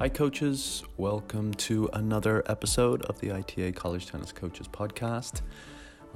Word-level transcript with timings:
Hi, 0.00 0.08
coaches. 0.08 0.82
Welcome 0.96 1.52
to 1.68 1.90
another 1.92 2.42
episode 2.46 3.02
of 3.02 3.20
the 3.20 3.32
ITA 3.32 3.72
College 3.72 4.06
Tennis 4.06 4.32
Coaches 4.32 4.66
Podcast. 4.66 5.42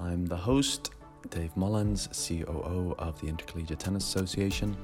I'm 0.00 0.25
the 0.25 0.38
host, 0.38 0.92
Dave 1.28 1.54
Mullins, 1.54 2.08
COO 2.08 2.94
of 2.99 3.20
the 3.20 3.26
Intercollegiate 3.26 3.78
Tennis 3.78 4.08
Association. 4.08 4.75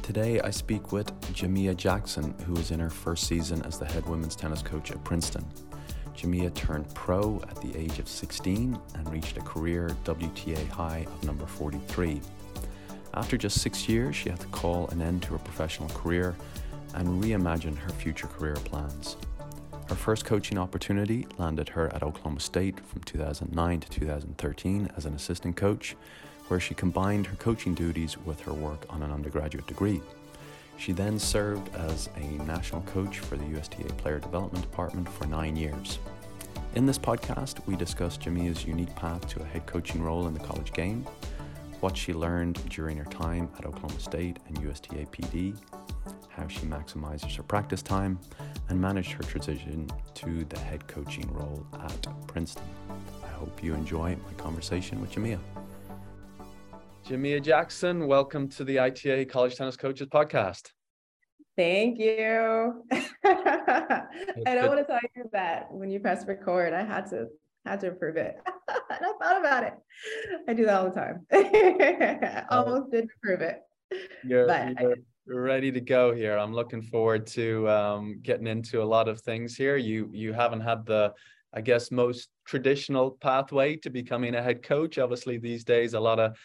Today, 0.00 0.40
I 0.40 0.48
speak 0.48 0.90
with 0.90 1.12
Jamea 1.34 1.76
Jackson, 1.76 2.34
who 2.46 2.56
is 2.56 2.70
in 2.70 2.80
her 2.80 2.88
first 2.88 3.26
season 3.26 3.60
as 3.66 3.78
the 3.78 3.84
head 3.84 4.08
women's 4.08 4.34
tennis 4.34 4.62
coach 4.62 4.90
at 4.90 5.04
Princeton. 5.04 5.44
Jamea 6.16 6.54
turned 6.54 6.88
pro 6.94 7.38
at 7.50 7.60
the 7.60 7.76
age 7.76 7.98
of 7.98 8.08
16 8.08 8.80
and 8.94 9.12
reached 9.12 9.36
a 9.36 9.42
career 9.42 9.94
WTA 10.04 10.66
high 10.70 11.06
of 11.06 11.24
number 11.24 11.44
43. 11.44 12.22
After 13.12 13.36
just 13.36 13.60
six 13.60 13.86
years, 13.86 14.16
she 14.16 14.30
had 14.30 14.40
to 14.40 14.46
call 14.46 14.88
an 14.88 15.02
end 15.02 15.24
to 15.24 15.32
her 15.32 15.38
professional 15.40 15.90
career 15.90 16.34
and 16.94 17.22
reimagine 17.22 17.76
her 17.76 17.90
future 17.90 18.26
career 18.26 18.54
plans. 18.54 19.16
Her 19.88 19.94
first 19.94 20.24
coaching 20.24 20.58
opportunity 20.58 21.26
landed 21.38 21.68
her 21.68 21.94
at 21.94 22.02
Oklahoma 22.02 22.40
State 22.40 22.80
from 22.86 23.02
2009 23.02 23.80
to 23.80 23.88
2013 23.88 24.90
as 24.96 25.06
an 25.06 25.14
assistant 25.14 25.56
coach, 25.56 25.96
where 26.48 26.58
she 26.58 26.74
combined 26.74 27.26
her 27.26 27.36
coaching 27.36 27.74
duties 27.74 28.18
with 28.18 28.40
her 28.40 28.52
work 28.52 28.84
on 28.90 29.02
an 29.02 29.12
undergraduate 29.12 29.66
degree. 29.66 30.00
She 30.76 30.92
then 30.92 31.18
served 31.18 31.74
as 31.74 32.08
a 32.16 32.42
national 32.44 32.82
coach 32.82 33.20
for 33.20 33.36
the 33.36 33.44
USTA 33.44 33.92
Player 33.96 34.18
Development 34.18 34.62
Department 34.62 35.08
for 35.08 35.26
nine 35.26 35.56
years. 35.56 35.98
In 36.74 36.84
this 36.84 36.98
podcast, 36.98 37.64
we 37.66 37.76
discuss 37.76 38.16
Jamea's 38.16 38.66
unique 38.66 38.94
path 38.96 39.26
to 39.28 39.40
a 39.40 39.44
head 39.44 39.66
coaching 39.66 40.02
role 40.02 40.26
in 40.26 40.34
the 40.34 40.40
college 40.40 40.72
game, 40.72 41.06
what 41.80 41.96
she 41.96 42.12
learned 42.12 42.60
during 42.68 42.96
her 42.98 43.04
time 43.04 43.48
at 43.58 43.64
Oklahoma 43.64 44.00
State 44.00 44.38
and 44.48 44.58
USTA 44.58 45.06
PD, 45.06 45.56
how 46.36 46.46
she 46.46 46.66
maximizes 46.66 47.34
her 47.34 47.42
practice 47.42 47.82
time, 47.82 48.18
and 48.68 48.78
managed 48.78 49.12
her 49.12 49.22
transition 49.22 49.88
to 50.14 50.44
the 50.44 50.58
head 50.58 50.86
coaching 50.86 51.32
role 51.32 51.66
at 51.82 52.06
Princeton. 52.26 52.62
I 53.24 53.28
hope 53.28 53.62
you 53.62 53.74
enjoy 53.74 54.16
my 54.16 54.32
conversation 54.34 55.00
with 55.00 55.12
Jamea. 55.12 55.38
Jamea 57.06 57.42
Jackson, 57.42 58.06
welcome 58.06 58.48
to 58.50 58.64
the 58.64 58.78
ITA 58.78 59.24
College 59.26 59.56
Tennis 59.56 59.76
Coaches 59.76 60.08
Podcast. 60.08 60.72
Thank 61.56 61.98
you. 61.98 62.84
I 62.92 64.02
don't 64.44 64.68
want 64.68 64.80
to 64.80 64.84
tell 64.84 65.00
you 65.16 65.24
that 65.32 65.72
when 65.72 65.90
you 65.90 66.00
press 66.00 66.26
record, 66.26 66.74
I 66.74 66.82
had 66.84 67.08
to 67.10 67.28
had 67.64 67.80
to 67.80 67.88
approve 67.88 68.16
it. 68.16 68.36
and 68.68 69.00
I 69.00 69.12
thought 69.20 69.40
about 69.40 69.64
it. 69.64 69.72
I 70.46 70.52
do 70.52 70.66
that 70.66 70.74
all 70.74 70.90
the 70.90 70.94
time. 70.94 71.26
I 71.32 72.44
oh. 72.50 72.62
almost 72.62 72.92
did 72.92 73.08
approve 73.16 73.40
it. 73.40 73.60
You're, 74.22 74.46
you're 74.80 74.96
ready 75.26 75.72
to 75.72 75.80
go 75.80 76.14
here. 76.14 76.38
I'm 76.38 76.54
looking 76.54 76.82
forward 76.82 77.26
to 77.28 77.68
um, 77.68 78.20
getting 78.22 78.46
into 78.46 78.82
a 78.82 78.84
lot 78.84 79.08
of 79.08 79.20
things 79.20 79.56
here. 79.56 79.76
You 79.76 80.08
you 80.12 80.32
haven't 80.32 80.60
had 80.60 80.86
the 80.86 81.12
I 81.52 81.60
guess 81.60 81.90
most 81.90 82.28
traditional 82.44 83.12
pathway 83.12 83.76
to 83.76 83.90
becoming 83.90 84.34
a 84.34 84.42
head 84.42 84.62
coach. 84.62 84.98
Obviously, 84.98 85.38
these 85.38 85.64
days 85.64 85.94
a 85.94 86.00
lot 86.00 86.20
of 86.20 86.36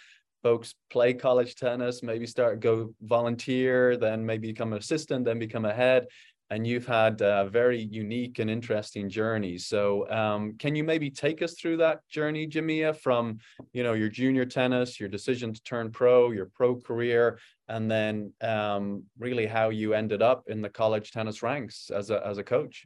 folks 0.41 0.73
play 0.89 1.13
college 1.13 1.55
tennis, 1.55 2.01
maybe 2.01 2.25
start 2.25 2.59
go 2.59 2.93
volunteer, 3.01 3.97
then 3.97 4.25
maybe 4.25 4.47
become 4.47 4.73
an 4.73 4.79
assistant, 4.79 5.25
then 5.25 5.37
become 5.37 5.65
a 5.65 5.73
head. 5.73 6.07
And 6.51 6.67
you've 6.67 6.85
had 6.85 7.21
a 7.21 7.49
very 7.49 7.81
unique 7.81 8.39
and 8.39 8.49
interesting 8.49 9.09
journey. 9.09 9.57
So, 9.57 10.07
um, 10.11 10.57
can 10.59 10.75
you 10.75 10.83
maybe 10.83 11.09
take 11.09 11.41
us 11.41 11.53
through 11.53 11.77
that 11.77 12.07
journey, 12.09 12.45
Jamea, 12.45 12.95
from 12.95 13.39
you 13.71 13.83
know 13.83 13.93
your 13.93 14.09
junior 14.09 14.45
tennis, 14.45 14.99
your 14.99 15.09
decision 15.09 15.53
to 15.53 15.63
turn 15.63 15.91
pro, 15.91 16.31
your 16.31 16.47
pro 16.53 16.75
career, 16.75 17.39
and 17.69 17.89
then 17.89 18.33
um, 18.41 19.03
really 19.17 19.47
how 19.47 19.69
you 19.69 19.93
ended 19.93 20.21
up 20.21 20.43
in 20.47 20.61
the 20.61 20.69
college 20.69 21.11
tennis 21.11 21.41
ranks 21.41 21.89
as 21.89 22.11
a 22.11 22.23
as 22.27 22.37
a 22.37 22.43
coach? 22.43 22.85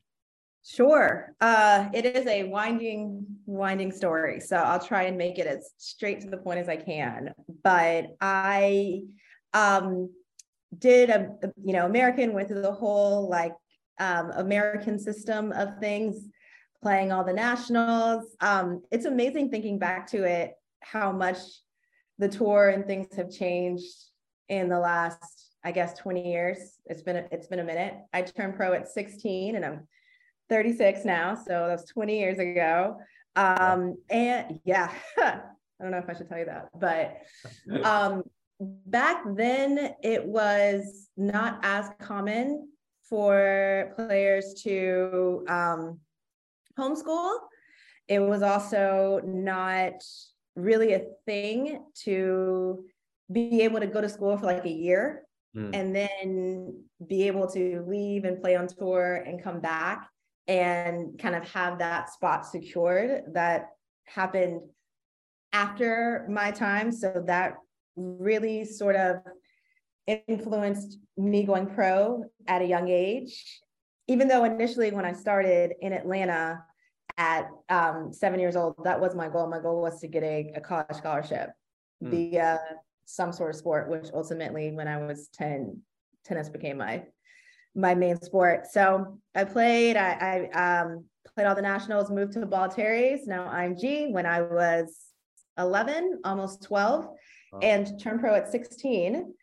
Sure. 0.63 1.35
Uh, 1.41 1.89
it 1.93 2.05
is 2.05 2.25
a 2.25 2.43
winding, 2.43 3.23
winding 3.45 3.91
story. 3.91 4.39
So 4.39 4.57
I'll 4.57 4.83
try 4.83 5.03
and 5.03 5.15
make 5.15 5.37
it 5.37 5.45
as 5.45 5.71
straight 5.77 6.21
to 6.21 6.29
the 6.29 6.37
point 6.37 6.59
as 6.59 6.67
I 6.67 6.75
can. 6.75 7.33
But 7.63 8.15
I 8.19 9.01
um, 9.53 10.09
did 10.79 11.09
a, 11.09 11.29
you 11.63 11.73
know, 11.73 11.85
American 11.85 12.33
went 12.33 12.47
through 12.47 12.61
the 12.61 12.71
whole 12.71 13.29
like 13.29 13.53
um, 13.99 14.31
American 14.31 14.99
system 14.99 15.51
of 15.53 15.79
things, 15.79 16.27
playing 16.81 17.11
all 17.11 17.23
the 17.23 17.33
nationals. 17.33 18.35
Um, 18.41 18.81
it's 18.91 19.05
amazing 19.05 19.49
thinking 19.49 19.79
back 19.79 20.07
to 20.11 20.23
it, 20.23 20.53
how 20.81 21.11
much 21.11 21.37
the 22.19 22.29
tour 22.29 22.69
and 22.69 22.85
things 22.85 23.15
have 23.15 23.31
changed 23.31 23.93
in 24.49 24.69
the 24.69 24.79
last, 24.79 25.51
I 25.63 25.71
guess, 25.71 25.97
20 25.97 26.31
years. 26.31 26.57
It's 26.85 27.01
been 27.01 27.17
a, 27.17 27.25
it's 27.31 27.47
been 27.47 27.59
a 27.59 27.63
minute. 27.63 27.95
I 28.13 28.21
turned 28.21 28.55
pro 28.55 28.73
at 28.73 28.87
16 28.87 29.55
and 29.55 29.65
I'm 29.65 29.87
36 30.49 31.05
now, 31.05 31.35
so 31.35 31.65
that's 31.67 31.85
20 31.91 32.19
years 32.19 32.39
ago. 32.39 32.97
Um, 33.35 33.97
and 34.09 34.59
yeah, 34.63 34.91
I 35.17 35.41
don't 35.81 35.91
know 35.91 35.97
if 35.97 36.09
I 36.09 36.13
should 36.13 36.29
tell 36.29 36.39
you 36.39 36.45
that, 36.45 36.69
but 36.79 37.17
um, 37.83 38.23
back 38.59 39.23
then 39.35 39.95
it 40.03 40.25
was 40.25 41.09
not 41.17 41.59
as 41.63 41.89
common 41.99 42.69
for 43.09 43.93
players 43.95 44.53
to 44.63 45.45
um, 45.47 45.99
homeschool. 46.77 47.37
It 48.07 48.19
was 48.19 48.41
also 48.41 49.21
not 49.25 50.03
really 50.55 50.93
a 50.93 51.03
thing 51.25 51.83
to 52.03 52.85
be 53.31 53.61
able 53.61 53.79
to 53.79 53.87
go 53.87 54.01
to 54.01 54.09
school 54.09 54.37
for 54.37 54.45
like 54.45 54.65
a 54.65 54.69
year 54.69 55.23
mm. 55.55 55.69
and 55.73 55.95
then 55.95 56.83
be 57.07 57.27
able 57.27 57.47
to 57.47 57.83
leave 57.87 58.23
and 58.23 58.41
play 58.41 58.55
on 58.55 58.67
tour 58.67 59.23
and 59.25 59.43
come 59.43 59.59
back 59.59 60.07
and 60.47 61.17
kind 61.19 61.35
of 61.35 61.47
have 61.49 61.79
that 61.79 62.11
spot 62.13 62.45
secured 62.45 63.23
that 63.33 63.69
happened 64.05 64.61
after 65.51 66.27
my 66.29 66.51
time. 66.51 66.91
So 66.91 67.23
that 67.25 67.55
really 67.95 68.65
sort 68.65 68.95
of 68.95 69.17
influenced 70.07 70.99
me 71.17 71.43
going 71.43 71.67
pro 71.67 72.23
at 72.47 72.61
a 72.61 72.65
young 72.65 72.89
age. 72.89 73.61
Even 74.07 74.27
though 74.27 74.43
initially, 74.43 74.91
when 74.91 75.05
I 75.05 75.13
started 75.13 75.73
in 75.81 75.93
Atlanta 75.93 76.63
at 77.17 77.49
um, 77.69 78.11
seven 78.13 78.39
years 78.39 78.55
old, 78.55 78.75
that 78.83 78.99
was 78.99 79.15
my 79.15 79.29
goal. 79.29 79.47
My 79.47 79.59
goal 79.59 79.81
was 79.81 79.99
to 80.01 80.07
get 80.07 80.23
a, 80.23 80.53
a 80.55 80.61
college 80.61 80.95
scholarship 80.95 81.49
mm. 82.03 82.09
via 82.09 82.59
some 83.05 83.31
sort 83.31 83.51
of 83.51 83.55
sport, 83.55 83.89
which 83.89 84.07
ultimately, 84.13 84.71
when 84.71 84.87
I 84.87 84.97
was 84.97 85.29
10, 85.33 85.81
tennis 86.23 86.49
became 86.49 86.77
my 86.77 87.03
my 87.75 87.93
main 87.93 88.19
sport. 88.21 88.67
So 88.71 89.19
I 89.35 89.43
played, 89.43 89.97
I, 89.97 90.49
I 90.53 90.81
um, 90.81 91.05
played 91.35 91.45
all 91.45 91.55
the 91.55 91.61
nationals, 91.61 92.09
moved 92.09 92.33
to 92.33 92.45
Ball 92.45 92.69
Bollettieri's, 92.69 93.27
now 93.27 93.49
IMG 93.49 94.11
when 94.11 94.25
I 94.25 94.41
was 94.41 94.97
11, 95.57 96.21
almost 96.23 96.63
12, 96.63 97.07
wow. 97.55 97.67
and 97.67 97.99
turned 97.99 98.19
pro 98.19 98.35
at 98.35 98.51
16 98.51 99.33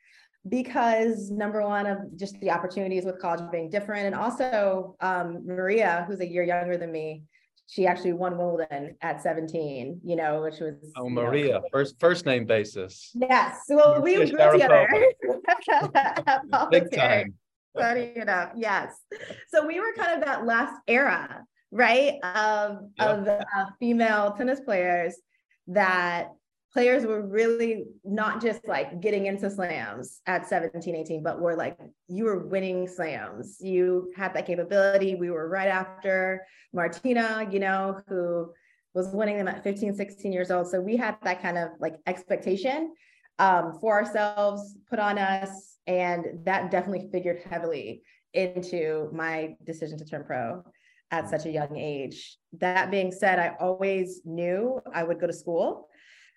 because 0.48 1.30
number 1.30 1.62
one 1.62 1.86
of 1.86 1.98
just 2.16 2.38
the 2.40 2.50
opportunities 2.50 3.04
with 3.04 3.20
college 3.20 3.42
being 3.50 3.70
different. 3.70 4.06
And 4.06 4.14
also 4.14 4.96
um, 5.00 5.46
Maria, 5.46 6.04
who's 6.08 6.20
a 6.20 6.26
year 6.26 6.42
younger 6.42 6.76
than 6.76 6.90
me, 6.90 7.22
she 7.68 7.86
actually 7.86 8.12
won 8.12 8.36
Wimbledon 8.36 8.96
at 9.00 9.22
17, 9.22 10.00
you 10.04 10.16
know, 10.16 10.42
which 10.42 10.60
was 10.60 10.74
Oh 10.96 11.08
Maria, 11.08 11.54
know, 11.54 11.62
first 11.70 11.98
first 11.98 12.26
name 12.26 12.44
basis. 12.44 13.10
Yes. 13.14 13.60
Well, 13.68 14.02
we 14.02 14.16
grew 14.16 14.26
together. 14.26 14.88
Big 16.70 16.90
time. 16.92 17.34
Funny 17.74 18.12
enough, 18.16 18.52
yes. 18.56 18.94
So 19.48 19.66
we 19.66 19.80
were 19.80 19.94
kind 19.96 20.12
of 20.12 20.26
that 20.26 20.44
last 20.44 20.74
era, 20.86 21.44
right, 21.70 22.14
of 22.22 22.78
yep. 22.98 23.08
of 23.08 23.24
the 23.24 23.38
uh, 23.38 23.66
female 23.78 24.32
tennis 24.32 24.60
players 24.60 25.16
that 25.68 26.28
players 26.72 27.04
were 27.04 27.20
really 27.20 27.84
not 28.04 28.40
just 28.40 28.66
like 28.66 29.00
getting 29.00 29.26
into 29.26 29.50
slams 29.50 30.20
at 30.26 30.48
17 30.48 30.94
18 30.94 31.22
but 31.22 31.40
were 31.40 31.54
like 31.54 31.76
you 32.08 32.24
were 32.24 32.46
winning 32.46 32.88
slams 32.88 33.58
you 33.60 34.10
had 34.16 34.32
that 34.34 34.46
capability 34.46 35.14
we 35.14 35.30
were 35.30 35.48
right 35.48 35.68
after 35.68 36.42
martina 36.72 37.46
you 37.50 37.60
know 37.60 38.00
who 38.08 38.50
was 38.94 39.08
winning 39.08 39.36
them 39.36 39.48
at 39.48 39.62
15 39.62 39.94
16 39.94 40.32
years 40.32 40.50
old 40.50 40.66
so 40.66 40.80
we 40.80 40.96
had 40.96 41.16
that 41.22 41.42
kind 41.42 41.58
of 41.58 41.70
like 41.78 41.96
expectation 42.06 42.92
um, 43.38 43.78
for 43.80 44.00
ourselves 44.00 44.76
put 44.88 44.98
on 44.98 45.18
us. 45.18 45.78
And 45.86 46.44
that 46.44 46.70
definitely 46.70 47.08
figured 47.10 47.42
heavily 47.48 48.02
into 48.34 49.10
my 49.12 49.56
decision 49.64 49.98
to 49.98 50.04
turn 50.04 50.24
pro 50.24 50.62
at 51.10 51.28
such 51.28 51.44
a 51.44 51.50
young 51.50 51.76
age. 51.76 52.38
That 52.58 52.90
being 52.90 53.12
said, 53.12 53.38
I 53.38 53.54
always 53.60 54.22
knew 54.24 54.80
I 54.94 55.02
would 55.02 55.20
go 55.20 55.26
to 55.26 55.32
school. 55.32 55.88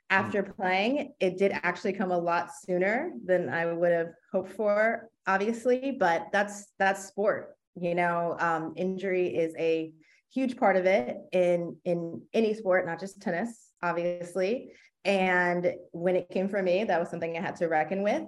After 0.09 0.43
mm. 0.43 0.55
playing, 0.55 1.13
it 1.19 1.37
did 1.37 1.51
actually 1.63 1.93
come 1.93 2.11
a 2.11 2.17
lot 2.17 2.49
sooner 2.53 3.11
than 3.25 3.49
I 3.49 3.73
would 3.73 3.91
have 3.91 4.09
hoped 4.31 4.53
for, 4.53 5.09
obviously, 5.27 5.95
but 5.99 6.27
that's 6.31 6.67
that's 6.77 7.05
sport. 7.05 7.55
You 7.75 7.95
know, 7.95 8.35
um, 8.39 8.73
injury 8.77 9.27
is 9.27 9.53
a 9.57 9.91
huge 10.33 10.57
part 10.57 10.75
of 10.75 10.85
it 10.85 11.17
in 11.31 11.77
in 11.85 12.21
any 12.33 12.53
sport, 12.53 12.85
not 12.85 12.99
just 12.99 13.21
tennis, 13.21 13.71
obviously. 13.81 14.71
And 15.05 15.73
when 15.91 16.15
it 16.15 16.29
came 16.29 16.49
for 16.49 16.61
me, 16.61 16.83
that 16.83 16.99
was 16.99 17.09
something 17.09 17.37
I 17.37 17.41
had 17.41 17.55
to 17.57 17.67
reckon 17.67 18.01
with. 18.01 18.23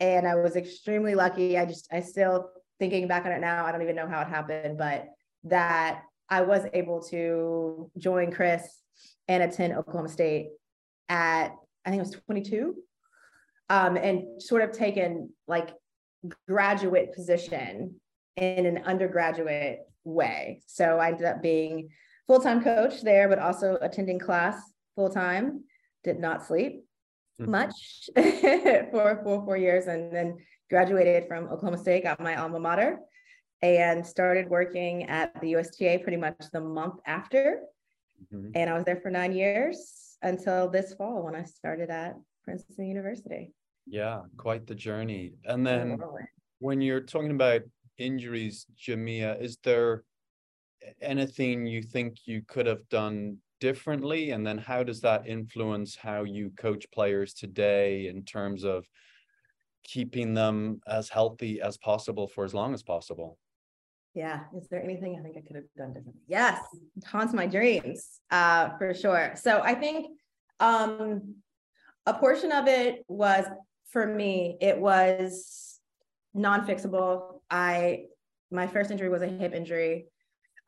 And 0.00 0.28
I 0.28 0.34
was 0.34 0.54
extremely 0.54 1.14
lucky. 1.14 1.56
I 1.56 1.64
just, 1.64 1.88
I 1.90 2.00
still 2.00 2.50
thinking 2.78 3.08
back 3.08 3.24
on 3.24 3.32
it 3.32 3.40
now, 3.40 3.64
I 3.64 3.72
don't 3.72 3.82
even 3.82 3.96
know 3.96 4.08
how 4.08 4.20
it 4.20 4.28
happened, 4.28 4.76
but 4.76 5.06
that 5.44 6.02
I 6.28 6.42
was 6.42 6.66
able 6.74 7.02
to 7.04 7.90
join 7.96 8.32
Chris 8.32 8.80
and 9.28 9.42
attend 9.42 9.72
Oklahoma 9.72 10.08
State 10.08 10.48
at 11.08 11.52
I 11.84 11.90
think 11.90 12.00
it 12.00 12.06
was 12.06 12.22
22, 12.26 12.74
um, 13.68 13.96
and 13.96 14.42
sort 14.42 14.62
of 14.62 14.72
taken 14.72 15.30
like 15.46 15.70
graduate 16.48 17.12
position 17.14 18.00
in 18.36 18.66
an 18.66 18.78
undergraduate 18.84 19.80
way. 20.04 20.62
So 20.66 20.98
I 20.98 21.08
ended 21.08 21.26
up 21.26 21.42
being 21.42 21.90
full-time 22.26 22.62
coach 22.62 23.02
there, 23.02 23.28
but 23.28 23.38
also 23.38 23.78
attending 23.80 24.18
class 24.18 24.56
full-time. 24.96 25.64
Did 26.04 26.18
not 26.18 26.44
sleep 26.44 26.84
mm-hmm. 27.40 27.50
much 27.50 28.08
for 28.14 29.20
four 29.22 29.44
four 29.44 29.56
years, 29.56 29.86
and 29.86 30.14
then 30.14 30.36
graduated 30.70 31.26
from 31.28 31.44
Oklahoma 31.44 31.78
State, 31.78 32.04
got 32.04 32.20
my 32.20 32.36
alma 32.36 32.60
mater, 32.60 32.98
and 33.62 34.06
started 34.06 34.48
working 34.48 35.04
at 35.04 35.38
the 35.40 35.54
USTA 35.56 36.00
pretty 36.02 36.18
much 36.18 36.36
the 36.52 36.60
month 36.60 37.00
after. 37.06 37.60
Mm-hmm. 38.32 38.50
And 38.54 38.70
I 38.70 38.74
was 38.74 38.84
there 38.84 39.00
for 39.00 39.10
nine 39.10 39.32
years 39.32 40.03
until 40.24 40.68
this 40.68 40.94
fall 40.94 41.22
when 41.22 41.36
I 41.36 41.44
started 41.44 41.90
at 41.90 42.16
Princeton 42.42 42.86
University. 42.86 43.52
Yeah, 43.86 44.22
quite 44.36 44.66
the 44.66 44.74
journey. 44.74 45.34
And 45.44 45.64
then 45.66 45.98
when 46.58 46.80
you're 46.80 47.02
talking 47.02 47.30
about 47.30 47.62
injuries, 47.98 48.66
Jamea, 48.76 49.40
is 49.40 49.58
there 49.62 50.04
anything 51.00 51.66
you 51.66 51.82
think 51.82 52.16
you 52.24 52.42
could 52.46 52.66
have 52.66 52.88
done 52.88 53.36
differently? 53.60 54.30
And 54.30 54.46
then 54.46 54.58
how 54.58 54.82
does 54.82 55.02
that 55.02 55.26
influence 55.26 55.94
how 55.94 56.24
you 56.24 56.50
coach 56.56 56.86
players 56.92 57.34
today 57.34 58.08
in 58.08 58.24
terms 58.24 58.64
of 58.64 58.86
keeping 59.84 60.32
them 60.32 60.80
as 60.86 61.10
healthy 61.10 61.60
as 61.60 61.76
possible 61.76 62.26
for 62.26 62.44
as 62.44 62.54
long 62.54 62.72
as 62.72 62.82
possible? 62.82 63.38
Yeah. 64.14 64.40
Is 64.56 64.68
there 64.68 64.82
anything 64.82 65.16
I 65.18 65.22
think 65.22 65.36
I 65.36 65.40
could 65.40 65.56
have 65.56 65.64
done 65.76 65.88
differently? 65.88 66.22
Yes. 66.28 66.60
Haunts 67.04 67.34
my 67.34 67.46
dreams, 67.46 68.20
uh, 68.30 68.70
for 68.78 68.94
sure. 68.94 69.32
So 69.34 69.60
I 69.60 69.74
think 69.74 70.06
um, 70.60 71.34
a 72.06 72.14
portion 72.14 72.52
of 72.52 72.68
it 72.68 73.04
was 73.08 73.44
for 73.90 74.06
me, 74.06 74.56
it 74.60 74.78
was 74.78 75.80
non-fixable. 76.32 77.40
I 77.50 78.04
my 78.50 78.66
first 78.68 78.92
injury 78.92 79.08
was 79.08 79.22
a 79.22 79.26
hip 79.26 79.52
injury 79.52 80.06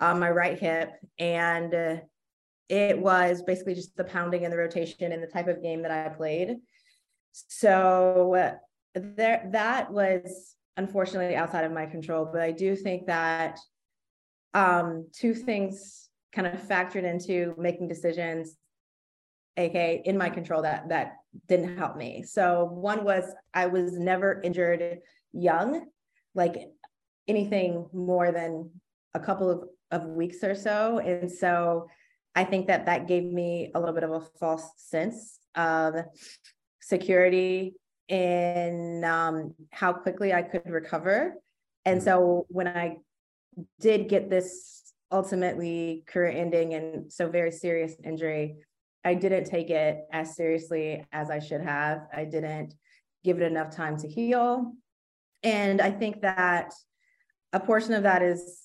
on 0.00 0.18
my 0.18 0.30
right 0.30 0.58
hip, 0.58 0.90
and 1.18 1.72
uh, 1.72 1.96
it 2.68 2.98
was 2.98 3.42
basically 3.42 3.74
just 3.74 3.96
the 3.96 4.04
pounding 4.04 4.44
and 4.44 4.52
the 4.52 4.56
rotation 4.56 5.12
and 5.12 5.22
the 5.22 5.28
type 5.28 5.46
of 5.46 5.62
game 5.62 5.82
that 5.82 5.92
I 5.92 6.08
played. 6.08 6.56
So 7.30 8.34
uh, 8.34 8.54
there, 8.94 9.48
that 9.52 9.92
was 9.92 10.55
unfortunately 10.76 11.36
outside 11.36 11.64
of 11.64 11.72
my 11.72 11.86
control. 11.86 12.28
But 12.30 12.42
I 12.42 12.52
do 12.52 12.76
think 12.76 13.06
that 13.06 13.58
um, 14.54 15.08
two 15.12 15.34
things 15.34 16.08
kind 16.32 16.46
of 16.46 16.60
factored 16.62 17.04
into 17.04 17.54
making 17.58 17.88
decisions, 17.88 18.56
aka 19.56 20.02
in 20.04 20.18
my 20.18 20.30
control 20.30 20.62
that 20.62 20.88
that 20.88 21.16
didn't 21.48 21.76
help 21.76 21.96
me. 21.96 22.22
So 22.22 22.64
one 22.64 23.04
was 23.04 23.24
I 23.54 23.66
was 23.66 23.98
never 23.98 24.40
injured 24.42 24.98
young, 25.32 25.86
like 26.34 26.56
anything 27.28 27.86
more 27.92 28.32
than 28.32 28.70
a 29.14 29.20
couple 29.20 29.50
of, 29.50 29.68
of 29.90 30.08
weeks 30.08 30.44
or 30.44 30.54
so. 30.54 30.98
And 30.98 31.30
so 31.30 31.88
I 32.34 32.44
think 32.44 32.66
that 32.66 32.86
that 32.86 33.08
gave 33.08 33.24
me 33.24 33.70
a 33.74 33.80
little 33.80 33.94
bit 33.94 34.04
of 34.04 34.10
a 34.10 34.20
false 34.38 34.70
sense 34.76 35.38
of 35.54 35.94
security 36.80 37.74
in 38.08 39.04
um, 39.04 39.54
how 39.70 39.92
quickly 39.92 40.32
I 40.32 40.42
could 40.42 40.68
recover. 40.70 41.34
And 41.84 42.00
mm-hmm. 42.00 42.04
so 42.04 42.46
when 42.48 42.68
I 42.68 42.98
did 43.80 44.08
get 44.08 44.30
this 44.30 44.92
ultimately 45.10 46.04
career 46.06 46.30
ending 46.30 46.74
and 46.74 47.12
so 47.12 47.28
very 47.28 47.50
serious 47.50 47.94
injury, 48.04 48.56
I 49.04 49.14
didn't 49.14 49.44
take 49.44 49.70
it 49.70 50.04
as 50.12 50.34
seriously 50.34 51.04
as 51.12 51.30
I 51.30 51.38
should 51.38 51.60
have. 51.60 52.06
I 52.14 52.24
didn't 52.24 52.74
give 53.24 53.40
it 53.40 53.44
enough 53.44 53.74
time 53.74 53.96
to 53.98 54.08
heal. 54.08 54.72
And 55.42 55.80
I 55.80 55.90
think 55.90 56.22
that 56.22 56.72
a 57.52 57.60
portion 57.60 57.94
of 57.94 58.02
that 58.02 58.22
is 58.22 58.62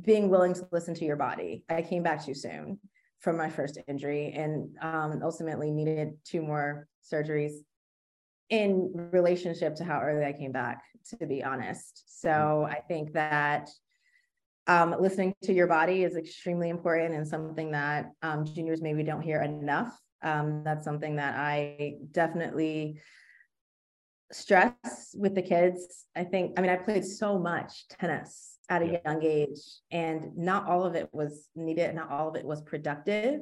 being 0.00 0.28
willing 0.28 0.54
to 0.54 0.66
listen 0.72 0.94
to 0.94 1.04
your 1.04 1.16
body. 1.16 1.64
I 1.68 1.82
came 1.82 2.02
back 2.02 2.24
too 2.24 2.34
soon 2.34 2.78
from 3.20 3.36
my 3.36 3.48
first 3.48 3.78
injury 3.86 4.32
and 4.32 4.76
um, 4.80 5.20
ultimately 5.22 5.70
needed 5.70 6.14
two 6.24 6.42
more 6.42 6.88
surgeries 7.10 7.52
in 8.52 8.92
relationship 9.12 9.74
to 9.74 9.82
how 9.82 9.98
early 10.02 10.26
I 10.26 10.32
came 10.34 10.52
back, 10.52 10.84
to 11.08 11.26
be 11.26 11.42
honest. 11.42 12.20
So 12.20 12.68
I 12.70 12.80
think 12.86 13.14
that 13.14 13.70
um, 14.66 14.94
listening 15.00 15.34
to 15.44 15.54
your 15.54 15.66
body 15.66 16.04
is 16.04 16.16
extremely 16.16 16.68
important 16.68 17.14
and 17.14 17.26
something 17.26 17.70
that 17.70 18.10
um, 18.20 18.44
juniors 18.44 18.82
maybe 18.82 19.04
don't 19.04 19.22
hear 19.22 19.40
enough. 19.40 19.98
Um, 20.22 20.62
that's 20.64 20.84
something 20.84 21.16
that 21.16 21.34
I 21.34 21.94
definitely 22.10 23.00
stress 24.32 25.14
with 25.14 25.34
the 25.34 25.42
kids. 25.42 26.04
I 26.14 26.24
think, 26.24 26.58
I 26.58 26.60
mean, 26.60 26.70
I 26.70 26.76
played 26.76 27.06
so 27.06 27.38
much 27.38 27.88
tennis 27.88 28.58
at 28.68 28.82
a 28.82 28.86
yeah. 28.86 28.98
young 29.06 29.22
age, 29.22 29.60
and 29.90 30.36
not 30.36 30.68
all 30.68 30.84
of 30.84 30.94
it 30.94 31.08
was 31.10 31.48
needed, 31.56 31.94
not 31.94 32.10
all 32.10 32.28
of 32.28 32.36
it 32.36 32.44
was 32.44 32.60
productive. 32.60 33.40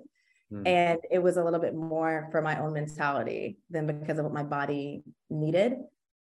Mm. 0.53 0.67
And 0.67 0.99
it 1.11 1.19
was 1.19 1.37
a 1.37 1.45
little 1.45 1.61
bit 1.61 1.75
more 1.75 2.29
for 2.31 2.43
my 2.43 2.59
own 2.61 2.73
mentality 2.73 3.59
than 3.71 3.87
because 3.87 4.19
of 4.19 4.25
what 4.25 4.35
my 4.35 4.43
body 4.43 5.03
needed. 5.29 5.75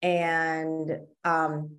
And 0.03 1.01
um, 1.25 1.77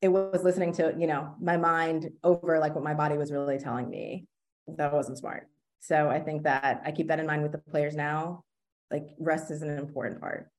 it 0.00 0.08
was 0.08 0.44
listening 0.44 0.72
to, 0.74 0.94
you 0.96 1.06
know, 1.06 1.34
my 1.40 1.56
mind 1.56 2.10
over 2.22 2.58
like 2.58 2.74
what 2.74 2.84
my 2.84 2.94
body 2.94 3.16
was 3.16 3.32
really 3.32 3.58
telling 3.58 3.88
me 3.88 4.26
that 4.76 4.92
wasn't 4.92 5.18
smart. 5.18 5.48
So 5.80 6.08
I 6.08 6.20
think 6.20 6.44
that 6.44 6.82
I 6.84 6.92
keep 6.92 7.08
that 7.08 7.20
in 7.20 7.26
mind 7.26 7.42
with 7.42 7.52
the 7.52 7.58
players 7.58 7.96
now. 7.96 8.44
Like 8.90 9.08
rest 9.18 9.50
is 9.50 9.62
an 9.62 9.76
important 9.78 10.20
part 10.20 10.50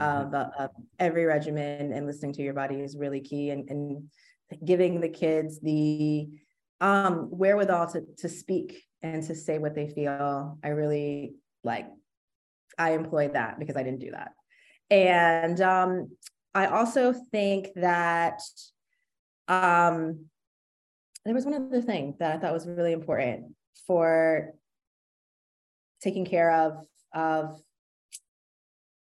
mm-hmm. 0.00 0.26
of, 0.28 0.34
uh, 0.34 0.50
of 0.58 0.70
every 0.98 1.24
regimen 1.24 1.92
and 1.92 2.06
listening 2.06 2.32
to 2.34 2.42
your 2.42 2.54
body 2.54 2.76
is 2.76 2.96
really 2.96 3.20
key 3.20 3.50
and, 3.50 3.68
and 3.70 4.04
giving 4.64 5.00
the 5.00 5.08
kids 5.08 5.60
the 5.60 6.28
um, 6.80 7.28
wherewithal 7.30 7.88
to, 7.92 8.02
to 8.18 8.28
speak 8.28 8.82
and 9.14 9.22
to 9.24 9.34
say 9.34 9.58
what 9.58 9.74
they 9.74 9.88
feel. 9.88 10.58
I 10.62 10.68
really 10.68 11.34
like, 11.64 11.86
I 12.78 12.92
employed 12.92 13.34
that 13.34 13.58
because 13.58 13.76
I 13.76 13.82
didn't 13.82 14.00
do 14.00 14.10
that. 14.12 14.32
And 14.90 15.60
um, 15.60 16.10
I 16.54 16.66
also 16.66 17.12
think 17.12 17.68
that 17.76 18.40
um, 19.48 20.26
there 21.24 21.34
was 21.34 21.44
one 21.44 21.54
other 21.54 21.82
thing 21.82 22.14
that 22.18 22.34
I 22.34 22.38
thought 22.38 22.52
was 22.52 22.66
really 22.66 22.92
important 22.92 23.54
for 23.86 24.52
taking 26.00 26.24
care 26.24 26.50
of 26.50 26.78
of 27.14 27.58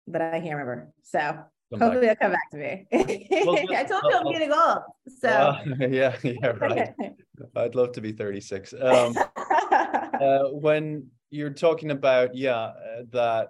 but 0.08 0.22
I 0.22 0.40
can't 0.40 0.52
remember. 0.52 0.92
So 1.04 1.20
come 1.20 1.80
hopefully 1.80 2.08
they'll 2.08 2.16
come 2.16 2.32
back 2.32 2.52
to 2.52 2.58
me. 2.58 2.88
well, 2.92 3.58
I 3.76 3.84
told 3.84 4.04
you 4.04 4.18
I'm 4.18 4.32
getting 4.32 4.52
old. 4.52 4.80
So 5.20 5.30
uh, 5.30 5.64
yeah, 5.80 6.18
yeah, 6.24 6.48
right. 6.48 6.94
I'd 7.56 7.76
love 7.76 7.94
to 7.94 8.02
be 8.02 8.12
36. 8.12 8.74
Um, 8.80 9.18
uh, 9.72 10.50
when 10.52 11.08
you're 11.30 11.50
talking 11.50 11.92
about 11.92 12.36
yeah 12.36 12.54
uh, 12.56 13.04
that 13.12 13.50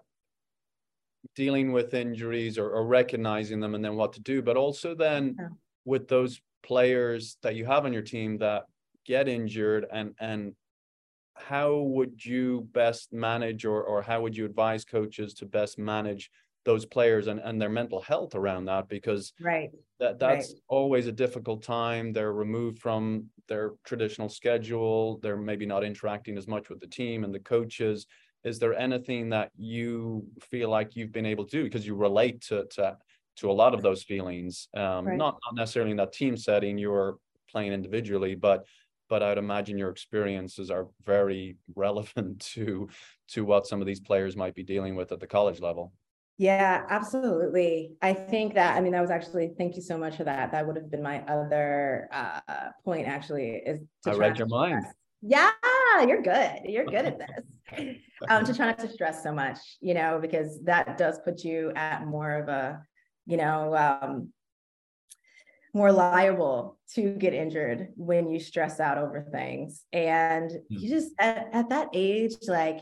dealing 1.35 1.71
with 1.71 1.93
injuries 1.93 2.57
or, 2.57 2.69
or, 2.69 2.85
recognizing 2.85 3.59
them 3.59 3.75
and 3.75 3.83
then 3.83 3.95
what 3.95 4.13
to 4.13 4.21
do, 4.21 4.41
but 4.41 4.57
also 4.57 4.93
then 4.93 5.35
yeah. 5.39 5.47
with 5.85 6.07
those 6.07 6.41
players 6.63 7.37
that 7.43 7.55
you 7.55 7.65
have 7.65 7.85
on 7.85 7.93
your 7.93 8.01
team 8.01 8.37
that 8.37 8.63
get 9.05 9.27
injured 9.27 9.85
and 9.91 10.15
and 10.19 10.55
how 11.35 11.77
would 11.77 12.23
you 12.23 12.67
best 12.71 13.11
manage 13.11 13.65
or 13.65 13.83
or 13.83 14.01
how 14.01 14.21
would 14.21 14.35
you 14.35 14.45
advise 14.45 14.85
coaches 14.85 15.33
to 15.33 15.45
best 15.45 15.77
manage 15.77 16.29
those 16.65 16.85
players 16.85 17.27
and, 17.27 17.39
and 17.39 17.61
their 17.61 17.69
mental 17.69 18.01
health 18.01 18.35
around 18.35 18.65
that 18.65 18.87
because 18.87 19.33
right 19.39 19.71
that 19.99 20.19
that's 20.19 20.49
right. 20.49 20.59
always 20.67 21.07
a 21.07 21.11
difficult 21.11 21.61
time 21.61 22.13
they're 22.13 22.33
removed 22.33 22.79
from 22.79 23.25
their 23.47 23.71
traditional 23.83 24.29
schedule 24.29 25.19
they're 25.21 25.37
maybe 25.37 25.65
not 25.65 25.83
interacting 25.83 26.37
as 26.37 26.47
much 26.47 26.69
with 26.69 26.79
the 26.79 26.87
team 26.87 27.23
and 27.23 27.33
the 27.33 27.39
coaches 27.39 28.07
is 28.43 28.59
there 28.59 28.73
anything 28.73 29.29
that 29.29 29.51
you 29.57 30.25
feel 30.41 30.69
like 30.69 30.95
you've 30.95 31.11
been 31.11 31.25
able 31.25 31.45
to 31.45 31.57
do 31.57 31.63
because 31.63 31.85
you 31.85 31.95
relate 31.95 32.41
to 32.41 32.65
to 32.69 32.95
to 33.35 33.49
a 33.49 33.53
lot 33.53 33.73
of 33.73 33.81
those 33.81 34.03
feelings 34.03 34.67
um 34.75 35.05
right. 35.05 35.17
not 35.17 35.37
not 35.45 35.55
necessarily 35.55 35.91
in 35.91 35.97
that 35.97 36.13
team 36.13 36.37
setting 36.37 36.77
you're 36.77 37.17
playing 37.51 37.73
individually 37.73 38.35
but 38.35 38.65
but 39.09 39.21
I'd 39.21 39.37
imagine 39.37 39.77
your 39.77 39.91
experiences 39.91 40.71
are 40.71 40.87
very 41.05 41.57
relevant 41.75 42.39
to 42.53 42.89
to 43.27 43.45
what 43.45 43.67
some 43.67 43.81
of 43.81 43.85
these 43.85 43.99
players 43.99 44.35
might 44.35 44.55
be 44.55 44.63
dealing 44.63 44.95
with 44.95 45.11
at 45.11 45.19
the 45.19 45.27
college 45.27 45.59
level. 45.59 45.93
Yeah, 46.37 46.85
absolutely. 46.89 47.95
I 48.01 48.13
think 48.13 48.55
that, 48.55 48.75
I 48.75 48.81
mean, 48.81 48.93
that 48.93 49.01
was 49.01 49.11
actually, 49.11 49.51
thank 49.57 49.75
you 49.75 49.81
so 49.81 49.97
much 49.97 50.17
for 50.17 50.23
that. 50.23 50.51
That 50.51 50.65
would 50.65 50.75
have 50.75 50.89
been 50.89 51.03
my 51.03 51.21
other 51.25 52.09
uh, 52.11 52.39
point 52.83 53.07
actually 53.07 53.61
is 53.65 53.81
to 54.03 54.11
I 54.11 54.15
read 54.15 54.37
your 54.37 54.47
mind. 54.47 54.85
Yeah, 55.21 55.51
you're 56.05 56.21
good. 56.21 56.61
You're 56.65 56.85
good 56.85 57.05
at 57.05 57.19
this. 57.77 57.95
um, 58.29 58.45
to 58.45 58.53
try 58.53 58.65
not 58.65 58.79
to 58.79 58.89
stress 58.89 59.21
so 59.21 59.33
much, 59.33 59.57
you 59.79 59.93
know, 59.93 60.19
because 60.19 60.61
that 60.63 60.97
does 60.97 61.19
put 61.19 61.43
you 61.43 61.71
at 61.75 62.05
more 62.05 62.31
of 62.33 62.49
a, 62.49 62.81
you 63.25 63.37
know, 63.37 63.75
um, 63.75 64.29
more 65.73 65.91
liable 65.91 66.77
to 66.93 67.15
get 67.15 67.33
injured 67.33 67.89
when 67.95 68.29
you 68.29 68.39
stress 68.39 68.79
out 68.79 68.97
over 68.97 69.21
things. 69.31 69.83
And 69.93 70.51
you 70.69 70.79
hmm. 70.79 70.95
just 70.95 71.13
at, 71.19 71.49
at 71.53 71.69
that 71.69 71.89
age, 71.93 72.35
like 72.47 72.79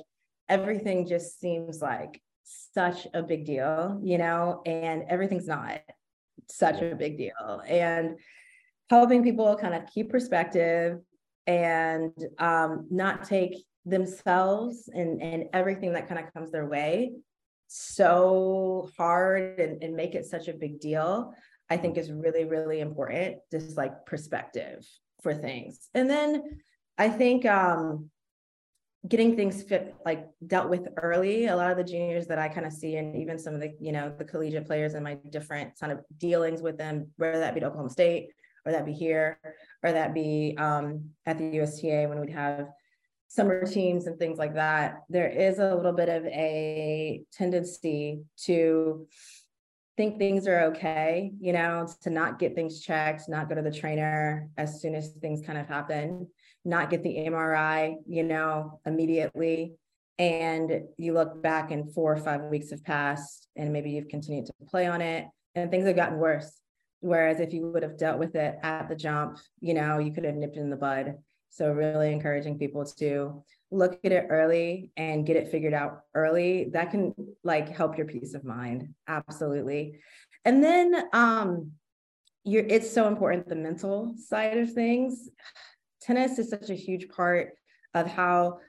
everything 0.50 1.08
just 1.08 1.40
seems 1.40 1.82
like 1.82 2.22
such 2.74 3.08
a 3.14 3.22
big 3.22 3.46
deal, 3.46 4.00
you 4.04 4.18
know, 4.18 4.62
and 4.66 5.04
everything's 5.10 5.48
not 5.48 5.80
such 6.50 6.82
a 6.82 6.96
big 6.96 7.18
deal. 7.18 7.62
And 7.68 8.18
helping 8.90 9.24
people 9.24 9.56
kind 9.56 9.74
of 9.74 9.88
keep 9.88 10.10
perspective 10.10 11.00
and 11.48 12.12
um, 12.40 12.88
not 12.92 13.24
take 13.24 13.56
themselves 13.86 14.90
and, 14.94 15.22
and 15.22 15.46
everything 15.54 15.94
that 15.94 16.08
kind 16.08 16.24
of 16.24 16.32
comes 16.34 16.52
their 16.52 16.68
way 16.68 17.14
so 17.74 18.90
hard 18.98 19.60
and, 19.60 19.82
and 19.82 19.96
make 19.96 20.14
it 20.14 20.26
such 20.26 20.50
a 20.50 20.54
big 20.54 20.82
deal, 20.82 21.34
I 21.70 21.78
think 21.78 21.98
is 21.98 22.12
really, 22.12 22.44
really 22.44 22.82
important, 22.82 23.38
just 23.50 23.78
like 23.78 24.06
perspective 24.06 24.86
for 25.24 25.34
things. 25.34 25.88
And 25.94 26.10
then 26.10 26.60
I 26.98 27.08
think 27.08 27.46
um, 27.46 28.11
getting 29.08 29.36
things 29.36 29.64
fit 29.64 29.96
like 30.06 30.28
dealt 30.46 30.70
with 30.70 30.88
early. 30.98 31.48
A 31.48 31.56
lot 31.56 31.72
of 31.72 31.78
the 31.78 31.84
juniors 31.84 32.28
that 32.28 32.40
i 32.40 32.48
kind 32.48 32.66
of 32.66 32.74
see 32.74 32.98
and 32.98 33.16
even 33.16 33.40
some 33.40 33.54
of 33.54 33.62
the 33.62 33.74
you 33.80 33.92
know 33.92 34.14
the 34.18 34.26
collegiate 34.26 34.68
players 34.68 34.94
and 34.94 35.04
my 35.04 35.16
different 35.30 35.78
kind 35.80 35.92
of 35.92 36.00
dealings 36.18 36.62
with 36.62 36.78
them 36.78 37.08
whether 37.18 37.40
that 37.40 37.56
be 37.56 37.64
oklahoma 37.64 37.90
state 37.90 38.30
or 38.66 38.72
that 38.72 38.86
be 38.86 38.94
here 38.94 39.40
or 39.84 39.92
that 39.92 40.14
be 40.14 40.56
um, 40.58 41.10
at 41.26 41.38
the 41.38 41.44
usta 41.58 42.08
when 42.08 42.20
we'd 42.20 42.30
have 42.30 42.68
summer 43.28 43.66
teams 43.66 44.08
and 44.08 44.20
things 44.20 44.38
like 44.38 44.54
that 44.56 45.04
there 45.10 45.30
is 45.30 45.60
a 45.60 45.76
little 45.76 45.94
bit 45.94 46.10
of 46.10 46.26
a 46.26 47.24
tendency 47.32 48.22
to 48.38 49.08
think 49.98 50.18
things 50.18 50.48
are 50.48 50.62
okay 50.62 51.32
you 51.40 51.54
know 51.54 51.88
to 52.02 52.10
not 52.10 52.40
get 52.40 52.56
things 52.56 52.82
checked 52.82 53.30
not 53.30 53.50
go 53.50 53.56
to 53.56 53.62
the 53.62 53.72
trainer 53.72 54.50
as 54.58 54.82
soon 54.82 54.96
as 54.96 55.10
things 55.22 55.46
kind 55.46 55.58
of 55.58 55.68
happen 55.68 56.28
not 56.64 56.90
get 56.90 57.04
the 57.04 57.16
MRI, 57.16 57.96
you 58.08 58.24
know, 58.24 58.80
immediately. 58.86 59.74
And 60.20 60.84
you 60.98 61.14
look 61.14 61.42
back 61.42 61.72
and 61.72 61.92
four 61.94 62.14
or 62.14 62.18
five 62.18 62.44
weeks 62.44 62.70
have 62.70 62.84
passed, 62.84 63.48
and 63.56 63.74
maybe 63.74 63.92
you've 63.92 64.10
continued 64.10 64.46
to 64.48 64.54
play 64.68 64.86
on 64.86 65.02
it, 65.02 65.26
and 65.56 65.72
things 65.72 65.86
have 65.88 65.96
gotten 65.96 66.20
worse. 66.20 66.60
Whereas 67.00 67.40
if 67.40 67.54
you 67.54 67.72
would 67.72 67.82
have 67.82 67.98
dealt 67.98 68.20
with 68.20 68.36
it 68.36 68.58
at 68.62 68.88
the 68.88 68.96
jump, 68.96 69.40
you 69.60 69.74
know, 69.74 69.98
you 69.98 70.14
could 70.14 70.24
have 70.24 70.36
nipped 70.36 70.58
in 70.58 70.70
the 70.70 70.76
bud. 70.76 71.16
So, 71.50 71.72
really 71.72 72.14
encouraging 72.14 72.60
people 72.60 72.86
to 73.00 73.44
look 73.72 74.00
at 74.04 74.12
it 74.12 74.28
early 74.30 74.92
and 74.96 75.26
get 75.26 75.36
it 75.36 75.50
figured 75.50 75.74
out 75.74 76.02
early. 76.14 76.70
That 76.72 76.92
can 76.92 77.14
like 77.44 77.70
help 77.70 77.98
your 77.98 78.06
peace 78.06 78.36
of 78.36 78.44
mind. 78.44 78.94
Absolutely. 79.08 80.00
And 80.46 80.64
then, 80.64 80.96
um, 81.14 81.72
you're, 82.44 82.64
it's 82.64 82.92
so 82.92 83.08
important 83.08 83.48
the 83.48 83.56
mental 83.56 84.16
side 84.18 84.58
of 84.58 84.72
things 84.74 85.30
tennis 86.02 86.40
is 86.40 86.50
such 86.50 86.70
a 86.70 86.76
huge 86.76 87.10
part 87.10 87.54
of 87.94 88.08
how 88.08 88.60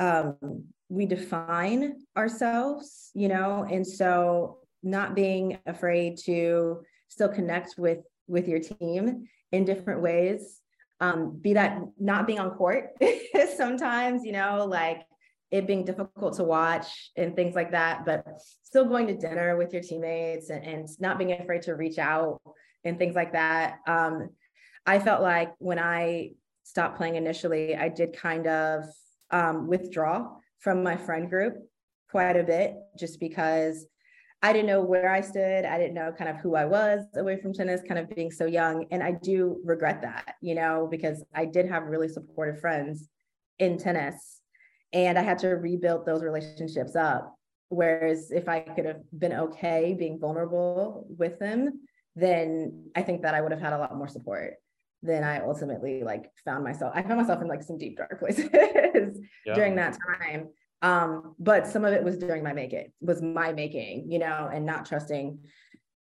um, 0.00 0.64
we 0.88 1.06
define 1.06 2.00
ourselves, 2.16 3.10
you 3.14 3.28
know, 3.28 3.66
and 3.70 3.86
so 3.86 4.58
not 4.82 5.14
being 5.14 5.58
afraid 5.66 6.18
to 6.24 6.80
still 7.08 7.28
connect 7.28 7.74
with 7.78 7.98
with 8.26 8.46
your 8.46 8.60
team 8.60 9.26
in 9.52 9.64
different 9.64 10.02
ways. 10.02 10.60
Um, 11.00 11.38
be 11.40 11.54
that 11.54 11.78
not 11.98 12.26
being 12.26 12.40
on 12.40 12.50
court 12.50 12.90
sometimes, 13.56 14.24
you 14.24 14.32
know, 14.32 14.66
like 14.68 15.02
it 15.50 15.66
being 15.66 15.84
difficult 15.84 16.36
to 16.36 16.44
watch 16.44 17.10
and 17.16 17.34
things 17.34 17.54
like 17.54 17.70
that, 17.70 18.04
but 18.04 18.24
still 18.62 18.84
going 18.84 19.06
to 19.06 19.16
dinner 19.16 19.56
with 19.56 19.72
your 19.72 19.80
teammates 19.80 20.50
and, 20.50 20.64
and 20.64 20.88
not 20.98 21.16
being 21.16 21.32
afraid 21.32 21.62
to 21.62 21.74
reach 21.74 21.98
out 21.98 22.40
and 22.84 22.98
things 22.98 23.14
like 23.14 23.32
that. 23.32 23.78
Um, 23.86 24.30
I 24.84 24.98
felt 24.98 25.22
like 25.22 25.54
when 25.58 25.78
I 25.78 26.32
stopped 26.68 26.98
playing 26.98 27.16
initially, 27.16 27.74
I 27.74 27.88
did 27.88 28.14
kind 28.14 28.46
of 28.46 28.84
um, 29.30 29.68
withdraw 29.68 30.28
from 30.58 30.82
my 30.82 30.96
friend 30.96 31.30
group 31.30 31.54
quite 32.10 32.36
a 32.36 32.44
bit 32.44 32.74
just 32.98 33.18
because 33.20 33.86
I 34.42 34.52
didn't 34.52 34.66
know 34.66 34.82
where 34.82 35.10
I 35.10 35.22
stood. 35.22 35.64
I 35.64 35.78
didn't 35.78 35.94
know 35.94 36.12
kind 36.12 36.28
of 36.28 36.36
who 36.36 36.54
I 36.54 36.66
was 36.66 37.00
away 37.16 37.40
from 37.40 37.54
tennis, 37.54 37.80
kind 37.88 37.98
of 37.98 38.14
being 38.14 38.30
so 38.30 38.44
young. 38.44 38.84
And 38.90 39.02
I 39.02 39.12
do 39.12 39.60
regret 39.64 40.02
that, 40.02 40.34
you 40.42 40.54
know, 40.54 40.86
because 40.90 41.24
I 41.34 41.46
did 41.46 41.66
have 41.66 41.84
really 41.84 42.08
supportive 42.08 42.60
friends 42.60 43.08
in 43.58 43.78
tennis 43.78 44.40
and 44.92 45.18
I 45.18 45.22
had 45.22 45.38
to 45.38 45.48
rebuild 45.48 46.04
those 46.04 46.22
relationships 46.22 46.94
up. 46.94 47.34
Whereas 47.70 48.30
if 48.30 48.48
I 48.48 48.60
could 48.60 48.84
have 48.84 49.00
been 49.18 49.32
okay 49.32 49.94
being 49.98 50.18
vulnerable 50.18 51.06
with 51.08 51.38
them, 51.38 51.80
then 52.14 52.90
I 52.94 53.02
think 53.02 53.22
that 53.22 53.34
I 53.34 53.40
would 53.40 53.52
have 53.52 53.60
had 53.60 53.72
a 53.72 53.78
lot 53.78 53.96
more 53.96 54.08
support 54.08 54.54
then 55.02 55.22
I 55.24 55.40
ultimately 55.40 56.02
like 56.02 56.30
found 56.44 56.64
myself, 56.64 56.92
I 56.94 57.02
found 57.02 57.20
myself 57.20 57.40
in 57.40 57.48
like 57.48 57.62
some 57.62 57.78
deep 57.78 57.96
dark 57.96 58.18
places 58.20 58.48
yeah. 58.50 59.54
during 59.54 59.76
that 59.76 59.96
time. 60.22 60.48
Um, 60.80 61.34
but 61.38 61.66
some 61.66 61.84
of 61.84 61.92
it 61.92 62.04
was 62.04 62.18
during 62.18 62.42
my 62.42 62.52
make 62.52 62.72
it 62.72 62.92
was 63.00 63.20
my 63.20 63.52
making, 63.52 64.10
you 64.10 64.18
know, 64.18 64.48
and 64.52 64.64
not 64.64 64.86
trusting, 64.86 65.38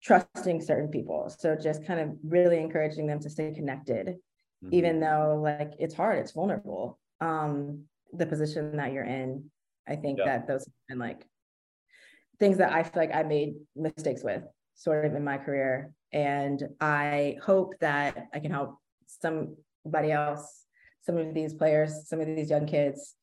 trusting 0.02 0.62
certain 0.62 0.88
people. 0.88 1.34
So 1.38 1.56
just 1.56 1.86
kind 1.86 2.00
of 2.00 2.10
really 2.24 2.58
encouraging 2.58 3.06
them 3.06 3.20
to 3.20 3.30
stay 3.30 3.52
connected, 3.52 4.06
mm-hmm. 4.08 4.74
even 4.74 5.00
though 5.00 5.40
like 5.42 5.72
it's 5.78 5.94
hard, 5.94 6.18
it's 6.18 6.32
vulnerable. 6.32 6.98
Um, 7.20 7.84
the 8.12 8.26
position 8.26 8.76
that 8.76 8.92
you're 8.92 9.04
in, 9.04 9.50
I 9.86 9.96
think 9.96 10.18
yeah. 10.18 10.38
that 10.38 10.46
those 10.46 10.64
have 10.64 10.72
been 10.88 10.98
like 10.98 11.26
things 12.38 12.58
that 12.58 12.72
I 12.72 12.82
feel 12.82 13.02
like 13.02 13.14
I 13.14 13.22
made 13.22 13.54
mistakes 13.76 14.22
with 14.24 14.42
sort 14.74 15.04
of 15.04 15.14
in 15.14 15.24
my 15.24 15.38
career 15.38 15.92
and 16.14 16.62
I 16.80 17.36
hope 17.44 17.74
that 17.80 18.28
I 18.32 18.38
can 18.38 18.52
help 18.52 18.78
somebody 19.06 20.12
else, 20.12 20.62
some 21.02 21.18
of 21.18 21.34
these 21.34 21.52
players, 21.52 22.08
some 22.08 22.20
of 22.20 22.26
these 22.26 22.48
young 22.48 22.66
kids 22.66 23.16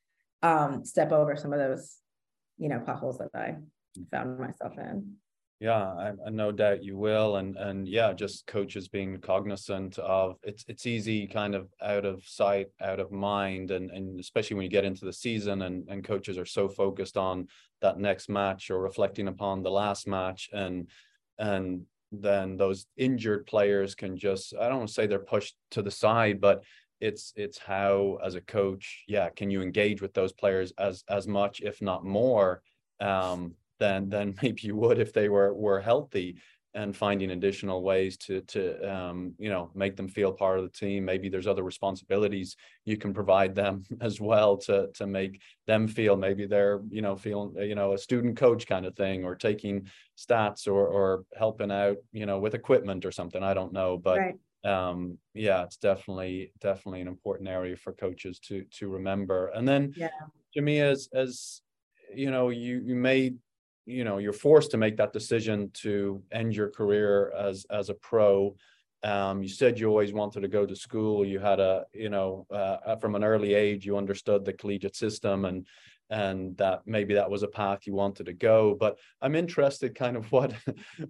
um, 0.44 0.84
step 0.84 1.12
over 1.14 1.36
some 1.38 1.54
of 1.54 1.60
those, 1.60 1.98
you 2.58 2.68
know, 2.68 2.80
potholes 2.80 3.18
that 3.20 3.30
I 3.34 3.56
found 4.12 4.40
myself 4.40 4.78
in. 4.78 5.14
Yeah, 5.62 5.94
I, 5.94 6.12
I 6.26 6.30
no 6.32 6.52
doubt 6.52 6.84
you 6.84 6.98
will, 6.98 7.36
and 7.36 7.56
and 7.56 7.88
yeah, 7.88 8.14
just 8.14 8.48
coaches 8.48 8.88
being 8.88 9.20
cognizant 9.20 10.00
of 10.00 10.38
it's 10.42 10.66
it's 10.68 10.88
easy 10.88 11.28
kind 11.28 11.54
of 11.54 11.70
out 11.82 12.04
of 12.04 12.24
sight, 12.26 12.70
out 12.82 13.00
of 13.00 13.12
mind, 13.12 13.70
and 13.70 13.92
and 13.92 14.20
especially 14.20 14.56
when 14.56 14.64
you 14.64 14.72
get 14.72 14.86
into 14.86 15.06
the 15.06 15.14
season, 15.14 15.62
and 15.62 15.88
and 15.88 16.04
coaches 16.04 16.38
are 16.40 16.48
so 16.48 16.68
focused 16.68 17.16
on 17.16 17.48
that 17.82 18.00
next 18.00 18.28
match 18.28 18.72
or 18.72 18.82
reflecting 18.82 19.28
upon 19.28 19.62
the 19.62 19.70
last 19.70 20.08
match, 20.08 20.50
and 20.52 20.90
and 21.38 21.86
then 22.12 22.58
those 22.58 22.86
injured 22.98 23.46
players 23.46 23.96
can 23.96 24.18
just 24.18 24.54
I 24.60 24.68
don't 24.68 24.80
want 24.80 24.90
to 24.90 24.94
say 24.94 25.08
they're 25.08 25.20
pushed 25.20 25.56
to 25.72 25.82
the 25.82 25.92
side, 25.92 26.42
but 26.42 26.64
it's 27.00 27.34
it's 27.36 27.58
how 27.58 28.20
as 28.24 28.36
a 28.36 28.42
coach, 28.42 29.04
yeah, 29.08 29.30
can 29.30 29.50
you 29.50 29.62
engage 29.62 30.02
with 30.02 30.14
those 30.14 30.34
players 30.34 30.74
as 30.78 31.04
as 31.10 31.28
much, 31.28 31.62
if 31.62 31.82
not 31.82 32.06
more, 32.06 32.62
um, 33.00 33.56
than 33.80 34.10
than 34.10 34.36
maybe 34.42 34.62
you 34.64 34.76
would 34.76 35.00
if 35.00 35.14
they 35.14 35.30
were 35.30 35.54
were 35.54 35.82
healthy 35.82 36.38
and 36.74 36.96
finding 36.96 37.32
additional 37.32 37.84
ways 37.84 38.18
to 38.18 38.42
to 38.42 38.80
um, 38.90 39.34
you 39.38 39.50
know 39.50 39.70
make 39.76 39.96
them 39.98 40.08
feel 40.08 40.32
part 40.32 40.58
of 40.58 40.64
the 40.64 40.78
team. 40.78 41.04
Maybe 41.04 41.28
there's 41.28 41.48
other 41.48 41.64
responsibilities 41.64 42.56
you 42.86 42.98
can 42.98 43.14
provide 43.14 43.54
them 43.56 43.84
as 44.02 44.22
well 44.22 44.58
to 44.58 44.88
to 44.94 45.08
make 45.08 45.42
them 45.68 45.88
feel 45.88 46.16
maybe 46.16 46.46
they're 46.46 46.82
you 46.90 47.02
know 47.02 47.16
feeling 47.16 47.54
you 47.68 47.76
know 47.76 47.94
a 47.94 47.98
student 47.98 48.38
coach 48.38 48.68
kind 48.68 48.86
of 48.86 48.96
thing 48.96 49.24
or 49.24 49.36
taking 49.36 49.88
stats 50.18 50.68
or 50.68 50.88
or 50.88 51.26
helping 51.36 51.72
out 51.72 51.98
you 52.12 52.26
know 52.26 52.40
with 52.40 52.54
equipment 52.54 53.06
or 53.06 53.12
something 53.12 53.44
i 53.44 53.54
don't 53.54 53.74
know. 53.74 53.98
But 53.98 54.20
right. 54.20 54.40
um 54.64 55.18
yeah 55.34 55.64
it's 55.64 55.78
definitely 55.78 56.54
definitely 56.62 57.02
an 57.02 57.08
important 57.08 57.50
area 57.50 57.76
for 57.76 57.92
coaches 57.94 58.40
to 58.48 58.64
to 58.80 58.88
remember. 58.88 59.48
And 59.48 59.68
then 59.68 59.94
yeah. 59.98 60.10
jimmy 60.54 60.80
as 60.80 61.10
as 61.14 61.62
you 62.14 62.32
know 62.32 62.50
you 62.50 62.82
you 62.86 62.96
made 62.96 63.38
you 63.92 64.04
know 64.04 64.18
you're 64.18 64.34
forced 64.34 64.72
to 64.72 64.78
make 64.78 64.98
that 64.98 65.14
decision 65.14 65.70
to 65.74 66.22
end 66.32 66.56
your 66.56 66.70
career 66.70 67.32
as 67.32 67.66
as 67.70 67.90
a 67.90 67.94
pro. 67.96 68.56
Um, 69.04 69.42
you 69.42 69.50
said 69.50 69.80
you 69.80 69.88
always 69.90 70.14
wanted 70.14 70.42
to 70.42 70.48
go 70.48 70.66
to 70.66 70.76
school. 70.76 71.26
You 71.26 71.40
had 71.40 71.60
a 71.60 71.86
you 71.94 72.10
know 72.10 72.46
uh, 72.52 72.96
from 72.98 73.16
an 73.16 73.24
early 73.24 73.54
age 73.54 73.86
you 73.86 73.98
understood 73.98 74.46
the 74.46 74.54
collegiate 74.54 74.96
system 74.96 75.46
and 75.46 75.68
and 76.10 76.58
that 76.58 76.82
maybe 76.86 77.14
that 77.14 77.32
was 77.32 77.42
a 77.42 77.48
path 77.48 77.88
you 77.88 77.94
wanted 77.94 78.26
to 78.26 78.34
go. 78.34 78.76
But 78.80 78.98
i'm 79.22 79.36
interested 79.36 79.96
kind 79.96 80.18
of 80.18 80.32
what 80.32 80.54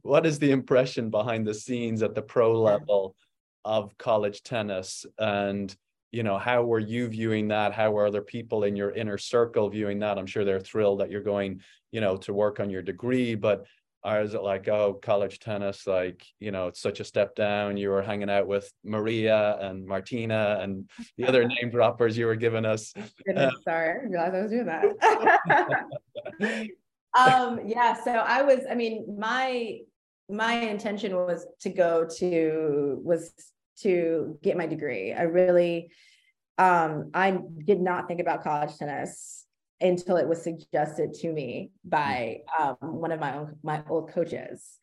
what 0.02 0.26
is 0.26 0.40
the 0.40 0.52
impression 0.52 1.10
behind 1.10 1.46
the 1.46 1.54
scenes 1.54 2.02
at 2.04 2.16
the 2.16 2.22
pro 2.22 2.60
level 2.62 3.16
of 3.64 3.98
college 3.98 4.44
tennis? 4.44 5.06
And 5.18 5.76
you 6.12 6.24
know 6.24 6.38
how 6.38 6.64
were 6.64 6.80
you 6.80 7.08
viewing 7.08 7.48
that? 7.50 7.74
How 7.74 7.92
were 7.92 8.06
other 8.06 8.22
people 8.22 8.64
in 8.64 8.76
your 8.76 8.92
inner 8.92 9.18
circle 9.18 9.70
viewing 9.70 10.00
that? 10.00 10.18
I'm 10.18 10.28
sure 10.28 10.44
they're 10.44 10.60
thrilled 10.60 11.00
that 11.00 11.12
you're 11.12 11.22
going 11.22 11.62
you 11.92 12.02
know 12.02 12.18
to 12.18 12.34
work 12.34 12.60
on 12.60 12.70
your 12.70 12.82
degree 12.82 13.36
but 13.36 13.66
or 14.04 14.22
is 14.22 14.34
it 14.34 14.42
like 14.42 14.68
oh 14.68 14.94
college 14.94 15.40
tennis 15.40 15.86
like 15.86 16.26
you 16.40 16.52
know 16.52 16.68
it's 16.68 16.82
such 16.82 17.00
a 17.00 17.04
step 17.04 17.36
down. 17.36 17.78
You 17.78 17.90
were 17.90 18.02
hanging 18.02 18.30
out 18.30 18.48
with 18.48 18.72
maria 18.84 19.58
and 19.62 19.86
martina 19.86 20.60
and 20.62 20.90
the 21.18 21.28
other 21.28 21.48
name 21.48 21.70
droppers 21.70 22.18
you 22.18 22.26
were 22.26 22.36
giving 22.36 22.66
us. 22.66 22.94
Goodness, 23.26 23.54
uh, 23.54 23.62
sorry. 23.64 23.90
I 23.90 24.08
realized 24.08 24.36
i 24.36 24.42
was 24.42 24.52
doing 24.52 24.66
that. 24.66 25.86
Um 27.14 27.60
yeah 27.66 28.02
so 28.02 28.12
i 28.12 28.42
was 28.42 28.60
i 28.70 28.74
mean 28.74 29.18
my 29.20 29.80
my 30.30 30.54
intention 30.54 31.14
was 31.14 31.46
to 31.60 31.70
go 31.70 32.08
to 32.20 33.02
was 33.04 33.34
to 33.84 34.38
get 34.44 34.58
my 34.58 34.68
degree. 34.68 35.14
I 35.14 35.24
really 35.24 35.92
um 36.58 37.12
I 37.14 37.40
did 37.66 37.82
not 37.82 38.08
think 38.08 38.20
about 38.20 38.44
college 38.44 38.78
tennis 38.78 39.46
until 39.82 40.18
it 40.18 40.28
was 40.28 40.42
suggested 40.42 41.14
to 41.16 41.34
me 41.34 41.72
by 41.84 42.42
um, 42.58 42.76
one 42.82 43.12
of 43.12 43.20
my 43.20 43.38
own 43.38 43.56
my 43.64 43.84
old 43.90 44.12
coaches. 44.12 44.78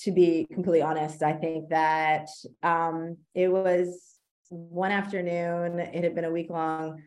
To 0.00 0.12
be 0.12 0.46
completely 0.52 0.82
honest, 0.82 1.22
I 1.22 1.32
think 1.32 1.70
that 1.70 2.28
um, 2.62 3.16
it 3.34 3.48
was 3.48 4.18
one 4.50 4.92
afternoon. 4.92 5.80
It 5.80 6.04
had 6.04 6.14
been 6.14 6.26
a 6.26 6.30
week 6.30 6.50
long, 6.50 7.02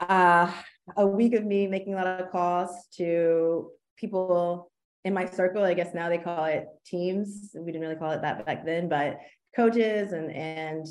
uh, 0.00 0.52
a 0.98 1.06
week 1.06 1.32
of 1.32 1.46
me 1.46 1.66
making 1.66 1.94
a 1.94 1.96
lot 1.96 2.20
of 2.20 2.30
calls 2.30 2.70
to 2.98 3.70
people 3.96 4.70
in 5.04 5.14
my 5.14 5.24
circle. 5.24 5.64
I 5.64 5.72
guess 5.72 5.94
now 5.94 6.10
they 6.10 6.18
call 6.18 6.44
it 6.44 6.66
teams. 6.84 7.56
We 7.58 7.72
didn't 7.72 7.80
really 7.80 7.96
call 7.96 8.10
it 8.10 8.20
that 8.20 8.44
back 8.44 8.66
then, 8.66 8.90
but 8.90 9.18
coaches 9.54 10.12
and 10.12 10.30
and 10.30 10.86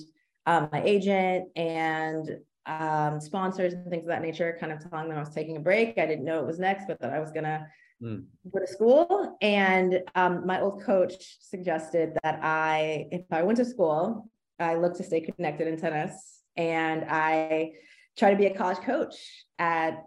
um, 0.45 0.69
my 0.71 0.81
agent 0.83 1.49
and 1.55 2.39
um, 2.65 3.19
sponsors 3.19 3.73
and 3.73 3.89
things 3.89 4.03
of 4.03 4.09
that 4.09 4.21
nature, 4.21 4.57
kind 4.59 4.71
of 4.71 4.79
telling 4.79 5.09
them 5.09 5.17
I 5.17 5.21
was 5.21 5.33
taking 5.33 5.57
a 5.57 5.59
break. 5.59 5.97
I 5.97 6.05
didn't 6.05 6.25
know 6.25 6.39
it 6.39 6.45
was 6.45 6.59
next, 6.59 6.85
but 6.87 6.99
that 7.01 7.13
I 7.13 7.19
was 7.19 7.31
gonna 7.31 7.67
mm. 8.01 8.23
go 8.51 8.59
to 8.59 8.67
school. 8.67 9.37
And 9.41 10.01
um, 10.15 10.45
my 10.45 10.61
old 10.61 10.83
coach 10.83 11.37
suggested 11.41 12.17
that 12.23 12.39
I, 12.41 13.07
if 13.11 13.25
I 13.31 13.43
went 13.43 13.57
to 13.57 13.65
school, 13.65 14.29
I 14.59 14.75
look 14.75 14.95
to 14.97 15.03
stay 15.03 15.21
connected 15.21 15.67
in 15.67 15.77
tennis, 15.77 16.41
and 16.57 17.05
I 17.09 17.71
try 18.17 18.31
to 18.31 18.37
be 18.37 18.47
a 18.47 18.53
college 18.53 18.79
coach 18.79 19.15
at 19.57 20.03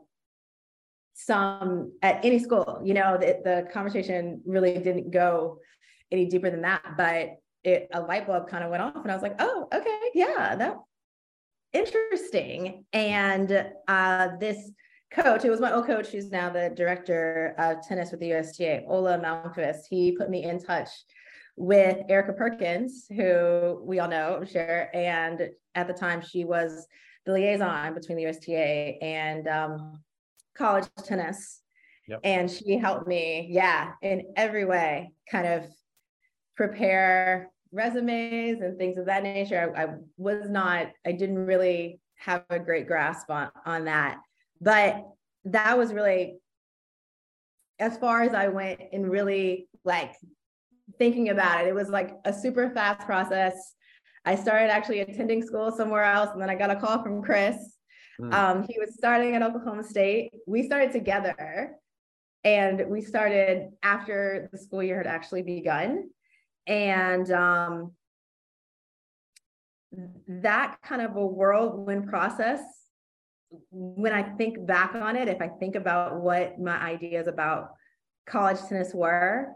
some 1.14 1.92
at 2.02 2.24
any 2.24 2.38
school. 2.38 2.80
You 2.84 2.94
know, 2.94 3.16
the, 3.18 3.40
the 3.44 3.68
conversation 3.72 4.42
really 4.44 4.78
didn't 4.78 5.10
go 5.10 5.58
any 6.10 6.26
deeper 6.26 6.50
than 6.50 6.62
that, 6.62 6.82
but 6.96 7.38
it 7.64 7.88
a 7.92 8.00
light 8.00 8.26
bulb 8.26 8.48
kind 8.48 8.64
of 8.64 8.70
went 8.70 8.82
off, 8.82 8.96
and 8.96 9.10
I 9.10 9.14
was 9.14 9.22
like, 9.22 9.36
oh, 9.38 9.68
okay, 9.72 9.98
yeah, 10.14 10.56
that 10.56 10.76
interesting. 11.72 12.84
And 12.92 13.66
uh, 13.88 14.28
this 14.38 14.70
coach, 15.10 15.44
it 15.44 15.50
was 15.50 15.60
my 15.60 15.72
old 15.72 15.86
coach, 15.86 16.08
who's 16.08 16.30
now 16.30 16.50
the 16.50 16.72
director 16.74 17.54
of 17.58 17.86
tennis 17.86 18.10
with 18.10 18.20
the 18.20 18.32
USTA, 18.32 18.84
Ola 18.86 19.18
Malmqvist. 19.18 19.82
He 19.88 20.12
put 20.16 20.30
me 20.30 20.44
in 20.44 20.58
touch 20.58 20.88
with 21.56 21.98
Erica 22.08 22.32
Perkins, 22.32 23.06
who 23.14 23.82
we 23.84 23.98
all 23.98 24.08
know, 24.08 24.36
I'm 24.36 24.46
sure. 24.46 24.88
And 24.94 25.50
at 25.74 25.86
the 25.86 25.94
time, 25.94 26.22
she 26.22 26.44
was 26.44 26.86
the 27.26 27.32
liaison 27.32 27.94
between 27.94 28.16
the 28.16 28.26
USTA 28.26 29.02
and 29.02 29.46
um, 29.48 30.02
college 30.56 30.88
tennis. 31.04 31.60
Yep. 32.08 32.20
And 32.24 32.50
she 32.50 32.78
helped 32.78 33.06
me, 33.06 33.46
yeah, 33.50 33.92
in 34.02 34.32
every 34.36 34.64
way, 34.64 35.12
kind 35.30 35.46
of 35.46 35.66
prepare 36.56 37.50
resumes 37.72 38.60
and 38.60 38.78
things 38.78 38.98
of 38.98 39.06
that 39.06 39.22
nature. 39.22 39.72
I, 39.76 39.84
I, 39.84 39.86
was 40.16 40.48
not, 40.48 40.88
I 41.06 41.12
didn't 41.12 41.38
really 41.38 42.00
have 42.16 42.44
a 42.50 42.58
great 42.58 42.86
grasp 42.86 43.30
on, 43.30 43.50
on 43.64 43.86
that. 43.86 44.18
But 44.60 45.04
that 45.46 45.76
was 45.76 45.92
really 45.92 46.36
as 47.78 47.96
far 47.98 48.22
as 48.22 48.32
I 48.32 48.48
went 48.48 48.80
in 48.92 49.08
really 49.08 49.68
like 49.84 50.14
thinking 50.98 51.30
about 51.30 51.62
it. 51.62 51.68
It 51.68 51.74
was 51.74 51.88
like 51.88 52.12
a 52.24 52.32
super 52.32 52.70
fast 52.70 53.06
process. 53.06 53.74
I 54.24 54.36
started 54.36 54.70
actually 54.70 55.00
attending 55.00 55.42
school 55.42 55.72
somewhere 55.72 56.04
else, 56.04 56.30
and 56.32 56.40
then 56.40 56.48
I 56.48 56.54
got 56.54 56.70
a 56.70 56.76
call 56.76 57.02
from 57.02 57.22
Chris. 57.22 57.56
Mm. 58.20 58.32
Um, 58.32 58.66
he 58.68 58.78
was 58.78 58.94
starting 58.94 59.34
at 59.34 59.42
Oklahoma 59.42 59.82
State. 59.82 60.32
We 60.46 60.62
started 60.62 60.92
together, 60.92 61.72
and 62.44 62.84
we 62.88 63.00
started 63.00 63.70
after 63.82 64.48
the 64.52 64.58
school 64.58 64.82
year 64.82 64.98
had 64.98 65.08
actually 65.08 65.42
begun 65.42 66.08
and 66.66 67.30
um, 67.30 67.92
that 70.28 70.76
kind 70.82 71.02
of 71.02 71.16
a 71.16 71.26
whirlwind 71.26 72.08
process 72.08 72.60
when 73.70 74.12
i 74.12 74.22
think 74.22 74.66
back 74.66 74.94
on 74.94 75.16
it 75.16 75.28
if 75.28 75.42
i 75.42 75.48
think 75.48 75.74
about 75.74 76.20
what 76.20 76.58
my 76.58 76.78
ideas 76.78 77.26
about 77.26 77.70
college 78.26 78.58
tennis 78.68 78.94
were 78.94 79.48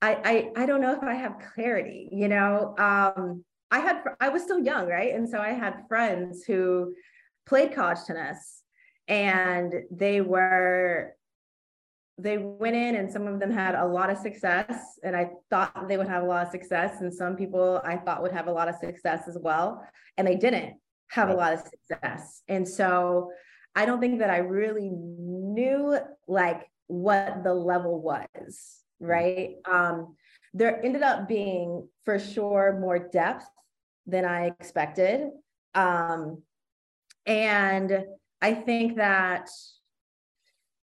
i 0.00 0.50
i, 0.56 0.62
I 0.62 0.66
don't 0.66 0.80
know 0.80 0.92
if 0.92 1.02
i 1.02 1.14
have 1.14 1.36
clarity 1.54 2.08
you 2.10 2.28
know? 2.28 2.74
Um, 2.78 3.44
i 3.70 3.80
had 3.80 4.02
i 4.20 4.30
was 4.30 4.42
still 4.42 4.60
young 4.60 4.86
right? 4.86 5.14
And 5.14 5.28
so 5.28 5.38
i 5.38 5.50
had 5.50 5.84
friends 5.88 6.44
who 6.44 6.94
played 7.46 7.74
college 7.74 7.98
tennis 8.06 8.62
and 9.08 9.74
they 9.90 10.20
were 10.20 11.14
they 12.20 12.36
went 12.36 12.74
in 12.74 12.96
and 12.96 13.10
some 13.10 13.26
of 13.28 13.38
them 13.38 13.50
had 13.50 13.76
a 13.76 13.86
lot 13.86 14.10
of 14.10 14.18
success 14.18 14.98
and 15.04 15.16
i 15.16 15.30
thought 15.50 15.86
they 15.88 15.96
would 15.96 16.08
have 16.08 16.22
a 16.22 16.26
lot 16.26 16.44
of 16.44 16.50
success 16.50 17.00
and 17.00 17.14
some 17.14 17.36
people 17.36 17.80
i 17.84 17.96
thought 17.96 18.22
would 18.22 18.32
have 18.32 18.48
a 18.48 18.52
lot 18.52 18.68
of 18.68 18.74
success 18.76 19.28
as 19.28 19.38
well 19.40 19.86
and 20.16 20.26
they 20.26 20.36
didn't 20.36 20.74
have 21.10 21.30
a 21.30 21.34
lot 21.34 21.54
of 21.54 21.60
success. 21.60 22.42
And 22.48 22.68
so 22.68 23.30
i 23.74 23.86
don't 23.86 24.00
think 24.00 24.18
that 24.18 24.30
i 24.30 24.38
really 24.38 24.90
knew 24.90 25.98
like 26.26 26.62
what 26.86 27.44
the 27.44 27.54
level 27.54 28.00
was 28.00 28.82
mm. 29.02 29.08
right? 29.08 29.50
Um 29.64 30.16
there 30.54 30.82
ended 30.84 31.02
up 31.02 31.28
being 31.28 31.86
for 32.04 32.18
sure 32.18 32.78
more 32.80 32.98
depth 32.98 33.48
than 34.06 34.24
i 34.24 34.46
expected. 34.46 35.28
Um 35.74 36.42
and 37.26 38.04
i 38.40 38.54
think 38.54 38.96
that 38.96 39.48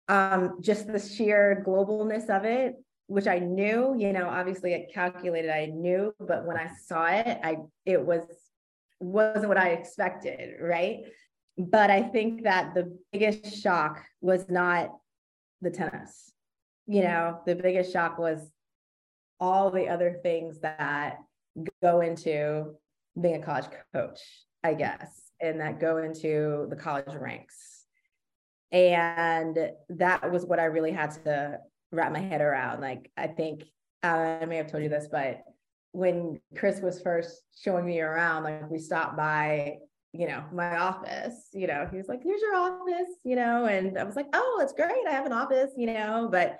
um, 0.09 0.59
just 0.61 0.87
the 0.87 0.99
sheer 0.99 1.63
globalness 1.67 2.29
of 2.31 2.45
it, 2.45 2.77
which 3.07 3.27
I 3.27 3.39
knew, 3.39 3.95
you 3.99 4.13
know, 4.13 4.29
obviously 4.29 4.73
it 4.73 4.93
calculated, 4.93 5.51
I 5.51 5.67
knew, 5.67 6.15
but 6.19 6.47
when 6.47 6.57
I 6.57 6.71
saw 6.87 7.07
it, 7.07 7.39
I 7.43 7.59
it 7.85 8.05
was 8.05 8.25
wasn't 9.01 9.49
what 9.49 9.59
I 9.59 9.71
expected, 9.71 10.57
right? 10.61 11.01
But 11.57 11.91
I 11.91 12.03
think 12.03 12.45
that 12.45 12.75
the 12.75 12.97
biggest 13.13 13.63
shock 13.63 14.03
was 14.21 14.49
not 14.49 14.91
the 15.61 15.71
tennis. 15.71 16.33
You 16.87 17.03
know, 17.03 17.41
the 17.47 17.55
biggest 17.55 17.93
shock 17.93 18.19
was 18.19 18.51
all 19.41 19.71
the 19.71 19.89
other 19.89 20.19
things 20.23 20.61
that 20.61 21.19
go 21.83 22.01
into 22.01 22.75
being 23.21 23.43
a 23.43 23.45
college 23.45 23.67
coach, 23.93 24.21
I 24.65 24.75
guess, 24.75 25.31
and 25.41 25.61
that 25.61 25.81
go 25.81 25.99
into 25.99 26.67
the 26.71 26.77
college 26.77 27.15
ranks 27.15 27.68
and 28.73 29.59
that 29.89 30.31
was 30.31 30.45
what 30.45 30.59
i 30.59 30.65
really 30.65 30.93
had 30.93 31.11
to 31.11 31.59
wrap 31.91 32.13
my 32.13 32.19
head 32.21 32.41
around. 32.41 32.81
Like 32.81 33.11
i 33.17 33.27
think 33.27 33.65
i 34.03 34.45
may 34.45 34.57
have 34.57 34.71
told 34.71 34.83
you 34.83 34.89
this 34.89 35.09
but 35.11 35.43
when 35.93 36.41
chris 36.57 36.81
was 36.81 37.01
first 37.01 37.43
showing 37.59 37.87
me 37.87 38.01
around 38.01 38.45
like 38.45 38.71
we 38.71 38.79
stopped 38.79 39.17
by 39.17 39.79
you 40.13 40.27
know 40.27 40.43
my 40.53 40.77
office 40.77 41.49
you 41.53 41.67
know 41.67 41.87
he 41.91 41.97
was 41.97 42.09
like 42.09 42.23
here's 42.23 42.41
your 42.41 42.55
office 42.55 43.15
you 43.25 43.37
know? 43.37 43.67
And 43.67 43.99
i 43.99 44.05
was 44.05 44.17
like 44.17 44.29
oh 44.33 44.61
it's 44.63 44.73
great. 44.73 45.07
I 45.07 45.13
have 45.13 45.27
an 45.27 45.33
office 45.33 45.71
you 45.77 45.87
know? 45.87 46.29
But 46.31 46.59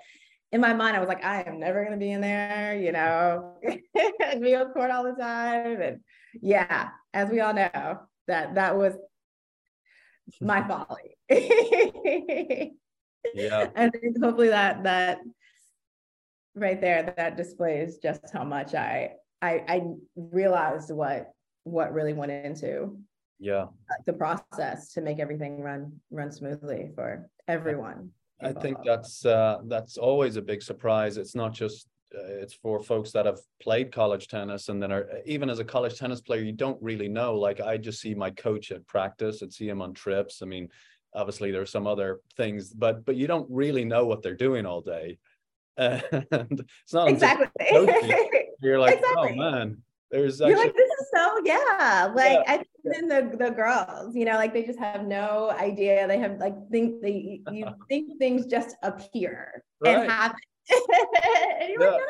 in 0.51 0.61
my 0.61 0.73
mind 0.73 0.95
i 0.95 0.99
was 0.99 1.07
like 1.07 1.23
i 1.23 1.41
am 1.43 1.59
never 1.59 1.83
going 1.83 1.97
to 1.97 2.03
be 2.03 2.11
in 2.11 2.21
there 2.21 2.77
you 2.77 2.91
know? 2.91 3.55
And 4.25 4.41
be 4.41 4.55
on 4.55 4.71
court 4.71 4.91
all 4.91 5.03
the 5.03 5.13
time. 5.13 5.81
And 5.81 5.99
yeah 6.41 6.89
as 7.13 7.29
we 7.29 7.39
all 7.39 7.53
know 7.53 7.99
that 8.27 8.55
that 8.55 8.77
was 8.77 8.93
my 10.41 10.67
folly. 10.67 11.15
yeah. 13.33 13.67
And 13.75 13.93
hopefully 14.21 14.49
that 14.49 14.83
that 14.83 15.19
right 16.55 16.79
there 16.81 17.13
that 17.17 17.37
displays 17.37 17.97
just 17.97 18.21
how 18.33 18.43
much 18.43 18.73
I 18.73 19.11
I 19.41 19.63
I 19.67 19.81
realized 20.15 20.91
what 20.91 21.31
what 21.63 21.93
really 21.93 22.13
went 22.13 22.31
into 22.31 22.97
yeah 23.39 23.65
the 24.05 24.13
process 24.13 24.93
to 24.93 25.01
make 25.01 25.19
everything 25.19 25.61
run 25.61 25.99
run 26.11 26.31
smoothly 26.31 26.91
for 26.95 27.29
everyone. 27.47 28.11
I 28.41 28.53
think 28.53 28.77
that's 28.85 29.25
uh, 29.25 29.59
that's 29.65 29.97
always 29.97 30.37
a 30.37 30.41
big 30.41 30.61
surprise. 30.61 31.17
It's 31.17 31.35
not 31.35 31.51
just 31.53 31.87
Uh, 32.15 32.23
it's 32.23 32.53
for 32.53 32.81
folks 32.81 33.11
that 33.11 33.25
have 33.25 33.39
played 33.61 33.91
college 33.91 34.27
tennis 34.27 34.69
and 34.69 34.81
then 34.81 34.91
are 34.91 35.07
even 35.25 35.49
as 35.49 35.59
a 35.59 35.63
college 35.63 35.97
tennis 35.97 36.21
player 36.21 36.41
you 36.41 36.51
don't 36.51 36.81
really 36.81 37.07
know. 37.07 37.35
Like 37.35 37.61
i 37.61 37.77
just 37.77 38.01
see 38.01 38.15
my 38.15 38.31
coach 38.31 38.71
at 38.71 38.87
practice 38.87 39.41
and 39.41 39.53
see 39.53 39.69
him 39.69 39.81
on 39.81 39.93
trips. 39.93 40.41
I 40.41 40.45
mean 40.45 40.69
obviously 41.13 41.51
there's 41.51 41.71
some 41.71 41.87
other 41.87 42.19
things 42.37 42.71
but 42.73 43.05
but 43.05 43.15
you 43.15 43.27
don't 43.27 43.47
really 43.49 43.83
know 43.85 44.05
what 44.05 44.21
they're 44.23 44.35
doing 44.35 44.65
all 44.65 44.81
day. 44.81 45.17
And 45.77 46.03
it's 46.83 46.93
not 46.93 47.07
exactly. 47.07 47.47
you're 48.61 48.79
like 48.79 48.99
oh, 49.01 49.23
exactly. 49.23 49.39
oh 49.39 49.51
man 49.51 49.77
there's 50.11 50.41
actually- 50.41 50.51
you're 50.51 50.65
like 50.65 50.75
this 50.75 50.89
is 50.99 51.07
so 51.15 51.39
yeah. 51.45 52.11
Like 52.13 52.39
yeah. 52.39 52.43
i 52.47 52.57
think 52.57 53.09
the 53.09 53.37
the 53.37 53.51
girls 53.51 54.15
you 54.15 54.25
know 54.25 54.33
like 54.33 54.53
they 54.53 54.63
just 54.63 54.79
have 54.79 55.05
no 55.05 55.51
idea. 55.51 56.07
They 56.07 56.17
have 56.17 56.37
like 56.37 56.55
think 56.71 57.01
they 57.01 57.41
you 57.51 57.67
think 57.89 58.17
things 58.17 58.45
just 58.45 58.75
appear 58.83 59.63
right. 59.81 59.97
and 59.97 60.11
happen 60.11 60.39
and 60.69 61.69
you're 61.69 61.81
yeah. 61.81 61.91
like, 61.91 62.01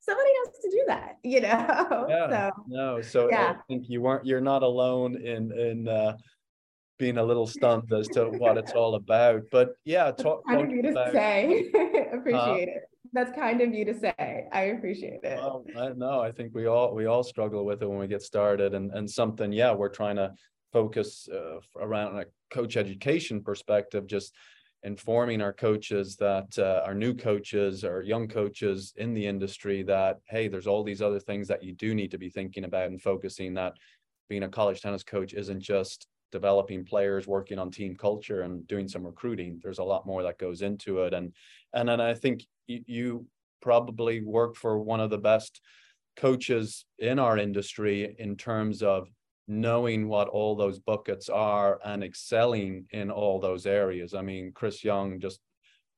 somebody 0.00 0.30
has 0.44 0.54
to 0.62 0.70
do 0.70 0.84
that, 0.88 1.18
you 1.22 1.40
know? 1.40 2.06
Yeah. 2.08 2.50
So, 2.50 2.64
no, 2.68 3.02
so 3.02 3.28
yeah. 3.30 3.54
I 3.56 3.62
think 3.68 3.88
you 3.88 4.00
weren't, 4.00 4.26
you're 4.26 4.40
not 4.40 4.62
alone 4.62 5.16
in, 5.16 5.52
in, 5.52 5.88
uh, 5.88 6.16
being 6.98 7.18
a 7.18 7.24
little 7.24 7.48
stunned 7.48 7.92
as 7.92 8.06
to 8.08 8.26
what 8.26 8.56
it's 8.56 8.72
all 8.72 8.94
about. 8.94 9.42
But 9.50 9.70
yeah, 9.84 10.12
talk. 10.12 10.46
Kind 10.46 10.60
of 10.62 10.70
you 10.70 10.82
to 10.82 10.90
about, 10.90 11.12
say. 11.12 11.68
appreciate 12.12 12.68
uh, 12.68 12.72
it. 12.76 12.82
That's 13.12 13.36
kind 13.36 13.60
of 13.60 13.74
you 13.74 13.84
to 13.86 13.98
say. 13.98 14.46
I 14.52 14.62
appreciate 14.76 15.20
it. 15.24 15.36
Well, 15.36 15.64
I, 15.76 15.88
no, 15.96 16.20
I 16.20 16.30
think 16.30 16.54
we 16.54 16.66
all 16.66 16.94
we 16.94 17.06
all 17.06 17.24
struggle 17.24 17.64
with 17.64 17.82
it 17.82 17.88
when 17.88 17.98
we 17.98 18.06
get 18.06 18.22
started, 18.22 18.74
and 18.74 18.92
and 18.92 19.10
something. 19.10 19.52
Yeah, 19.52 19.72
we're 19.72 19.88
trying 19.88 20.16
to 20.16 20.32
focus 20.72 21.28
uh, 21.28 21.58
around 21.80 22.18
a 22.18 22.24
coach 22.50 22.76
education 22.76 23.42
perspective, 23.42 24.06
just 24.06 24.32
informing 24.84 25.40
our 25.40 25.52
coaches 25.52 26.16
that 26.16 26.58
uh, 26.58 26.82
our 26.84 26.94
new 26.94 27.14
coaches 27.14 27.84
or 27.84 28.02
young 28.02 28.26
coaches 28.26 28.92
in 28.96 29.14
the 29.14 29.24
industry 29.24 29.82
that 29.82 30.18
hey 30.28 30.48
there's 30.48 30.66
all 30.66 30.82
these 30.82 31.00
other 31.00 31.20
things 31.20 31.46
that 31.46 31.62
you 31.62 31.72
do 31.72 31.94
need 31.94 32.10
to 32.10 32.18
be 32.18 32.28
thinking 32.28 32.64
about 32.64 32.88
and 32.88 33.00
focusing 33.00 33.54
that 33.54 33.74
being 34.28 34.42
a 34.42 34.48
college 34.48 34.80
tennis 34.80 35.04
coach 35.04 35.34
isn't 35.34 35.60
just 35.60 36.08
developing 36.32 36.84
players 36.84 37.26
working 37.26 37.58
on 37.58 37.70
team 37.70 37.94
culture 37.94 38.42
and 38.42 38.66
doing 38.66 38.88
some 38.88 39.04
recruiting. 39.04 39.60
There's 39.62 39.78
a 39.78 39.84
lot 39.84 40.06
more 40.06 40.22
that 40.22 40.38
goes 40.38 40.62
into 40.62 41.00
it. 41.00 41.12
And 41.12 41.32
and 41.74 41.88
then 41.88 42.00
i 42.00 42.14
think 42.14 42.44
you, 42.66 42.80
you 42.86 43.26
probably 43.60 44.22
work 44.22 44.56
for 44.56 44.78
one 44.78 45.00
of 45.00 45.10
the 45.10 45.18
best 45.18 45.60
coaches 46.16 46.84
in 46.98 47.18
our 47.18 47.38
industry 47.38 48.14
in 48.18 48.36
terms 48.36 48.82
of 48.82 49.08
knowing 49.60 50.08
what 50.08 50.28
all 50.28 50.56
those 50.56 50.78
buckets 50.78 51.28
are 51.28 51.78
and 51.84 52.02
excelling 52.02 52.86
in 52.90 53.10
all 53.10 53.38
those 53.38 53.66
areas. 53.66 54.14
I 54.14 54.22
mean, 54.22 54.52
Chris 54.52 54.82
Young 54.82 55.20
just, 55.20 55.40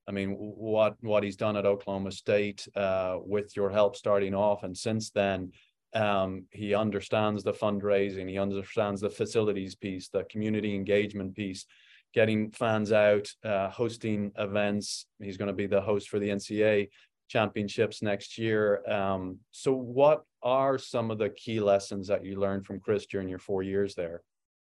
I 0.09 0.13
mean, 0.13 0.31
what 0.33 0.97
what 1.01 1.23
he's 1.23 1.37
done 1.37 1.57
at 1.57 1.65
Oklahoma 1.65 2.13
State 2.13 2.67
uh, 2.77 3.19
with 3.21 3.57
your 3.57 3.71
help 3.71 3.97
starting 3.97 4.35
off, 4.35 4.63
and 4.65 4.77
since 4.77 5.11
then, 5.11 5.53
um, 5.95 6.45
he 6.51 6.75
understands 6.75 7.43
the 7.43 7.53
fundraising, 7.53 8.29
he 8.29 8.39
understands 8.39 9.01
the 9.01 9.11
facilities 9.11 9.75
piece, 9.75 10.09
the 10.09 10.25
community 10.25 10.75
engagement 10.75 11.35
piece, 11.35 11.65
getting 12.13 12.51
fans 12.51 12.93
out, 12.93 13.29
uh, 13.45 13.71
hosting 13.71 14.33
events. 14.37 15.07
He's 15.23 15.37
going 15.37 15.49
to 15.49 15.55
be 15.55 15.67
the 15.67 15.81
host 15.81 16.09
for 16.09 16.19
the 16.19 16.29
NCAA 16.29 16.89
championships 17.29 18.03
next 18.03 18.39
year. 18.39 18.83
Um, 18.89 19.39
so, 19.51 19.73
what 19.73 20.25
are 20.43 20.79
some 20.79 21.11
of 21.11 21.19
the 21.19 21.31
key 21.31 21.61
lessons 21.61 22.09
that 22.09 22.25
you 22.25 22.39
learned 22.39 22.67
from 22.67 22.81
Chris 22.81 23.07
during 23.07 23.29
your 23.29 23.39
four 23.39 23.63
years 23.63 23.95
there? 23.95 24.23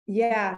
Yeah, 0.07 0.57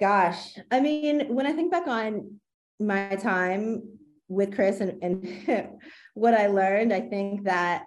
gosh, 0.00 0.58
I 0.70 0.80
mean, 0.80 1.34
when 1.34 1.46
I 1.46 1.52
think 1.52 1.70
back 1.70 1.86
on 1.86 2.40
my 2.78 3.16
time 3.16 3.82
with 4.28 4.54
Chris 4.54 4.80
and, 4.80 5.02
and 5.02 5.78
what 6.14 6.34
I 6.34 6.48
learned, 6.48 6.92
I 6.92 7.00
think 7.00 7.44
that 7.44 7.84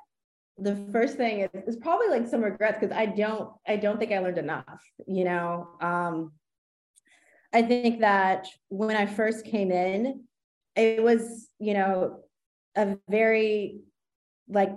the 0.58 0.76
first 0.92 1.18
thing 1.18 1.42
is, 1.42 1.50
is 1.68 1.78
probably 1.78 2.10
like 2.10 2.28
some 2.28 2.42
regrets 2.42 2.80
because 2.80 2.96
I 2.96 3.06
don't 3.06 3.52
I 3.68 3.78
don't 3.78 4.00
think 4.00 4.12
I 4.12 4.20
learned 4.20 4.38
enough. 4.38 4.84
You 5.08 5.24
know, 5.26 5.68
um, 5.82 6.34
I 7.54 7.62
think 7.62 8.02
that 8.02 8.48
when 8.68 8.96
I 8.96 9.06
first 9.06 9.46
came 9.46 9.72
in, 9.72 10.24
it 10.76 11.02
was 11.02 11.48
you 11.60 11.74
know 11.74 12.20
a 12.80 12.98
very 13.10 13.82
like 14.48 14.72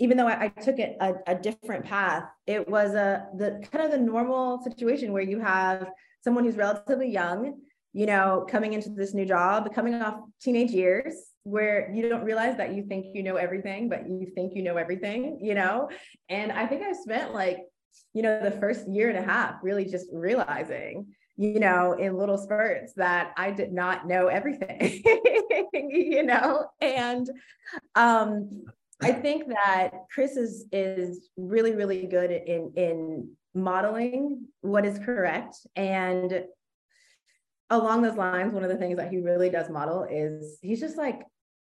even 0.00 0.16
though 0.16 0.26
I, 0.26 0.44
I 0.44 0.48
took 0.48 0.78
it 0.78 0.96
a, 1.00 1.14
a, 1.26 1.34
different 1.36 1.84
path, 1.84 2.24
it 2.46 2.68
was 2.68 2.94
a 2.94 3.28
the 3.36 3.64
kind 3.70 3.84
of 3.84 3.92
the 3.92 3.98
normal 3.98 4.60
situation 4.62 5.12
where 5.12 5.22
you 5.22 5.40
have 5.40 5.88
someone 6.22 6.44
who's 6.44 6.56
relatively 6.56 7.08
young, 7.08 7.60
you 7.92 8.06
know, 8.06 8.44
coming 8.50 8.72
into 8.72 8.90
this 8.90 9.14
new 9.14 9.24
job, 9.24 9.72
coming 9.72 9.94
off 9.94 10.16
teenage 10.42 10.72
years, 10.72 11.14
where 11.44 11.92
you 11.94 12.08
don't 12.08 12.24
realize 12.24 12.56
that 12.56 12.74
you 12.74 12.82
think 12.82 13.06
you 13.14 13.22
know 13.22 13.36
everything, 13.36 13.88
but 13.88 14.08
you 14.08 14.26
think 14.34 14.54
you 14.56 14.62
know 14.62 14.76
everything, 14.76 15.38
you 15.40 15.54
know. 15.54 15.88
And 16.28 16.50
I 16.50 16.66
think 16.66 16.82
I 16.82 16.92
spent 16.92 17.32
like, 17.32 17.58
you 18.12 18.22
know, 18.22 18.40
the 18.42 18.50
first 18.50 18.88
year 18.88 19.10
and 19.10 19.18
a 19.18 19.22
half 19.22 19.54
really 19.62 19.84
just 19.84 20.08
realizing 20.12 21.06
you 21.36 21.58
know, 21.58 21.94
in 21.94 22.16
little 22.16 22.38
spurts 22.38 22.92
that 22.94 23.32
I 23.36 23.50
did 23.50 23.72
not 23.72 24.06
know 24.06 24.28
everything, 24.28 25.02
you 25.72 26.22
know, 26.22 26.66
and 26.80 27.28
um, 27.94 28.64
I 29.02 29.12
think 29.12 29.48
that 29.48 29.90
Chris 30.12 30.36
is 30.36 30.66
is 30.70 31.28
really 31.36 31.74
really 31.74 32.06
good 32.06 32.30
in 32.30 32.72
in 32.76 33.30
modeling 33.54 34.46
what 34.60 34.84
is 34.84 34.98
correct. 34.98 35.56
And 35.74 36.44
along 37.70 38.02
those 38.02 38.16
lines 38.16 38.52
one 38.52 38.62
of 38.62 38.70
the 38.70 38.76
things 38.76 38.96
that 38.98 39.10
he 39.10 39.18
really 39.18 39.50
does 39.50 39.70
model 39.70 40.06
is 40.08 40.58
he's 40.62 40.80
just 40.80 40.96
like 40.96 41.22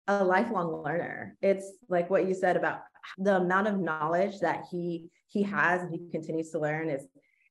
a 0.07 0.25
lifelong 0.25 0.83
learner. 0.83 1.37
It's 1.43 1.71
like 1.89 2.09
what 2.09 2.27
you 2.27 2.35
said 2.35 2.57
about 2.57 2.81
the 3.19 3.37
amount 3.37 3.69
of 3.69 3.79
knowledge 3.79 4.41
that 4.41 4.65
he 4.71 5.11
he 5.27 5.43
has 5.43 5.83
and 5.83 5.93
he 5.93 6.09
continues 6.11 6.51
to 6.51 6.59
learn 6.59 6.89
is 6.89 7.07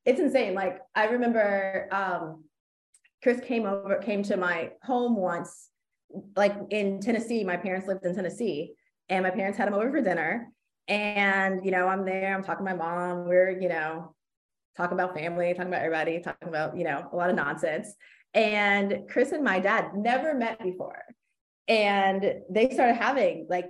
it's 0.07 0.21
insane. 0.21 0.55
Like 0.55 0.79
I 0.95 1.07
remember 1.07 1.89
um, 1.91 2.45
Chris 3.21 3.41
came 3.41 3.65
over, 3.65 3.97
came 3.97 4.23
to 4.23 4.37
my 4.37 4.71
home 4.81 5.17
once, 5.17 5.69
like 6.35 6.55
in 6.71 7.01
Tennessee. 7.01 7.43
My 7.43 7.57
parents 7.57 7.87
lived 7.87 8.05
in 8.05 8.15
Tennessee, 8.15 8.73
and 9.09 9.21
my 9.21 9.29
parents 9.29 9.57
had 9.57 9.67
him 9.67 9.73
over 9.73 9.91
for 9.91 10.01
dinner. 10.01 10.47
And 10.87 11.63
you 11.65 11.71
know, 11.71 11.87
I'm 11.87 12.05
there. 12.05 12.33
I'm 12.33 12.41
talking 12.41 12.65
to 12.65 12.73
my 12.73 12.77
mom. 12.77 13.27
We're 13.27 13.59
you 13.59 13.67
know 13.67 14.15
talking 14.77 14.97
about 14.97 15.13
family, 15.13 15.53
talking 15.53 15.67
about 15.67 15.81
everybody, 15.81 16.21
talking 16.21 16.47
about 16.47 16.77
you 16.77 16.85
know 16.85 17.09
a 17.11 17.15
lot 17.15 17.29
of 17.29 17.35
nonsense. 17.35 17.93
And 18.33 19.09
Chris 19.09 19.33
and 19.33 19.43
my 19.43 19.59
dad 19.59 19.89
never 19.93 20.33
met 20.33 20.63
before, 20.63 21.03
and 21.67 22.33
they 22.49 22.69
started 22.69 22.95
having 22.95 23.47
like 23.49 23.65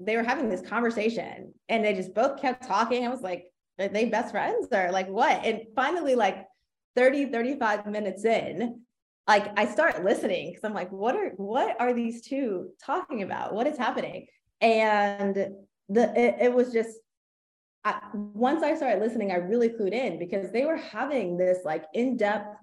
they 0.00 0.16
were 0.16 0.24
having 0.24 0.48
this 0.48 0.60
conversation, 0.60 1.54
and 1.68 1.84
they 1.84 1.94
just 1.94 2.14
both 2.14 2.40
kept 2.40 2.66
talking. 2.66 3.06
I 3.06 3.10
was 3.10 3.22
like, 3.22 3.44
are 3.78 3.88
they 3.88 4.06
best 4.06 4.32
friends 4.32 4.68
or 4.72 4.90
like 4.92 5.08
what? 5.08 5.44
And 5.44 5.62
finally, 5.74 6.14
like 6.14 6.46
30, 6.96 7.26
35 7.26 7.86
minutes 7.86 8.24
in, 8.24 8.80
like 9.26 9.58
I 9.58 9.66
start 9.66 10.04
listening 10.04 10.50
because 10.50 10.64
I'm 10.64 10.74
like, 10.74 10.90
what 10.90 11.14
are 11.14 11.30
what 11.36 11.80
are 11.80 11.92
these 11.92 12.22
two 12.22 12.70
talking 12.82 13.22
about? 13.22 13.54
What 13.54 13.66
is 13.66 13.76
happening? 13.76 14.26
And 14.60 15.36
the 15.88 16.12
it, 16.16 16.36
it 16.40 16.54
was 16.54 16.72
just 16.72 16.98
I, 17.84 18.00
once 18.12 18.62
I 18.62 18.74
started 18.74 19.00
listening, 19.00 19.30
I 19.30 19.36
really 19.36 19.68
clued 19.68 19.92
in 19.92 20.18
because 20.18 20.50
they 20.50 20.64
were 20.64 20.76
having 20.76 21.36
this 21.36 21.58
like 21.64 21.84
in-depth 21.94 22.56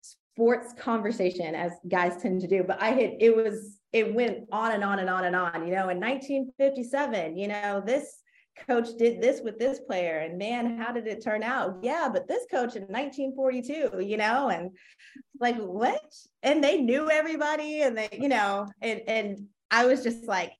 sports 0.00 0.72
conversation 0.78 1.54
as 1.54 1.72
guys 1.88 2.20
tend 2.20 2.40
to 2.40 2.48
do. 2.48 2.64
But 2.64 2.82
I 2.82 2.88
had 2.88 3.12
it 3.20 3.36
was 3.36 3.78
it 3.92 4.14
went 4.14 4.48
on 4.50 4.72
and 4.72 4.82
on 4.82 4.98
and 4.98 5.10
on 5.10 5.24
and 5.24 5.36
on. 5.36 5.66
You 5.66 5.74
know, 5.74 5.90
in 5.90 6.00
1957, 6.00 7.36
you 7.36 7.48
know, 7.48 7.82
this 7.84 8.20
coach 8.66 8.88
did 8.98 9.20
this 9.20 9.40
with 9.42 9.58
this 9.58 9.80
player 9.80 10.18
and 10.18 10.38
man 10.38 10.78
how 10.78 10.92
did 10.92 11.06
it 11.06 11.22
turn 11.22 11.42
out 11.42 11.78
yeah 11.82 12.08
but 12.12 12.28
this 12.28 12.44
coach 12.50 12.76
in 12.76 12.82
1942 12.84 14.00
you 14.00 14.16
know 14.16 14.48
and 14.48 14.70
like 15.40 15.56
what 15.56 16.02
and 16.42 16.62
they 16.62 16.80
knew 16.80 17.10
everybody 17.10 17.82
and 17.82 17.96
they 17.96 18.08
you 18.12 18.28
know 18.28 18.66
and 18.80 19.00
and 19.06 19.46
i 19.70 19.86
was 19.86 20.02
just 20.02 20.24
like 20.24 20.52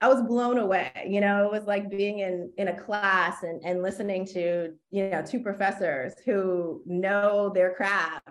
i 0.00 0.08
was 0.08 0.22
blown 0.22 0.58
away 0.58 0.90
you 1.08 1.20
know 1.20 1.44
it 1.44 1.52
was 1.52 1.64
like 1.64 1.90
being 1.90 2.20
in 2.20 2.50
in 2.58 2.68
a 2.68 2.80
class 2.80 3.42
and 3.42 3.62
and 3.64 3.82
listening 3.82 4.26
to 4.26 4.72
you 4.90 5.10
know 5.10 5.22
two 5.22 5.40
professors 5.40 6.14
who 6.24 6.82
know 6.86 7.50
their 7.54 7.74
craft 7.74 8.26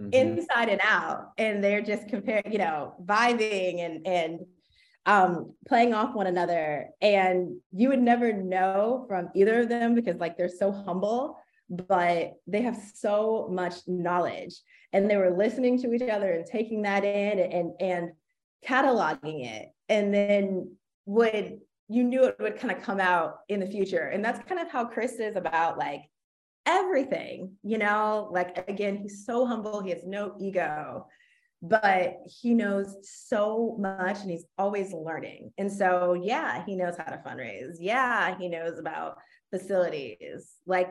mm-hmm. 0.00 0.12
inside 0.12 0.68
and 0.68 0.80
out 0.82 1.32
and 1.38 1.62
they're 1.62 1.82
just 1.82 2.08
comparing 2.08 2.52
you 2.52 2.58
know 2.58 2.94
vibing 3.04 3.84
and 3.84 4.06
and 4.06 4.40
um, 5.06 5.54
playing 5.66 5.94
off 5.94 6.14
one 6.14 6.26
another. 6.26 6.88
And 7.00 7.56
you 7.72 7.88
would 7.88 8.02
never 8.02 8.32
know 8.32 9.04
from 9.08 9.30
either 9.34 9.60
of 9.60 9.68
them 9.68 9.94
because 9.94 10.16
like 10.16 10.36
they're 10.36 10.48
so 10.48 10.72
humble, 10.72 11.38
but 11.70 12.34
they 12.46 12.62
have 12.62 12.78
so 12.94 13.48
much 13.50 13.74
knowledge. 13.86 14.60
And 14.92 15.08
they 15.08 15.16
were 15.16 15.36
listening 15.36 15.80
to 15.82 15.92
each 15.94 16.02
other 16.02 16.32
and 16.32 16.44
taking 16.44 16.82
that 16.82 17.04
in 17.04 17.38
and 17.38 17.72
and 17.80 18.12
cataloging 18.66 19.46
it. 19.46 19.68
And 19.88 20.12
then 20.12 20.72
would 21.06 21.60
you 21.88 22.02
knew 22.02 22.24
it 22.24 22.36
would 22.40 22.58
kind 22.58 22.76
of 22.76 22.82
come 22.82 22.98
out 22.98 23.38
in 23.48 23.60
the 23.60 23.66
future. 23.66 24.08
And 24.08 24.24
that's 24.24 24.46
kind 24.48 24.60
of 24.60 24.68
how 24.70 24.86
Chris 24.86 25.14
is 25.14 25.36
about 25.36 25.78
like 25.78 26.02
everything, 26.64 27.52
you 27.62 27.78
know, 27.78 28.28
like 28.32 28.68
again, 28.68 28.96
he's 28.96 29.24
so 29.24 29.46
humble, 29.46 29.80
he 29.82 29.90
has 29.90 30.04
no 30.04 30.34
ego 30.40 31.06
but 31.68 32.18
he 32.26 32.54
knows 32.54 32.96
so 33.02 33.76
much 33.78 34.20
and 34.20 34.30
he's 34.30 34.46
always 34.58 34.92
learning. 34.92 35.52
And 35.58 35.70
so, 35.70 36.14
yeah, 36.14 36.64
he 36.64 36.76
knows 36.76 36.96
how 36.96 37.04
to 37.04 37.22
fundraise. 37.26 37.76
Yeah, 37.80 38.36
he 38.38 38.48
knows 38.48 38.78
about 38.78 39.18
facilities. 39.50 40.54
Like, 40.66 40.88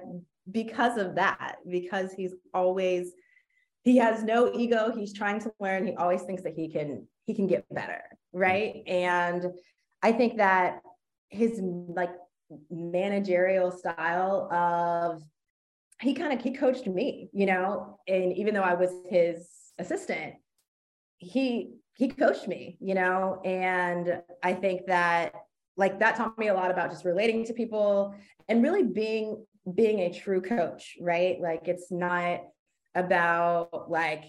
because 0.51 0.97
of 0.97 1.15
that, 1.15 1.57
because 1.69 2.11
he's 2.13 2.33
always, 2.53 3.11
he 3.83 3.97
has 3.97 4.23
no 4.23 4.51
ego. 4.53 4.91
He's 4.95 5.13
trying 5.13 5.39
to 5.41 5.51
learn. 5.59 5.85
He 5.85 5.95
always 5.95 6.23
thinks 6.23 6.43
that 6.43 6.53
he 6.53 6.69
can, 6.69 7.07
he 7.25 7.33
can 7.33 7.47
get 7.47 7.65
better. 7.73 8.01
Right. 8.33 8.83
And 8.87 9.45
I 10.01 10.11
think 10.11 10.37
that 10.37 10.81
his 11.29 11.59
like 11.61 12.11
managerial 12.69 13.71
style 13.71 14.51
of, 14.51 15.23
he 16.01 16.13
kind 16.13 16.33
of, 16.33 16.41
he 16.41 16.51
coached 16.51 16.87
me, 16.87 17.29
you 17.33 17.45
know, 17.45 17.99
and 18.07 18.33
even 18.33 18.53
though 18.53 18.61
I 18.61 18.73
was 18.73 18.91
his 19.09 19.47
assistant, 19.79 20.35
he 21.25 21.71
he 21.95 22.09
coached 22.09 22.47
me, 22.47 22.77
you 22.79 22.93
know, 22.93 23.41
and 23.45 24.21
I 24.43 24.53
think 24.53 24.87
that 24.87 25.33
like 25.77 25.99
that 25.99 26.15
taught 26.15 26.37
me 26.37 26.47
a 26.47 26.53
lot 26.53 26.71
about 26.71 26.91
just 26.91 27.05
relating 27.05 27.45
to 27.45 27.53
people 27.53 28.15
and 28.47 28.63
really 28.63 28.83
being 28.83 29.45
being 29.73 29.99
a 30.01 30.13
true 30.13 30.41
coach, 30.41 30.97
right? 31.01 31.39
Like 31.41 31.67
it's 31.67 31.91
not 31.91 32.41
about 32.93 33.89
like 33.89 34.25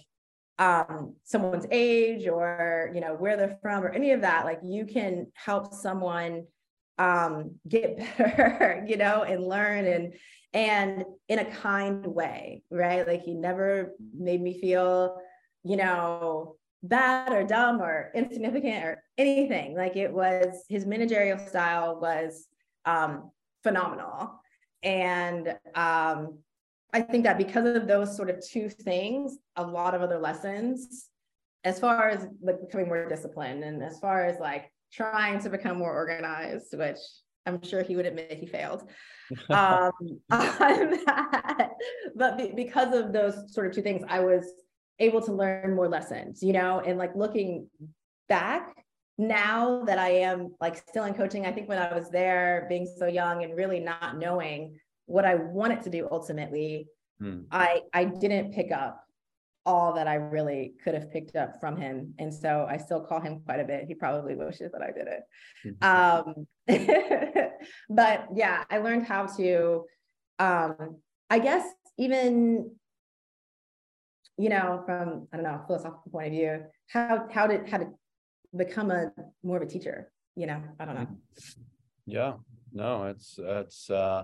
um, 0.59 1.15
someone's 1.23 1.67
age 1.71 2.27
or 2.27 2.91
you 2.93 3.01
know 3.01 3.13
where 3.13 3.37
they're 3.37 3.59
from 3.61 3.83
or 3.83 3.89
any 3.89 4.11
of 4.11 4.21
that. 4.21 4.45
Like 4.45 4.59
you 4.63 4.85
can 4.85 5.27
help 5.33 5.73
someone 5.73 6.45
um, 6.97 7.55
get 7.67 7.97
better 8.17 8.83
you 8.87 8.97
know 8.97 9.23
and 9.23 9.45
learn 9.45 9.85
and 9.85 10.13
and 10.53 11.05
in 11.27 11.39
a 11.39 11.45
kind 11.45 12.05
way 12.07 12.63
right? 12.71 13.07
Like 13.07 13.21
he 13.21 13.35
never 13.35 13.93
made 14.17 14.41
me 14.41 14.59
feel 14.59 15.17
you 15.63 15.75
know 15.75 16.56
bad 16.83 17.33
or 17.33 17.43
dumb 17.43 17.81
or 17.81 18.11
insignificant 18.13 18.85
or 18.85 19.03
anything 19.17 19.75
like 19.75 19.95
it 19.95 20.11
was 20.11 20.63
his 20.69 20.85
managerial 20.85 21.39
style 21.39 21.99
was 21.99 22.47
um, 22.85 23.31
phenomenal 23.63 24.39
and 24.83 25.55
um, 25.75 26.37
I 26.93 27.01
think 27.01 27.23
that 27.25 27.37
because 27.37 27.75
of 27.75 27.87
those 27.87 28.15
sort 28.15 28.29
of 28.29 28.45
two 28.45 28.69
things, 28.69 29.37
a 29.55 29.63
lot 29.63 29.93
of 29.93 30.01
other 30.01 30.19
lessons, 30.19 31.09
as 31.63 31.79
far 31.79 32.09
as 32.09 32.27
like 32.41 32.61
becoming 32.61 32.87
more 32.87 33.07
disciplined 33.09 33.63
and 33.63 33.83
as 33.83 33.99
far 33.99 34.25
as 34.25 34.39
like 34.39 34.71
trying 34.93 35.39
to 35.41 35.49
become 35.49 35.77
more 35.77 35.93
organized, 35.93 36.77
which 36.77 36.97
I'm 37.45 37.61
sure 37.61 37.83
he 37.83 37.95
would 37.95 38.05
admit 38.05 38.37
he 38.39 38.45
failed. 38.45 38.89
um, 39.49 39.91
on 40.31 40.99
that. 41.05 41.71
But 42.15 42.37
be- 42.37 42.53
because 42.55 42.95
of 42.95 43.11
those 43.11 43.53
sort 43.53 43.67
of 43.67 43.73
two 43.73 43.81
things, 43.81 44.03
I 44.07 44.21
was 44.21 44.45
able 44.99 45.21
to 45.21 45.31
learn 45.31 45.75
more 45.75 45.87
lessons, 45.87 46.41
you 46.41 46.53
know, 46.53 46.79
and 46.79 46.97
like 46.97 47.15
looking 47.15 47.67
back 48.27 48.73
now 49.17 49.83
that 49.85 49.97
I 49.97 50.09
am 50.09 50.53
like 50.61 50.77
still 50.77 51.05
in 51.05 51.13
coaching, 51.13 51.45
I 51.45 51.51
think 51.51 51.67
when 51.67 51.79
I 51.79 51.93
was 51.93 52.09
there 52.09 52.65
being 52.69 52.87
so 52.97 53.07
young 53.07 53.43
and 53.43 53.55
really 53.55 53.79
not 53.79 54.17
knowing 54.17 54.79
what 55.05 55.25
I 55.25 55.35
wanted 55.35 55.81
to 55.83 55.89
do 55.89 56.07
ultimately, 56.11 56.87
hmm. 57.19 57.41
I 57.51 57.81
I 57.93 58.05
didn't 58.05 58.53
pick 58.53 58.71
up 58.71 59.07
all 59.67 59.91
that 59.93 60.07
I 60.07 60.15
really 60.15 60.73
could 60.81 60.93
have 60.93 61.11
picked 61.11 61.35
up 61.35 61.59
from 61.59 61.75
him. 61.75 62.13
And 62.17 62.33
so 62.33 62.65
I 62.69 62.77
still 62.77 63.01
call 63.01 63.19
him 63.19 63.41
quite 63.45 63.59
a 63.59 63.65
bit. 63.65 63.83
He 63.85 63.95
probably 63.95 64.33
wishes 64.33 64.71
that 64.71 64.81
I 64.81 64.91
did 64.91 65.07
it. 65.07 65.23
Mm-hmm. 65.65 66.47
Um, 66.69 67.49
but 67.89 68.27
yeah, 68.33 68.63
I 68.69 68.77
learned 68.77 69.05
how 69.05 69.25
to, 69.37 69.83
um, 70.39 70.97
I 71.29 71.39
guess, 71.39 71.65
even, 71.97 72.71
you 74.37 74.49
know, 74.49 74.83
from, 74.85 75.27
I 75.31 75.37
don't 75.37 75.43
know, 75.43 75.61
philosophical 75.65 76.11
point 76.11 76.27
of 76.27 76.33
view, 76.33 76.63
how, 76.89 77.27
how 77.31 77.47
did, 77.47 77.67
how 77.69 77.77
to 77.77 77.87
become 78.55 78.91
a 78.91 79.11
more 79.43 79.57
of 79.57 79.63
a 79.63 79.65
teacher, 79.65 80.11
you 80.35 80.47
know, 80.47 80.61
I 80.79 80.85
don't 80.85 80.95
know. 80.95 81.07
Yeah, 82.05 82.33
no, 82.71 83.05
it's, 83.05 83.39
it's, 83.39 83.89
uh, 83.89 84.23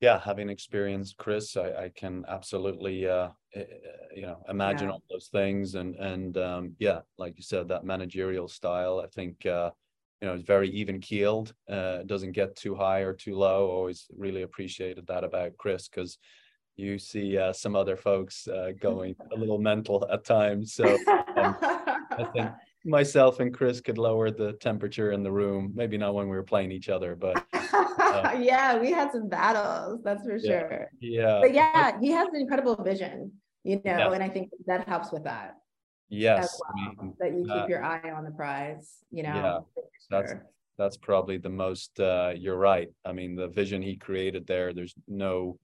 yeah, 0.00 0.20
having 0.20 0.48
experienced 0.48 1.16
Chris, 1.16 1.56
I, 1.56 1.70
I 1.70 1.92
can 1.94 2.24
absolutely, 2.28 3.08
uh, 3.08 3.30
eh, 3.54 3.60
eh, 3.60 3.64
you 4.14 4.22
know, 4.22 4.44
imagine 4.48 4.88
yeah. 4.88 4.92
all 4.92 5.02
those 5.10 5.28
things, 5.32 5.74
and 5.74 5.96
and 5.96 6.38
um, 6.38 6.76
yeah, 6.78 7.00
like 7.18 7.36
you 7.36 7.42
said, 7.42 7.68
that 7.68 7.84
managerial 7.84 8.46
style, 8.46 9.02
I 9.04 9.08
think, 9.08 9.44
uh, 9.44 9.70
you 10.20 10.28
know, 10.28 10.34
it's 10.34 10.44
very 10.44 10.70
even 10.70 11.00
keeled. 11.00 11.52
Uh, 11.68 12.04
doesn't 12.06 12.32
get 12.32 12.54
too 12.54 12.76
high 12.76 13.00
or 13.00 13.12
too 13.12 13.34
low. 13.34 13.70
Always 13.70 14.06
really 14.16 14.42
appreciated 14.42 15.04
that 15.08 15.24
about 15.24 15.56
Chris 15.56 15.88
because 15.88 16.18
you 16.78 16.98
see 16.98 17.36
uh, 17.36 17.52
some 17.52 17.74
other 17.74 17.96
folks 17.96 18.46
uh, 18.46 18.70
going 18.80 19.16
a 19.32 19.36
little 19.36 19.58
mental 19.58 20.06
at 20.10 20.24
times. 20.24 20.74
So 20.74 20.84
um, 20.86 21.56
I 21.60 22.26
think 22.32 22.50
myself 22.84 23.40
and 23.40 23.52
Chris 23.52 23.80
could 23.80 23.98
lower 23.98 24.30
the 24.30 24.52
temperature 24.54 25.10
in 25.10 25.22
the 25.24 25.32
room. 25.32 25.72
Maybe 25.74 25.98
not 25.98 26.14
when 26.14 26.28
we 26.28 26.36
were 26.36 26.44
playing 26.44 26.70
each 26.70 26.88
other, 26.88 27.16
but 27.16 27.44
uh, 27.52 28.36
yeah, 28.38 28.78
we 28.78 28.92
had 28.92 29.10
some 29.10 29.28
battles, 29.28 30.00
that's 30.04 30.22
for 30.22 30.36
yeah, 30.36 30.60
sure. 30.60 30.90
Yeah. 31.00 31.40
But 31.42 31.52
yeah, 31.52 31.98
he 32.00 32.10
has 32.12 32.28
an 32.28 32.40
incredible 32.40 32.76
vision, 32.76 33.32
you 33.64 33.76
know, 33.76 33.80
yeah. 33.84 34.12
and 34.12 34.22
I 34.22 34.28
think 34.28 34.50
that 34.66 34.86
helps 34.88 35.10
with 35.10 35.24
that. 35.24 35.56
Yes. 36.08 36.58
Well, 36.60 36.72
I 36.72 37.02
mean, 37.02 37.14
that 37.18 37.32
you 37.32 37.42
keep 37.42 37.64
uh, 37.64 37.66
your 37.68 37.82
eye 37.82 38.12
on 38.16 38.24
the 38.24 38.30
prize, 38.30 38.98
you 39.10 39.24
know. 39.24 39.34
Yeah, 39.34 39.82
that's 40.08 40.34
that's 40.78 40.96
probably 40.96 41.38
the 41.38 41.50
most 41.50 41.98
uh, 41.98 42.32
you're 42.36 42.56
right. 42.56 42.88
I 43.04 43.12
mean, 43.12 43.34
the 43.34 43.48
vision 43.48 43.82
he 43.82 43.96
created 43.96 44.46
there, 44.46 44.72
there's 44.72 44.94
no 45.08 45.58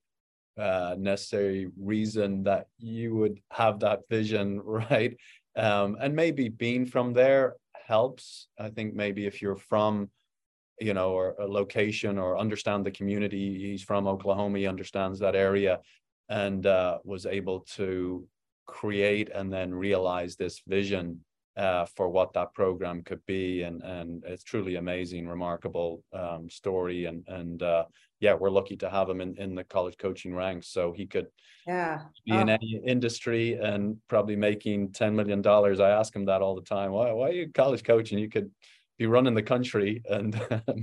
uh, 0.59 0.95
necessary 0.99 1.69
reason 1.79 2.45
that 2.45 2.67
you 2.79 3.14
would 3.14 3.40
have 3.51 3.81
that 3.81 4.01
vision, 4.09 4.61
right? 4.64 5.17
Um, 5.57 5.97
and 6.01 6.14
maybe 6.14 6.49
being 6.49 6.87
from 6.87 7.12
there 7.12 7.57
helps. 7.87 8.49
I 8.59 8.71
think 8.71 8.95
maybe 8.95 9.27
if 9.27 9.43
you're 9.43 9.57
from, 9.57 10.11
you 10.81 10.95
know, 10.95 11.11
or 11.12 11.35
a 11.38 11.47
location 11.47 12.19
or 12.19 12.38
understand 12.38 12.85
the 12.85 12.90
community, 12.90 13.59
he's 13.59 13.83
from 13.83 14.07
Oklahoma, 14.07 14.59
he 14.59 14.67
understands 14.67 15.19
that 15.21 15.37
area 15.37 15.81
and 16.29 16.67
uh, 16.67 16.99
was 17.05 17.27
able 17.27 17.61
to 17.61 18.27
create 18.67 19.31
and 19.35 19.53
then 19.53 19.75
realize 19.75 20.37
this 20.37 20.62
vision 20.67 21.21
uh, 21.57 21.87
for 21.97 22.09
what 22.09 22.33
that 22.33 22.53
program 22.55 23.03
could 23.03 23.25
be, 23.27 23.62
and 23.62 23.83
and 23.83 24.25
it's 24.27 24.43
truly 24.43 24.77
amazing, 24.77 25.29
remarkable 25.29 26.03
um, 26.12 26.49
story, 26.51 27.05
and 27.05 27.25
and 27.29 27.62
uh, 27.62 27.85
yeah, 28.21 28.35
we're 28.35 28.51
lucky 28.51 28.77
to 28.77 28.90
have 28.90 29.09
him 29.09 29.21
in 29.21 29.37
in 29.37 29.55
the 29.55 29.64
college 29.64 29.97
coaching 29.97 30.35
ranks, 30.35 30.69
so 30.69 30.93
he 30.93 31.07
could 31.07 31.27
yeah 31.67 32.03
be 32.27 32.33
oh. 32.33 32.40
in 32.40 32.49
any 32.49 32.81
industry 32.85 33.55
and 33.55 33.97
probably 34.09 34.37
making 34.37 34.93
ten 34.93 35.14
million 35.14 35.43
dollars. 35.43 35.79
I 35.79 35.90
ask 35.90 36.14
him 36.14 36.25
that 36.27 36.43
all 36.43 36.57
the 36.57 36.62
time. 36.62 36.90
Why 36.90 37.12
why 37.12 37.29
are 37.29 37.33
you 37.33 37.53
college 37.53 37.85
coaching? 37.85 38.19
You 38.19 38.29
could 38.29 38.51
be 38.99 39.07
running 39.07 39.35
the 39.35 39.43
country, 39.43 40.03
and 40.09 40.33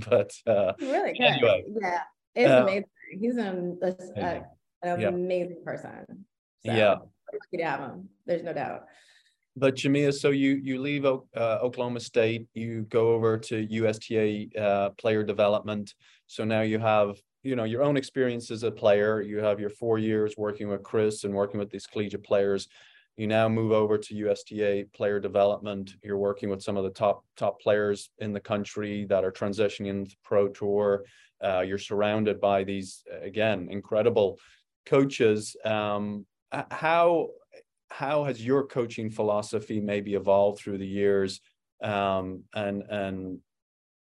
but 0.08 0.32
uh, 0.46 0.72
really 0.80 1.12
good. 1.12 1.22
Anyway, 1.22 1.64
yeah, 1.80 2.00
it's 2.34 2.50
uh, 2.50 2.62
amazing. 2.62 2.84
He's 3.20 3.36
an, 3.36 3.78
an 3.82 5.00
yeah. 5.00 5.08
amazing 5.08 5.62
person. 5.66 6.24
So, 6.64 6.72
yeah, 6.72 6.94
lucky 7.30 7.58
to 7.58 7.64
have 7.64 7.80
him. 7.80 8.08
There's 8.24 8.42
no 8.42 8.54
doubt 8.54 8.84
but 9.56 9.76
Jamea, 9.76 10.14
so 10.14 10.30
you 10.30 10.60
you 10.62 10.80
leave 10.80 11.04
uh, 11.04 11.18
Oklahoma 11.36 12.00
State, 12.00 12.46
you 12.54 12.82
go 12.88 13.12
over 13.12 13.36
to 13.38 13.66
USTA 13.70 14.48
uh, 14.58 14.90
player 14.90 15.22
development. 15.22 15.94
So 16.26 16.44
now 16.44 16.62
you 16.62 16.78
have 16.78 17.16
you 17.42 17.56
know 17.56 17.64
your 17.64 17.82
own 17.82 17.96
experience 17.96 18.50
as 18.50 18.62
a 18.62 18.70
player. 18.70 19.20
You 19.20 19.38
have 19.38 19.60
your 19.60 19.70
four 19.70 19.98
years 19.98 20.34
working 20.38 20.68
with 20.68 20.82
Chris 20.82 21.24
and 21.24 21.34
working 21.34 21.60
with 21.60 21.70
these 21.70 21.86
collegiate 21.86 22.24
players. 22.24 22.68
You 23.18 23.26
now 23.26 23.46
move 23.46 23.72
over 23.72 23.98
to 23.98 24.14
USTA 24.14 24.86
player 24.94 25.20
development. 25.20 25.96
You're 26.02 26.16
working 26.16 26.48
with 26.48 26.62
some 26.62 26.78
of 26.78 26.84
the 26.84 26.90
top 26.90 27.24
top 27.36 27.60
players 27.60 28.10
in 28.18 28.32
the 28.32 28.40
country 28.40 29.04
that 29.10 29.22
are 29.22 29.32
transitioning 29.32 29.88
into 29.88 30.16
pro 30.24 30.48
tour. 30.48 31.04
Uh, 31.44 31.60
you're 31.60 31.76
surrounded 31.76 32.40
by 32.40 32.64
these 32.64 33.02
again 33.20 33.68
incredible 33.70 34.38
coaches. 34.86 35.56
Um, 35.62 36.24
how 36.70 37.28
how 37.92 38.24
has 38.24 38.44
your 38.44 38.66
coaching 38.66 39.10
philosophy 39.10 39.80
maybe 39.80 40.14
evolved 40.14 40.58
through 40.58 40.78
the 40.78 40.86
years? 40.86 41.40
Um, 41.82 42.44
and 42.54 42.82
and 42.88 43.38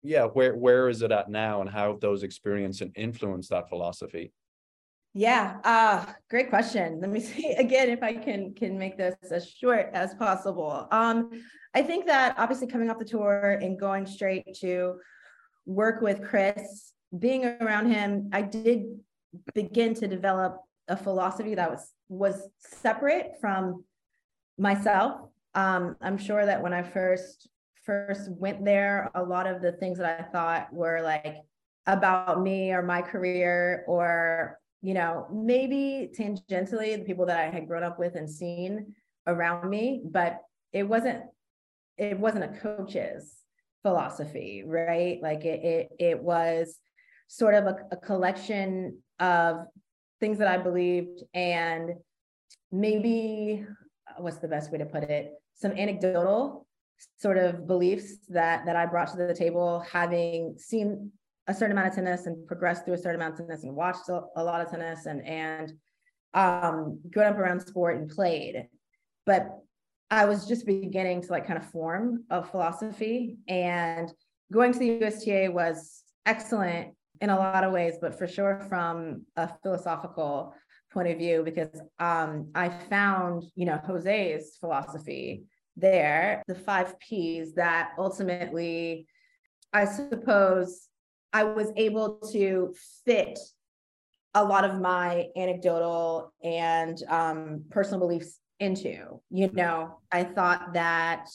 yeah 0.03 0.25
where 0.25 0.55
where 0.55 0.89
is 0.89 1.03
it 1.03 1.11
at 1.11 1.29
now 1.29 1.61
and 1.61 1.69
how 1.69 1.93
have 1.93 2.01
those 2.01 2.23
experiences 2.23 2.81
and 2.81 2.93
influenced 2.97 3.51
that 3.51 3.69
philosophy? 3.69 4.33
Yeah 5.15 5.59
uh 5.65 6.05
great 6.31 6.49
question. 6.49 7.01
Let 7.01 7.11
me 7.11 7.21
see 7.33 7.53
again 7.53 7.89
if 7.91 8.03
i 8.03 8.15
can 8.15 8.55
can 8.55 8.79
make 8.79 8.97
this 8.97 9.17
as 9.31 9.49
short 9.51 9.91
as 9.93 10.15
possible. 10.15 10.89
Um 10.91 11.31
i 11.75 11.83
think 11.83 12.07
that 12.07 12.35
obviously 12.39 12.67
coming 12.67 12.91
off 12.91 12.99
the 12.99 13.05
tour 13.05 13.59
and 13.61 13.79
going 13.79 14.07
straight 14.07 14.55
to 14.61 14.99
work 15.67 16.01
with 16.01 16.23
chris 16.23 16.93
being 17.19 17.45
around 17.45 17.91
him 17.91 18.31
i 18.33 18.41
did 18.41 18.85
begin 19.53 19.93
to 19.95 20.07
develop 20.07 20.61
a 20.87 20.97
philosophy 20.97 21.57
that 21.57 21.69
was 21.69 21.93
was 22.09 22.49
separate 22.59 23.33
from 23.41 23.85
myself. 24.59 25.21
Um, 25.55 25.97
I'm 26.01 26.19
sure 26.19 26.45
that 26.45 26.63
when 26.63 26.73
I 26.73 26.83
first 26.83 27.49
first 27.85 28.31
went 28.33 28.65
there, 28.65 29.11
a 29.15 29.23
lot 29.23 29.47
of 29.47 29.63
the 29.63 29.73
things 29.73 29.99
that 29.99 30.21
I 30.21 30.31
thought 30.31 30.73
were 30.73 31.01
like 31.03 31.37
about 31.87 32.43
me 32.43 32.73
or 32.73 32.83
my 32.83 33.01
career 33.01 33.85
or 33.87 34.59
you 34.83 34.93
know 34.93 35.27
maybe 35.33 36.11
tangentially 36.19 36.99
the 36.99 37.05
people 37.05 37.27
that 37.27 37.39
I 37.39 37.51
had 37.51 37.69
grown 37.69 37.85
up 37.85 37.99
with 37.99 38.17
and 38.17 38.29
seen 38.29 38.95
around 39.27 39.69
me, 39.69 40.03
but 40.05 40.41
it 40.73 40.85
wasn't 40.85 41.23
it 41.97 42.19
wasn't 42.19 42.45
a 42.45 42.59
coach's 42.61 43.35
philosophy, 43.83 44.63
right? 44.67 45.19
Like 45.23 45.45
it 45.45 45.65
it, 45.65 45.89
it 45.99 46.23
was 46.23 46.79
sort 47.29 47.55
of 47.55 47.65
a, 47.67 47.77
a 47.93 47.97
collection 47.97 48.99
of 49.19 49.67
things 50.21 50.39
that 50.39 50.49
I 50.49 50.59
believed 50.59 51.23
and 51.35 51.91
maybe 52.73 53.65
what's 54.19 54.39
the 54.39 54.49
best 54.49 54.73
way 54.73 54.79
to 54.79 54.87
put 54.87 55.05
it? 55.05 55.33
Some 55.55 55.73
anecdotal 55.73 56.67
sort 57.19 57.39
of 57.39 57.67
beliefs 57.67 58.19
that 58.29 58.65
that 58.67 58.77
I 58.77 58.87
brought 58.87 59.11
to 59.13 59.17
the 59.17 59.35
table 59.35 59.85
having 59.91 60.55
seen 60.59 61.13
a 61.47 61.55
certain 61.55 61.73
amount 61.73 61.89
of 61.89 61.95
tennis 61.95 62.27
and 62.27 62.47
progressed 62.47 62.85
through 62.85 62.95
a 62.95 62.99
certain 62.99 63.21
amount 63.21 63.39
of 63.39 63.47
tennis 63.47 63.65
and 63.65 63.75
watched 63.75 64.09
a, 64.09 64.23
a 64.37 64.43
lot 64.43 64.61
of 64.61 64.71
tennis 64.71 65.07
and 65.07 65.25
and 65.27 65.73
um 66.35 67.01
grown 67.11 67.33
up 67.33 67.39
around 67.39 67.61
sport 67.61 67.97
and 67.97 68.11
played. 68.11 68.67
But 69.25 69.49
I 70.11 70.25
was 70.25 70.47
just 70.47 70.67
beginning 70.67 71.23
to 71.23 71.33
like 71.33 71.47
kind 71.47 71.59
of 71.59 71.69
form 71.71 72.25
a 72.31 72.43
philosophy 72.43 73.39
and 73.49 74.13
going 74.53 74.73
to 74.73 74.79
the 74.79 75.01
USTA 75.01 75.51
was 75.51 76.03
excellent 76.25 76.96
in 77.21 77.31
a 77.31 77.37
lot 77.37 77.65
of 77.65 77.73
ways, 77.73 77.95
but 78.01 78.19
for 78.19 78.27
sure 78.27 78.65
from 78.69 79.23
a 79.37 79.49
philosophical 79.63 80.55
point 80.93 81.09
of 81.09 81.19
view, 81.19 81.43
because 81.45 81.81
um, 81.99 82.51
I 82.55 82.69
found, 82.69 83.45
you 83.55 83.67
know, 83.67 83.79
Jose's 83.87 84.57
philosophy 84.59 85.45
there, 85.77 86.43
the 86.47 86.55
five 86.55 86.99
P's 87.01 87.55
that 87.55 87.91
ultimately, 87.99 89.07
I 89.73 89.85
suppose, 89.85 90.89
I 91.33 91.45
was 91.45 91.71
able 91.77 92.19
to 92.33 92.75
fit 93.05 93.39
a 94.35 94.45
lot 94.45 94.65
of 94.65 94.81
my 94.81 95.27
anecdotal 95.37 96.33
and 96.43 96.97
um, 97.09 97.65
personal 97.71 98.01
beliefs 98.01 98.39
into. 98.61 99.21
You 99.31 99.51
know, 99.53 99.99
I 100.13 100.25
thought 100.25 100.75
that 100.75 101.29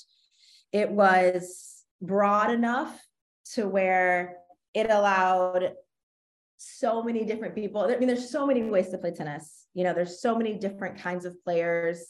it 0.71 0.89
was 0.89 1.83
broad 2.01 2.51
enough 2.51 2.99
to 3.53 3.67
where 3.67 4.37
it 4.73 4.89
allowed 4.89 5.73
so 6.57 7.01
many 7.01 7.25
different 7.25 7.55
people. 7.55 7.81
I 7.81 7.97
mean, 7.97 8.07
there's 8.07 8.29
so 8.29 8.45
many 8.45 8.63
ways 8.63 8.89
to 8.89 8.97
play 8.97 9.11
tennis. 9.11 9.65
You 9.73 9.83
know, 9.83 9.93
there's 9.93 10.21
so 10.21 10.35
many 10.35 10.53
different 10.53 10.99
kinds 10.99 11.25
of 11.25 11.41
players. 11.43 12.05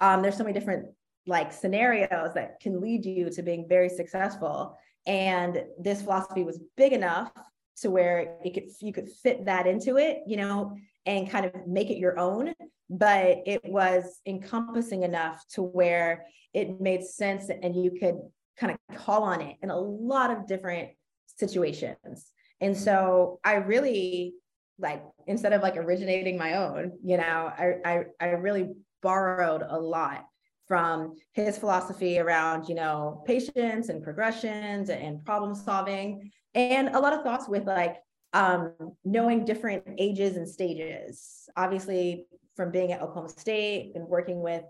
Um, 0.00 0.22
there's 0.22 0.36
so 0.36 0.44
many 0.44 0.58
different 0.58 0.86
like 1.26 1.52
scenarios 1.52 2.34
that 2.34 2.60
can 2.60 2.80
lead 2.80 3.04
you 3.04 3.30
to 3.30 3.42
being 3.42 3.66
very 3.68 3.88
successful. 3.88 4.76
And 5.06 5.64
this 5.78 6.02
philosophy 6.02 6.44
was 6.44 6.60
big 6.76 6.92
enough 6.92 7.32
to 7.78 7.90
where 7.90 8.38
it 8.44 8.54
could 8.54 8.70
you 8.80 8.92
could 8.92 9.08
fit 9.08 9.44
that 9.46 9.66
into 9.66 9.96
it, 9.96 10.18
you 10.26 10.36
know, 10.36 10.76
and 11.06 11.28
kind 11.28 11.46
of 11.46 11.66
make 11.66 11.90
it 11.90 11.98
your 11.98 12.18
own. 12.18 12.54
But 12.88 13.42
it 13.46 13.62
was 13.64 14.20
encompassing 14.26 15.02
enough 15.02 15.44
to 15.54 15.62
where 15.62 16.26
it 16.52 16.80
made 16.80 17.02
sense 17.02 17.50
and 17.50 17.74
you 17.74 17.90
could 17.98 18.16
kind 18.56 18.72
of 18.72 18.96
call 18.96 19.24
on 19.24 19.40
it 19.40 19.56
in 19.62 19.70
a 19.70 19.76
lot 19.76 20.30
of 20.30 20.46
different 20.46 20.90
situations. 21.36 22.30
And 22.60 22.76
so 22.76 23.40
I 23.44 23.54
really 23.54 24.34
like 24.78 25.02
instead 25.26 25.52
of 25.52 25.62
like 25.62 25.76
originating 25.76 26.36
my 26.36 26.56
own, 26.56 26.98
you 27.02 27.16
know, 27.16 27.22
I 27.22 27.74
I, 27.84 28.04
I 28.20 28.26
really 28.30 28.70
borrowed 29.02 29.62
a 29.68 29.78
lot 29.78 30.24
from 30.66 31.14
his 31.32 31.58
philosophy 31.58 32.18
around, 32.18 32.68
you 32.68 32.74
know, 32.74 33.22
patience 33.26 33.90
and 33.90 34.02
progressions 34.02 34.88
and 34.88 35.24
problem 35.24 35.54
solving 35.54 36.30
and 36.54 36.88
a 36.88 36.98
lot 36.98 37.12
of 37.12 37.22
thoughts 37.22 37.48
with 37.48 37.66
like 37.66 37.96
um, 38.32 38.72
knowing 39.04 39.44
different 39.44 39.84
ages 39.98 40.36
and 40.36 40.48
stages. 40.48 41.48
Obviously, 41.56 42.26
from 42.56 42.70
being 42.70 42.92
at 42.92 43.02
Oklahoma 43.02 43.28
State 43.28 43.92
and 43.94 44.06
working 44.06 44.40
with 44.40 44.62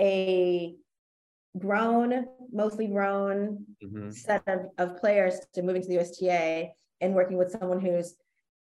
a 0.00 0.74
grown, 1.58 2.26
mostly 2.52 2.86
grown 2.86 3.64
mm-hmm. 3.82 4.10
set 4.10 4.42
of, 4.46 4.66
of 4.78 4.96
players 4.98 5.40
to 5.54 5.62
moving 5.62 5.82
to 5.82 5.88
the 5.88 5.98
USTA 5.98 6.70
and 7.00 7.14
working 7.14 7.36
with 7.36 7.50
someone 7.50 7.80
who's 7.80 8.14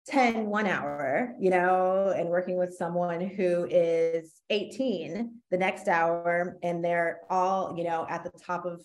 10 0.06 0.46
one 0.46 0.66
hour, 0.66 1.34
you 1.40 1.50
know, 1.50 2.12
and 2.14 2.28
working 2.28 2.58
with 2.58 2.74
someone 2.74 3.20
who 3.20 3.66
is 3.70 4.42
18 4.50 5.40
the 5.50 5.56
next 5.56 5.88
hour, 5.88 6.58
and 6.62 6.84
they're 6.84 7.20
all, 7.30 7.74
you 7.76 7.84
know, 7.84 8.06
at 8.10 8.22
the 8.22 8.30
top 8.38 8.66
of 8.66 8.82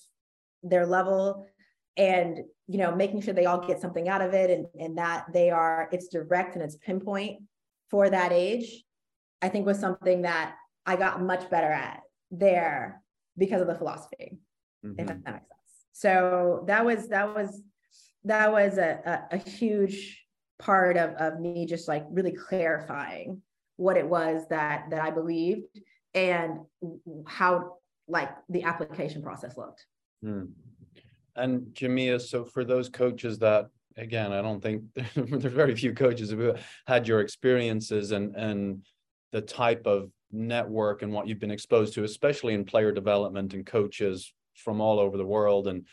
their 0.63 0.85
level 0.85 1.45
and 1.97 2.39
you 2.67 2.77
know 2.77 2.95
making 2.95 3.21
sure 3.21 3.33
they 3.33 3.45
all 3.45 3.65
get 3.65 3.81
something 3.81 4.07
out 4.09 4.21
of 4.21 4.33
it 4.33 4.49
and, 4.49 4.65
and 4.79 4.97
that 4.97 5.25
they 5.33 5.49
are 5.49 5.89
it's 5.91 6.07
direct 6.07 6.55
and 6.55 6.63
it's 6.63 6.77
pinpoint 6.77 7.41
for 7.89 8.09
that 8.09 8.31
age 8.31 8.83
i 9.41 9.49
think 9.49 9.65
was 9.65 9.79
something 9.79 10.21
that 10.21 10.55
i 10.85 10.95
got 10.95 11.21
much 11.21 11.49
better 11.49 11.71
at 11.71 12.01
there 12.31 13.01
because 13.39 13.61
of 13.61 13.67
the 13.67 13.75
philosophy 13.75 14.37
mm-hmm. 14.85 14.99
if 14.99 15.07
that 15.07 15.23
makes 15.25 15.47
sense 15.47 15.85
so 15.93 16.63
that 16.67 16.85
was 16.85 17.07
that 17.07 17.33
was 17.33 17.61
that 18.23 18.51
was 18.51 18.77
a, 18.77 19.27
a, 19.31 19.35
a 19.35 19.37
huge 19.37 20.25
part 20.59 20.97
of, 20.97 21.11
of 21.11 21.39
me 21.39 21.65
just 21.65 21.87
like 21.87 22.05
really 22.11 22.33
clarifying 22.33 23.41
what 23.77 23.97
it 23.97 24.07
was 24.07 24.43
that 24.49 24.85
that 24.91 25.01
i 25.01 25.09
believed 25.09 25.79
and 26.13 26.59
how 27.27 27.77
like 28.07 28.29
the 28.49 28.63
application 28.63 29.21
process 29.21 29.57
looked 29.57 29.85
mm. 30.23 30.47
And 31.39 31.67
Jamea, 31.73 32.19
so 32.21 32.43
for 32.43 32.63
those 32.65 32.89
coaches 32.89 33.39
that 33.39 33.69
again, 33.97 34.31
I 34.31 34.41
don't 34.41 34.61
think 34.61 34.83
there's 35.15 35.53
very 35.53 35.75
few 35.75 35.93
coaches 35.93 36.29
who 36.31 36.53
had 36.87 37.07
your 37.07 37.21
experiences 37.21 38.11
and 38.11 38.35
and 38.35 38.85
the 39.31 39.41
type 39.41 39.85
of 39.85 40.11
network 40.31 41.01
and 41.01 41.11
what 41.11 41.27
you've 41.27 41.39
been 41.39 41.51
exposed 41.51 41.93
to, 41.93 42.03
especially 42.03 42.53
in 42.53 42.65
player 42.65 42.91
development 42.91 43.53
and 43.53 43.65
coaches 43.65 44.33
from 44.55 44.81
all 44.81 44.99
over 44.99 45.17
the 45.17 45.25
world. 45.25 45.67
And 45.67 45.85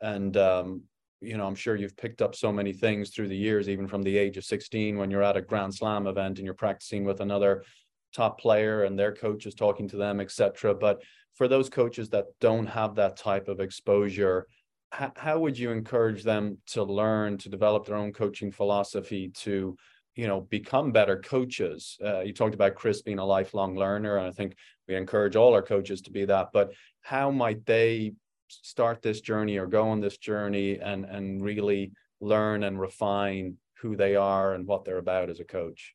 and 0.00 0.36
um, 0.36 0.82
you 1.20 1.36
know, 1.36 1.46
I'm 1.46 1.54
sure 1.54 1.76
you've 1.76 1.96
picked 1.96 2.22
up 2.22 2.34
so 2.34 2.52
many 2.52 2.72
things 2.72 3.10
through 3.10 3.28
the 3.28 3.36
years, 3.36 3.68
even 3.68 3.88
from 3.88 4.02
the 4.02 4.16
age 4.16 4.36
of 4.36 4.44
16 4.44 4.98
when 4.98 5.10
you're 5.10 5.22
at 5.22 5.36
a 5.36 5.42
Grand 5.42 5.74
Slam 5.74 6.06
event 6.06 6.38
and 6.38 6.44
you're 6.44 6.54
practicing 6.54 7.04
with 7.04 7.20
another 7.20 7.64
top 8.12 8.38
player 8.38 8.84
and 8.84 8.98
their 8.98 9.12
coach 9.12 9.46
is 9.46 9.54
talking 9.54 9.88
to 9.88 9.96
them, 9.96 10.20
etc. 10.20 10.74
But 10.74 11.02
for 11.34 11.48
those 11.48 11.68
coaches 11.68 12.10
that 12.10 12.26
don't 12.40 12.66
have 12.66 12.94
that 12.96 13.16
type 13.16 13.48
of 13.48 13.60
exposure, 13.60 14.46
how, 14.92 15.12
how 15.16 15.38
would 15.40 15.58
you 15.58 15.70
encourage 15.70 16.22
them 16.22 16.58
to 16.68 16.84
learn 16.84 17.38
to 17.38 17.48
develop 17.48 17.86
their 17.86 17.96
own 17.96 18.12
coaching 18.12 18.52
philosophy 18.52 19.30
to 19.34 19.76
you 20.14 20.26
know 20.26 20.40
become 20.40 20.92
better 20.92 21.18
coaches. 21.20 21.98
Uh, 22.04 22.20
you 22.20 22.32
talked 22.32 22.54
about 22.54 22.74
chris 22.74 23.02
being 23.02 23.18
a 23.18 23.24
lifelong 23.24 23.76
learner 23.76 24.16
and 24.16 24.26
i 24.26 24.30
think 24.30 24.56
we 24.88 24.94
encourage 24.94 25.36
all 25.36 25.54
our 25.54 25.62
coaches 25.62 26.00
to 26.02 26.10
be 26.10 26.24
that 26.24 26.48
but 26.52 26.72
how 27.02 27.30
might 27.30 27.64
they 27.66 28.12
start 28.48 29.02
this 29.02 29.20
journey 29.20 29.56
or 29.56 29.66
go 29.66 29.88
on 29.88 30.00
this 30.00 30.18
journey 30.18 30.78
and 30.78 31.04
and 31.04 31.42
really 31.42 31.92
learn 32.20 32.64
and 32.64 32.80
refine 32.80 33.56
who 33.80 33.96
they 33.96 34.16
are 34.16 34.54
and 34.54 34.66
what 34.66 34.84
they're 34.84 34.98
about 34.98 35.28
as 35.28 35.40
a 35.40 35.44
coach? 35.44 35.94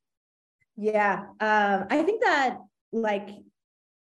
Yeah 0.76 1.26
um, 1.40 1.86
i 1.90 2.04
think 2.04 2.22
that 2.22 2.58
like 2.92 3.30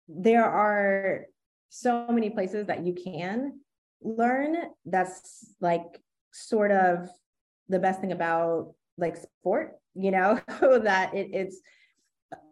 there 0.07 0.45
are 0.45 1.25
so 1.69 2.07
many 2.07 2.29
places 2.29 2.67
that 2.67 2.85
you 2.85 2.93
can 2.93 3.59
learn 4.01 4.55
that's 4.85 5.53
like 5.61 6.01
sort 6.31 6.71
of 6.71 7.09
the 7.67 7.79
best 7.79 8.01
thing 8.01 8.11
about 8.11 8.73
like 8.99 9.17
sport 9.17 9.77
you 9.95 10.11
know 10.11 10.39
that 10.83 11.13
it, 11.13 11.29
it's 11.33 11.59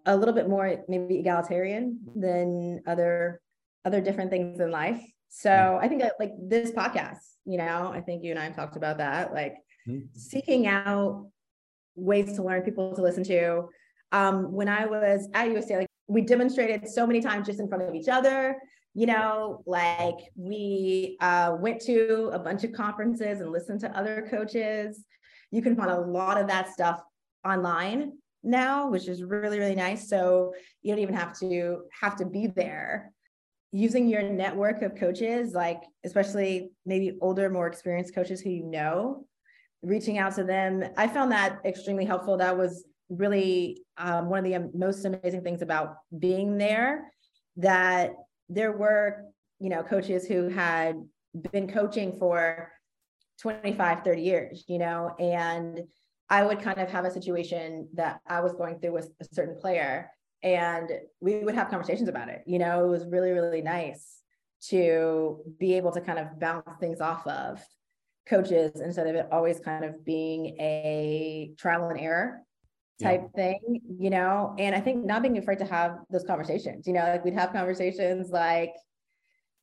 a 0.06 0.16
little 0.16 0.34
bit 0.34 0.50
more 0.50 0.84
maybe 0.88 1.20
egalitarian 1.20 2.00
than 2.16 2.82
other 2.88 3.42
other 3.86 4.02
different 4.02 4.30
things 4.30 4.60
in 4.60 4.72
life 4.72 5.02
so 5.30 5.80
i 5.82 5.88
think 5.88 6.02
that 6.02 6.14
like 6.20 6.32
this 6.42 6.72
podcast 6.72 7.20
you 7.46 7.58
know 7.58 7.92
i 7.94 8.02
think 8.02 8.24
you 8.24 8.32
and 8.32 8.40
i 8.40 8.44
have 8.44 8.56
talked 8.56 8.76
about 8.76 8.98
that 8.98 9.34
like 9.34 9.56
mm-hmm. 9.88 10.06
seeking 10.14 10.68
out 10.68 11.28
ways 11.96 12.34
to 12.34 12.44
learn 12.44 12.62
people 12.62 12.96
to 12.96 13.02
listen 13.02 13.24
to 13.24 13.68
um 14.12 14.52
when 14.52 14.68
i 14.68 14.86
was 14.86 15.28
at 15.34 15.50
usta 15.50 15.78
like 15.78 15.88
we 16.08 16.22
demonstrated 16.22 16.88
so 16.88 17.06
many 17.06 17.20
times 17.20 17.46
just 17.46 17.60
in 17.60 17.68
front 17.68 17.84
of 17.84 17.94
each 17.94 18.08
other 18.08 18.56
you 18.98 19.06
know, 19.06 19.62
like 19.68 20.16
we 20.36 21.18
uh, 21.22 21.56
went 21.60 21.80
to 21.82 22.32
a 22.34 22.40
bunch 22.40 22.64
of 22.64 22.72
conferences 22.72 23.42
and 23.42 23.52
listened 23.52 23.80
to 23.82 23.96
other 23.96 24.28
coaches. 24.28 25.06
You 25.52 25.62
can 25.62 25.76
find 25.76 25.90
a 25.90 26.00
lot 26.00 26.40
of 26.40 26.48
that 26.48 26.70
stuff 26.70 27.02
online 27.46 28.14
now, 28.44 28.90
which 28.90 29.08
is 29.08 29.24
really, 29.24 29.60
really 29.60 29.76
nice. 29.76 30.10
So 30.10 30.54
you 30.82 30.94
don't 30.94 31.02
even 31.02 31.16
have 31.16 31.38
to 31.40 31.84
have 32.00 32.16
to 32.18 32.26
be 32.26 32.48
there. 32.48 33.12
Using 33.72 34.08
your 34.08 34.24
network 34.24 34.82
of 34.82 34.96
coaches, 34.96 35.54
like 35.54 35.82
especially 36.06 36.72
maybe 36.86 37.18
older, 37.22 37.50
more 37.50 37.68
experienced 37.68 38.16
coaches 38.16 38.40
who 38.42 38.50
you 38.50 38.64
know, 38.64 39.26
reaching 39.82 40.18
out 40.18 40.36
to 40.36 40.44
them. 40.44 40.84
I 40.96 41.08
found 41.08 41.32
that 41.32 41.60
extremely 41.66 42.06
helpful. 42.06 42.38
That 42.38 42.58
was 42.58 42.86
really 43.10 43.84
um, 43.98 44.30
one 44.30 44.40
of 44.40 44.46
the 44.46 44.72
most 44.78 45.06
amazing 45.06 45.42
things 45.42 45.62
about 45.62 45.98
being 46.18 46.58
there 46.58 47.12
that 47.58 48.12
there 48.50 48.72
were, 48.72 49.24
you 49.60 49.70
know, 49.70 49.84
coaches 49.84 50.26
who 50.26 50.48
had 50.48 50.96
been 51.52 51.68
coaching 51.68 52.18
for 52.18 52.72
25, 53.41 54.04
30 54.04 54.21
years, 54.21 54.65
you 54.67 54.78
know, 54.80 55.15
and 55.19 55.82
I 56.30 56.43
would 56.43 56.62
kind 56.62 56.80
of 56.80 56.89
have 56.89 57.06
a 57.06 57.12
situation 57.12 57.88
that 57.93 58.19
I 58.28 58.41
was 58.41 58.54
going 58.54 58.80
through 58.80 58.93
with 58.93 59.10
a 59.19 59.26
certain 59.34 59.56
player 59.56 60.12
and 60.43 60.89
we 61.19 61.39
would 61.39 61.56
have 61.56 61.69
conversations 61.69 62.10
about 62.10 62.30
it. 62.30 62.43
You 62.45 62.60
know, 62.60 62.86
it 62.86 62.88
was 62.89 63.06
really, 63.06 63.32
really 63.32 63.62
nice 63.62 64.21
to 64.69 65.39
be 65.60 65.76
able 65.76 65.91
to 65.91 66.02
kind 66.02 66.19
of 66.19 66.39
bounce 66.39 66.69
things 66.80 67.02
off 67.02 67.26
of 67.28 67.63
coaches 68.27 68.81
instead 68.81 69.08
of 69.08 69.15
it 69.15 69.27
always 69.31 69.60
kind 69.60 69.85
of 69.85 70.04
being 70.04 70.48
a 70.60 71.52
trial 71.58 71.88
and 71.90 72.00
error 72.00 72.42
type 73.02 73.29
yeah. 73.35 73.42
thing, 73.42 73.81
you 74.00 74.10
know? 74.10 74.56
And 74.58 74.75
I 74.75 74.79
think 74.79 75.06
not 75.06 75.21
being 75.21 75.38
afraid 75.38 75.60
to 75.60 75.65
have 75.65 76.00
those 76.10 76.25
conversations, 76.25 76.88
you 76.88 76.94
know, 76.94 77.04
like 77.04 77.23
we'd 77.23 77.35
have 77.35 77.54
conversations 77.54 78.29
like, 78.29 78.73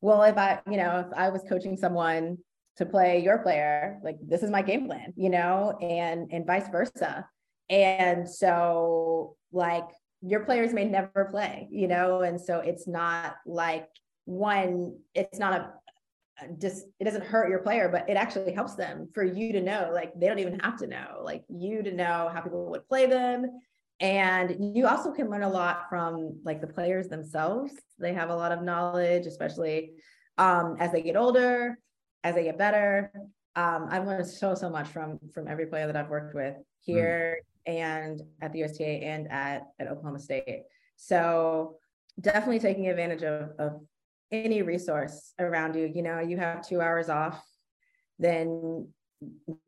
well, 0.01 0.23
if 0.23 0.37
I, 0.37 0.61
you 0.69 0.77
know, 0.77 0.99
if 0.99 1.07
I 1.15 1.29
was 1.29 1.43
coaching 1.47 1.77
someone 1.77 2.37
to 2.77 2.85
play 2.85 3.23
your 3.23 3.37
player, 3.39 3.99
like 4.03 4.17
this 4.21 4.43
is 4.43 4.49
my 4.49 4.61
game 4.61 4.85
plan, 4.85 5.13
you 5.15 5.29
know, 5.29 5.77
and 5.81 6.31
and 6.31 6.45
vice 6.45 6.67
versa. 6.69 7.27
And 7.69 8.29
so 8.29 9.37
like 9.51 9.85
your 10.21 10.41
players 10.41 10.73
may 10.73 10.85
never 10.85 11.27
play, 11.31 11.67
you 11.71 11.87
know, 11.87 12.21
and 12.21 12.39
so 12.39 12.59
it's 12.59 12.87
not 12.87 13.35
like 13.45 13.87
one, 14.25 14.97
it's 15.13 15.39
not 15.39 15.53
a 15.53 15.73
just 16.59 16.85
it 16.99 17.05
doesn't 17.05 17.25
hurt 17.25 17.49
your 17.49 17.59
player, 17.59 17.87
but 17.89 18.09
it 18.09 18.17
actually 18.17 18.51
helps 18.51 18.75
them 18.75 19.07
for 19.13 19.23
you 19.23 19.53
to 19.53 19.61
know. 19.61 19.91
Like 19.93 20.11
they 20.19 20.27
don't 20.27 20.39
even 20.39 20.59
have 20.59 20.77
to 20.79 20.87
know, 20.87 21.21
like 21.23 21.43
you 21.47 21.81
to 21.81 21.91
know 21.91 22.29
how 22.33 22.41
people 22.41 22.69
would 22.71 22.87
play 22.87 23.05
them. 23.05 23.45
And 24.01 24.75
you 24.75 24.87
also 24.87 25.13
can 25.13 25.29
learn 25.29 25.43
a 25.43 25.49
lot 25.49 25.85
from 25.89 26.39
like 26.43 26.59
the 26.59 26.67
players 26.67 27.07
themselves. 27.07 27.71
They 27.97 28.13
have 28.13 28.29
a 28.29 28.35
lot 28.35 28.51
of 28.51 28.61
knowledge, 28.61 29.25
especially 29.25 29.93
um, 30.37 30.75
as 30.79 30.91
they 30.91 31.01
get 31.01 31.15
older, 31.15 31.79
as 32.25 32.33
they 32.33 32.43
get 32.43 32.57
better. 32.57 33.11
Um, 33.55 33.87
I've 33.89 34.05
learned 34.05 34.27
so 34.27 34.55
so 34.55 34.69
much 34.69 34.87
from 34.87 35.19
from 35.33 35.47
every 35.47 35.67
player 35.67 35.85
that 35.87 35.95
I've 35.95 36.09
worked 36.09 36.33
with 36.35 36.55
here 36.81 37.39
mm. 37.67 37.73
and 37.73 38.21
at 38.41 38.51
the 38.51 38.63
USTA 38.63 39.03
and 39.13 39.31
at 39.31 39.67
at 39.79 39.87
Oklahoma 39.87 40.19
State. 40.19 40.63
So 40.97 41.77
definitely 42.19 42.59
taking 42.59 42.87
advantage 42.87 43.23
of, 43.23 43.51
of 43.59 43.81
any 44.31 44.63
resource 44.63 45.33
around 45.39 45.75
you. 45.75 45.91
You 45.93 46.01
know, 46.01 46.19
you 46.19 46.37
have 46.37 46.67
two 46.67 46.81
hours 46.81 47.09
off, 47.09 47.45
then 48.17 48.87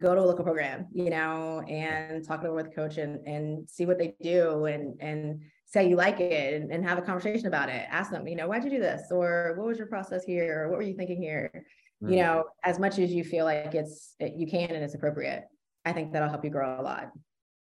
go 0.02 0.16
to 0.16 0.22
a 0.22 0.24
local 0.24 0.44
program, 0.44 0.88
you 0.92 1.10
know, 1.10 1.62
and 1.62 2.26
talk 2.26 2.44
over 2.44 2.54
with 2.54 2.76
coach 2.76 2.98
and, 2.98 3.26
and 3.28 3.70
see 3.70 3.86
what 3.86 3.98
they 3.98 4.16
do 4.22 4.66
and, 4.66 5.00
and 5.02 5.42
say 5.66 5.88
you 5.88 5.96
like 5.96 6.20
it 6.20 6.54
and, 6.54 6.72
and 6.72 6.84
have 6.86 6.98
a 6.98 7.02
conversation 7.02 7.48
about 7.48 7.70
it. 7.70 7.86
Ask 7.90 8.12
them, 8.12 8.28
you 8.28 8.36
know, 8.36 8.48
why'd 8.48 8.64
you 8.64 8.70
do 8.70 8.80
this? 8.80 9.04
Or 9.12 9.54
what 9.58 9.68
was 9.68 9.78
your 9.78 9.88
process 9.88 10.24
here? 10.24 10.64
Or 10.64 10.70
what 10.70 10.78
were 10.78 10.84
you 10.84 10.96
thinking 10.96 11.22
here? 11.22 11.66
Mm-hmm. 12.04 12.14
You 12.14 12.20
know, 12.20 12.44
as 12.64 12.80
much 12.80 13.00
as 13.00 13.12
you 13.12 13.24
feel 13.24 13.46
like 13.46 13.74
it's, 13.74 14.16
you 14.20 14.48
can 14.48 14.70
and 14.70 14.84
it's 14.84 14.94
appropriate, 14.94 15.46
I 15.86 15.94
think 15.94 16.14
that'll 16.14 16.30
help 16.30 16.44
you 16.44 16.52
grow 16.52 16.80
a 16.80 16.84
lot. 16.84 17.12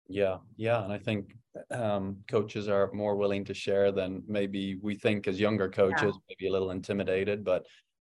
Yeah. 0.09 0.39
Yeah. 0.57 0.85
And 0.85 0.93
I 0.93 0.99
think 0.99 1.35
um, 1.71 2.19
coaches 2.29 2.69
are 2.69 2.91
more 2.93 3.17
willing 3.17 3.45
to 3.47 3.55
share 3.55 3.93
than 3.93 4.23
maybe 4.27 4.77
we 4.83 4.95
think 4.95 5.27
as 5.27 5.41
younger 5.41 5.69
coaches, 5.69 6.15
yeah. 6.15 6.21
maybe 6.29 6.49
a 6.49 6.53
little 6.53 6.71
intimidated, 6.71 7.45
but 7.45 7.67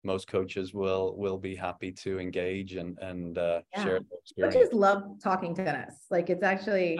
most 0.03 0.27
coaches 0.27 0.73
will 0.73 1.15
will 1.17 1.37
be 1.37 1.55
happy 1.55 1.91
to 1.91 2.19
engage 2.19 2.75
and 2.75 2.97
and 2.99 3.37
uh, 3.37 3.61
yeah. 3.73 3.83
share 3.83 3.99
their 3.99 4.19
experience. 4.21 4.55
Coaches 4.55 4.73
love 4.73 5.03
talking 5.21 5.55
tennis. 5.55 6.05
Like 6.09 6.29
it's 6.29 6.43
actually, 6.43 6.99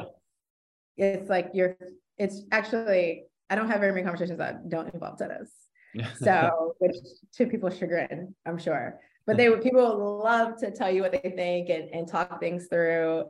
it's 0.97 1.29
like 1.29 1.49
you're. 1.53 1.77
It's 2.17 2.41
actually 2.51 3.25
I 3.49 3.55
don't 3.55 3.69
have 3.69 3.79
very 3.79 3.93
many 3.93 4.03
conversations 4.03 4.39
that 4.39 4.67
don't 4.67 4.93
involve 4.93 5.17
tennis. 5.17 5.51
So, 6.19 6.75
which 6.79 6.95
to 7.35 7.47
people's 7.47 7.77
chagrin, 7.77 8.35
I'm 8.45 8.57
sure. 8.57 8.99
But 9.25 9.35
they 9.35 9.49
would 9.49 9.61
people 9.61 10.21
love 10.23 10.57
to 10.59 10.71
tell 10.71 10.89
you 10.89 11.01
what 11.01 11.11
they 11.11 11.33
think 11.35 11.69
and, 11.69 11.89
and 11.93 12.07
talk 12.07 12.39
things 12.39 12.67
through 12.67 13.25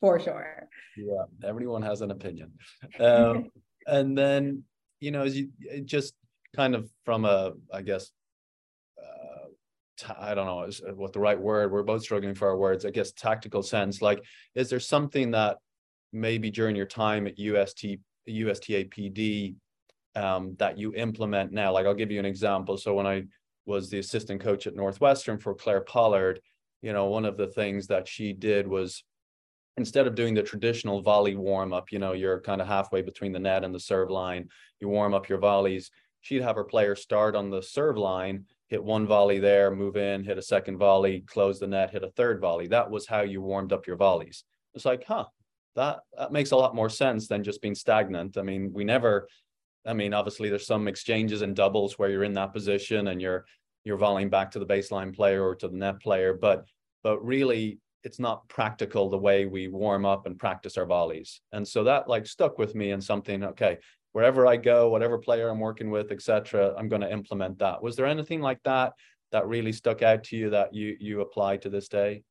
for 0.00 0.18
sure. 0.18 0.68
Yeah, 0.96 1.24
everyone 1.46 1.82
has 1.82 2.00
an 2.00 2.10
opinion. 2.10 2.52
Um, 2.98 3.50
and 3.86 4.16
then, 4.16 4.62
you 5.00 5.10
know, 5.10 5.22
as 5.22 5.36
you 5.36 5.50
just 5.84 6.14
kind 6.56 6.74
of 6.74 6.88
from 7.04 7.26
a, 7.26 7.52
I 7.70 7.82
guess, 7.82 8.10
I 10.18 10.34
don't 10.34 10.46
know 10.46 10.60
uh, 10.60 10.94
what 10.94 11.12
the 11.12 11.20
right 11.20 11.40
word, 11.40 11.70
we're 11.70 11.82
both 11.82 12.02
struggling 12.02 12.34
for 12.34 12.48
our 12.48 12.56
words, 12.56 12.84
I 12.84 12.90
guess, 12.90 13.12
tactical 13.12 13.62
sense. 13.62 14.02
Like, 14.02 14.22
is 14.54 14.68
there 14.68 14.80
something 14.80 15.30
that 15.32 15.58
maybe 16.12 16.50
during 16.50 16.76
your 16.76 16.86
time 16.86 17.26
at 17.26 17.38
UST, 17.38 17.98
USTA 18.26 18.84
PD 18.84 19.54
um, 20.16 20.54
that 20.58 20.78
you 20.78 20.94
implement 20.94 21.52
now? 21.52 21.72
Like, 21.72 21.86
I'll 21.86 21.94
give 21.94 22.10
you 22.10 22.18
an 22.18 22.26
example. 22.26 22.76
So 22.76 22.94
when 22.94 23.06
I 23.06 23.24
was 23.66 23.90
the 23.90 23.98
assistant 23.98 24.40
coach 24.40 24.66
at 24.66 24.76
Northwestern 24.76 25.38
for 25.38 25.54
Claire 25.54 25.80
Pollard, 25.80 26.40
you 26.82 26.92
know, 26.92 27.06
one 27.06 27.24
of 27.24 27.36
the 27.36 27.46
things 27.48 27.86
that 27.86 28.06
she 28.06 28.32
did 28.32 28.66
was 28.66 29.04
instead 29.76 30.06
of 30.06 30.14
doing 30.14 30.34
the 30.34 30.42
traditional 30.42 31.02
volley 31.02 31.34
warm 31.34 31.72
up, 31.72 31.90
you 31.90 31.98
know, 31.98 32.12
you're 32.12 32.40
kind 32.40 32.60
of 32.60 32.68
halfway 32.68 33.02
between 33.02 33.32
the 33.32 33.38
net 33.38 33.64
and 33.64 33.74
the 33.74 33.80
serve 33.80 34.10
line, 34.10 34.48
you 34.80 34.88
warm 34.88 35.14
up 35.14 35.28
your 35.28 35.38
volleys. 35.38 35.90
She'd 36.20 36.42
have 36.42 36.56
her 36.56 36.64
players 36.64 37.02
start 37.02 37.34
on 37.34 37.50
the 37.50 37.62
serve 37.62 37.98
line, 37.98 38.44
hit 38.68 38.82
one 38.82 39.06
volley 39.06 39.38
there, 39.38 39.70
move 39.74 39.96
in, 39.96 40.24
hit 40.24 40.38
a 40.38 40.42
second 40.42 40.78
volley, 40.78 41.24
close 41.26 41.58
the 41.58 41.66
net, 41.66 41.90
hit 41.90 42.04
a 42.04 42.10
third 42.10 42.40
volley. 42.40 42.66
That 42.68 42.90
was 42.90 43.06
how 43.06 43.22
you 43.22 43.42
warmed 43.42 43.72
up 43.72 43.86
your 43.86 43.96
volleys. 43.96 44.44
It's 44.74 44.84
like, 44.84 45.04
huh, 45.06 45.26
that, 45.76 46.00
that 46.16 46.32
makes 46.32 46.52
a 46.52 46.56
lot 46.56 46.74
more 46.74 46.88
sense 46.88 47.28
than 47.28 47.42
just 47.42 47.60
being 47.60 47.74
stagnant. 47.74 48.38
I 48.38 48.42
mean, 48.42 48.72
we 48.72 48.84
never, 48.84 49.28
I 49.86 49.92
mean, 49.92 50.14
obviously 50.14 50.48
there's 50.48 50.66
some 50.66 50.88
exchanges 50.88 51.42
and 51.42 51.54
doubles 51.54 51.98
where 51.98 52.10
you're 52.10 52.24
in 52.24 52.32
that 52.34 52.52
position 52.52 53.08
and 53.08 53.20
you're 53.20 53.44
you're 53.84 53.98
volleying 53.98 54.30
back 54.30 54.50
to 54.52 54.58
the 54.58 54.66
baseline 54.66 55.14
player 55.14 55.46
or 55.46 55.54
to 55.56 55.68
the 55.68 55.76
net 55.76 56.00
player, 56.00 56.34
but 56.34 56.64
but 57.02 57.24
really 57.24 57.78
it's 58.02 58.18
not 58.18 58.48
practical 58.48 59.08
the 59.08 59.18
way 59.18 59.46
we 59.46 59.68
warm 59.68 60.04
up 60.04 60.26
and 60.26 60.38
practice 60.38 60.76
our 60.76 60.86
volleys. 60.86 61.40
And 61.52 61.66
so 61.66 61.84
that 61.84 62.08
like 62.08 62.26
stuck 62.26 62.58
with 62.58 62.74
me 62.74 62.90
and 62.90 63.02
something, 63.02 63.42
okay, 63.44 63.78
wherever 64.12 64.46
I 64.46 64.56
go, 64.56 64.90
whatever 64.90 65.18
player 65.18 65.48
I'm 65.48 65.58
working 65.58 65.90
with, 65.90 66.12
etc., 66.12 66.74
I'm 66.78 66.88
going 66.88 67.00
to 67.02 67.10
implement 67.10 67.58
that. 67.58 67.82
Was 67.82 67.96
there 67.96 68.06
anything 68.06 68.40
like 68.40 68.62
that 68.64 68.92
that 69.32 69.48
really 69.48 69.72
stuck 69.72 70.02
out 70.02 70.24
to 70.24 70.36
you 70.36 70.50
that 70.50 70.74
you 70.74 70.96
you 71.00 71.20
apply 71.20 71.58
to 71.58 71.68
this 71.68 71.88
day? 71.88 72.22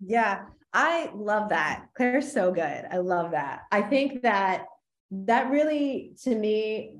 Yeah, 0.00 0.44
I 0.72 1.10
love 1.14 1.48
that. 1.48 1.86
Claire's 1.96 2.30
so 2.30 2.52
good. 2.52 2.84
I 2.90 2.98
love 2.98 3.30
that. 3.30 3.62
I 3.72 3.82
think 3.82 4.22
that 4.22 4.66
that 5.10 5.50
really 5.50 6.14
to 6.22 6.34
me 6.34 6.98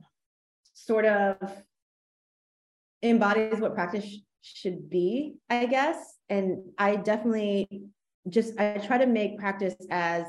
sort 0.75 1.05
of 1.05 1.37
embodies 3.03 3.61
what 3.61 3.75
practice 3.75 4.07
should 4.43 4.89
be, 4.89 5.37
I 5.51 5.67
guess. 5.67 6.15
And 6.29 6.59
I 6.79 6.97
definitely 6.97 7.83
just 8.29 8.59
I 8.59 8.79
try 8.79 8.99
to 8.99 9.07
make 9.07 9.39
practice 9.39 9.75
as 9.91 10.25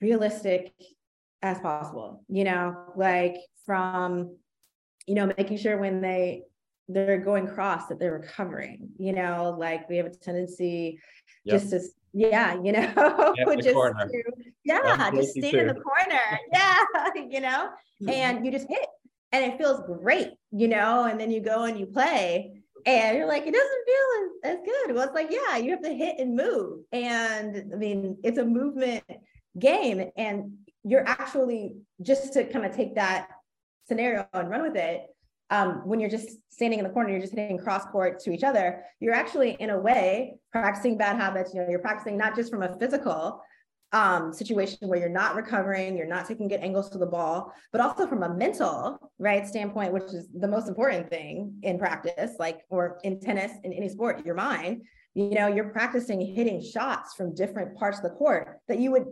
realistic 0.00 0.72
as 1.42 1.58
possible, 1.58 2.24
you 2.28 2.44
know, 2.44 2.92
like 2.96 3.36
from, 3.66 4.36
you 5.06 5.14
know, 5.14 5.32
making 5.36 5.58
sure 5.58 5.78
when 5.78 6.00
they 6.00 6.42
they're 6.88 7.18
going 7.18 7.46
cross 7.46 7.86
that 7.86 7.98
they're 7.98 8.12
recovering, 8.12 8.90
you 8.98 9.12
know, 9.12 9.56
like 9.58 9.88
we 9.88 9.96
have 9.96 10.06
a 10.06 10.10
tendency 10.10 11.00
yep. 11.44 11.60
just 11.60 11.70
to 11.70 11.80
yeah, 12.12 12.54
you 12.62 12.72
know, 12.72 12.80
yep, 13.36 13.48
just 13.56 13.68
to, 13.68 14.32
yeah, 14.64 15.10
just 15.10 15.30
stand 15.30 15.52
too. 15.52 15.58
in 15.58 15.66
the 15.68 15.74
corner. 15.74 16.20
Yeah, 16.52 16.78
you 17.30 17.40
know, 17.40 17.70
mm-hmm. 18.02 18.10
and 18.10 18.44
you 18.44 18.52
just 18.52 18.68
hit 18.68 18.86
and 19.32 19.44
it 19.44 19.58
feels 19.58 19.80
great, 19.86 20.28
you 20.52 20.68
know, 20.68 21.04
and 21.04 21.18
then 21.18 21.30
you 21.30 21.40
go 21.40 21.64
and 21.64 21.78
you 21.78 21.86
play 21.86 22.62
and 22.86 23.16
you're 23.16 23.26
like, 23.26 23.46
it 23.46 23.54
doesn't 23.54 23.84
feel 23.86 24.52
as, 24.52 24.56
as 24.56 24.64
good. 24.64 24.94
Well, 24.94 25.04
it's 25.04 25.14
like, 25.14 25.30
yeah, 25.30 25.56
you 25.56 25.70
have 25.70 25.82
to 25.82 25.92
hit 25.92 26.18
and 26.18 26.36
move. 26.36 26.80
And 26.92 27.72
I 27.72 27.76
mean, 27.76 28.18
it's 28.22 28.38
a 28.38 28.44
movement 28.44 29.04
game. 29.58 30.10
And 30.16 30.58
you're 30.84 31.06
actually 31.06 31.76
just 32.02 32.34
to 32.34 32.44
kind 32.44 32.66
of 32.66 32.76
take 32.76 32.94
that 32.96 33.28
scenario 33.88 34.26
and 34.32 34.50
run 34.50 34.62
with 34.62 34.76
it. 34.76 35.06
Um, 35.50 35.82
when 35.86 36.00
you're 36.00 36.10
just 36.10 36.38
standing 36.50 36.78
in 36.78 36.84
the 36.84 36.90
corner, 36.90 37.10
you're 37.10 37.20
just 37.20 37.34
hitting 37.34 37.58
cross 37.58 37.84
court 37.86 38.18
to 38.20 38.32
each 38.32 38.44
other. 38.44 38.82
You're 39.00 39.14
actually, 39.14 39.56
in 39.60 39.70
a 39.70 39.78
way, 39.78 40.36
practicing 40.52 40.98
bad 40.98 41.16
habits. 41.16 41.54
You 41.54 41.60
know, 41.60 41.68
you're 41.68 41.78
practicing 41.78 42.16
not 42.16 42.34
just 42.34 42.50
from 42.50 42.62
a 42.62 42.76
physical 42.78 43.42
um, 43.94 44.32
situation 44.32 44.88
where 44.88 44.98
you're 44.98 45.08
not 45.08 45.36
recovering, 45.36 45.96
you're 45.96 46.06
not 46.06 46.26
taking 46.26 46.48
good 46.48 46.60
angles 46.60 46.90
to 46.90 46.98
the 46.98 47.06
ball, 47.06 47.54
but 47.70 47.80
also 47.80 48.08
from 48.08 48.24
a 48.24 48.34
mental 48.34 48.98
right 49.20 49.46
standpoint, 49.46 49.92
which 49.92 50.12
is 50.12 50.28
the 50.34 50.48
most 50.48 50.68
important 50.68 51.08
thing 51.08 51.54
in 51.62 51.78
practice, 51.78 52.32
like 52.40 52.62
or 52.70 52.98
in 53.04 53.20
tennis, 53.20 53.52
in 53.62 53.72
any 53.72 53.88
sport, 53.88 54.26
your 54.26 54.34
mind. 54.34 54.82
You 55.14 55.30
know, 55.30 55.46
you're 55.46 55.68
practicing 55.68 56.20
hitting 56.20 56.60
shots 56.60 57.14
from 57.14 57.36
different 57.36 57.78
parts 57.78 57.98
of 57.98 58.02
the 58.02 58.10
court 58.10 58.58
that 58.66 58.80
you 58.80 58.90
would 58.90 59.06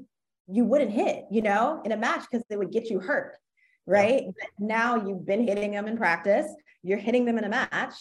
you 0.49 0.65
wouldn't 0.65 0.91
hit, 0.91 1.27
you 1.31 1.43
know, 1.43 1.81
in 1.85 1.93
a 1.93 1.97
match 1.97 2.25
because 2.29 2.45
they 2.51 2.57
would 2.57 2.73
get 2.73 2.91
you 2.91 2.99
hurt, 2.99 3.37
right? 3.87 4.25
Yeah. 4.25 4.47
now 4.59 4.97
you've 4.97 5.25
been 5.25 5.47
hitting 5.47 5.71
them 5.71 5.87
in 5.87 5.97
practice, 5.97 6.53
you're 6.83 6.99
hitting 6.99 7.25
them 7.25 7.39
in 7.39 7.45
a 7.45 7.49
match, 7.49 7.95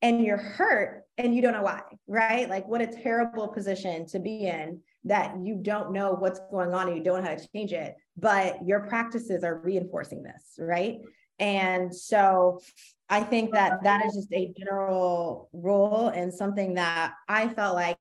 and 0.00 0.24
you're 0.24 0.38
hurt 0.38 1.02
and 1.18 1.34
you 1.34 1.42
don't 1.42 1.52
know 1.52 1.62
why, 1.62 1.82
right? 2.06 2.48
Like, 2.48 2.66
what 2.66 2.80
a 2.80 2.86
terrible 2.86 3.48
position 3.48 4.06
to 4.06 4.18
be 4.18 4.46
in 4.46 4.80
that 5.04 5.34
you 5.42 5.56
don't 5.60 5.92
know 5.92 6.12
what's 6.12 6.40
going 6.50 6.72
on 6.72 6.88
and 6.88 6.96
you 6.96 7.02
don't 7.02 7.22
know 7.22 7.30
how 7.30 7.36
to 7.36 7.48
change 7.54 7.72
it, 7.72 7.94
but 8.16 8.56
your 8.64 8.80
practices 8.80 9.44
are 9.44 9.58
reinforcing 9.58 10.22
this, 10.22 10.54
right? 10.58 10.98
And 11.38 11.94
so 11.94 12.60
I 13.08 13.20
think 13.20 13.52
that 13.52 13.82
that 13.82 14.04
is 14.06 14.14
just 14.14 14.32
a 14.32 14.52
general 14.58 15.50
rule 15.52 16.08
and 16.08 16.32
something 16.32 16.74
that 16.74 17.12
I 17.28 17.48
felt 17.48 17.74
like 17.74 17.98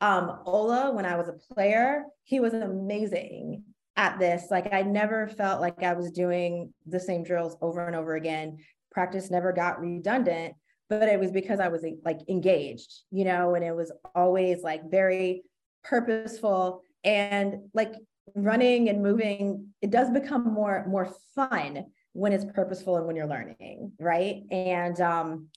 um, 0.00 0.40
Ola, 0.46 0.92
when 0.92 1.04
I 1.04 1.16
was 1.16 1.28
a 1.28 1.54
player, 1.54 2.04
he 2.24 2.40
was 2.40 2.54
amazing 2.54 3.64
at 3.96 4.18
this. 4.18 4.46
Like 4.50 4.72
I 4.72 4.82
never 4.82 5.28
felt 5.28 5.60
like 5.60 5.82
I 5.82 5.92
was 5.92 6.10
doing 6.10 6.72
the 6.86 6.98
same 6.98 7.22
drills 7.22 7.56
over 7.60 7.86
and 7.86 7.94
over 7.94 8.14
again. 8.14 8.58
Practice 8.90 9.30
never 9.30 9.52
got 9.52 9.78
redundant, 9.78 10.54
but 10.88 11.08
it 11.08 11.20
was 11.20 11.30
because 11.30 11.60
I 11.60 11.68
was 11.68 11.84
like 12.04 12.20
engaged, 12.28 13.02
you 13.10 13.24
know, 13.24 13.54
and 13.54 13.64
it 13.64 13.76
was 13.76 13.92
always 14.14 14.62
like 14.62 14.90
very 14.90 15.42
purposeful 15.82 16.82
and 17.04 17.68
like 17.74 17.94
running 18.34 18.88
and 18.88 19.02
moving 19.02 19.68
it 19.82 19.90
does 19.90 20.10
become 20.10 20.52
more 20.52 20.84
more 20.88 21.12
fun 21.34 21.86
when 22.12 22.32
it's 22.32 22.44
purposeful 22.44 22.96
and 22.96 23.06
when 23.06 23.16
you're 23.16 23.26
learning 23.26 23.92
right? 23.98 24.42
And 24.50 25.00
um 25.00 25.48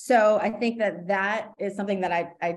so 0.00 0.38
i 0.40 0.48
think 0.48 0.78
that 0.78 1.08
that 1.08 1.50
is 1.58 1.74
something 1.74 2.00
that 2.02 2.12
i 2.12 2.30
i 2.40 2.56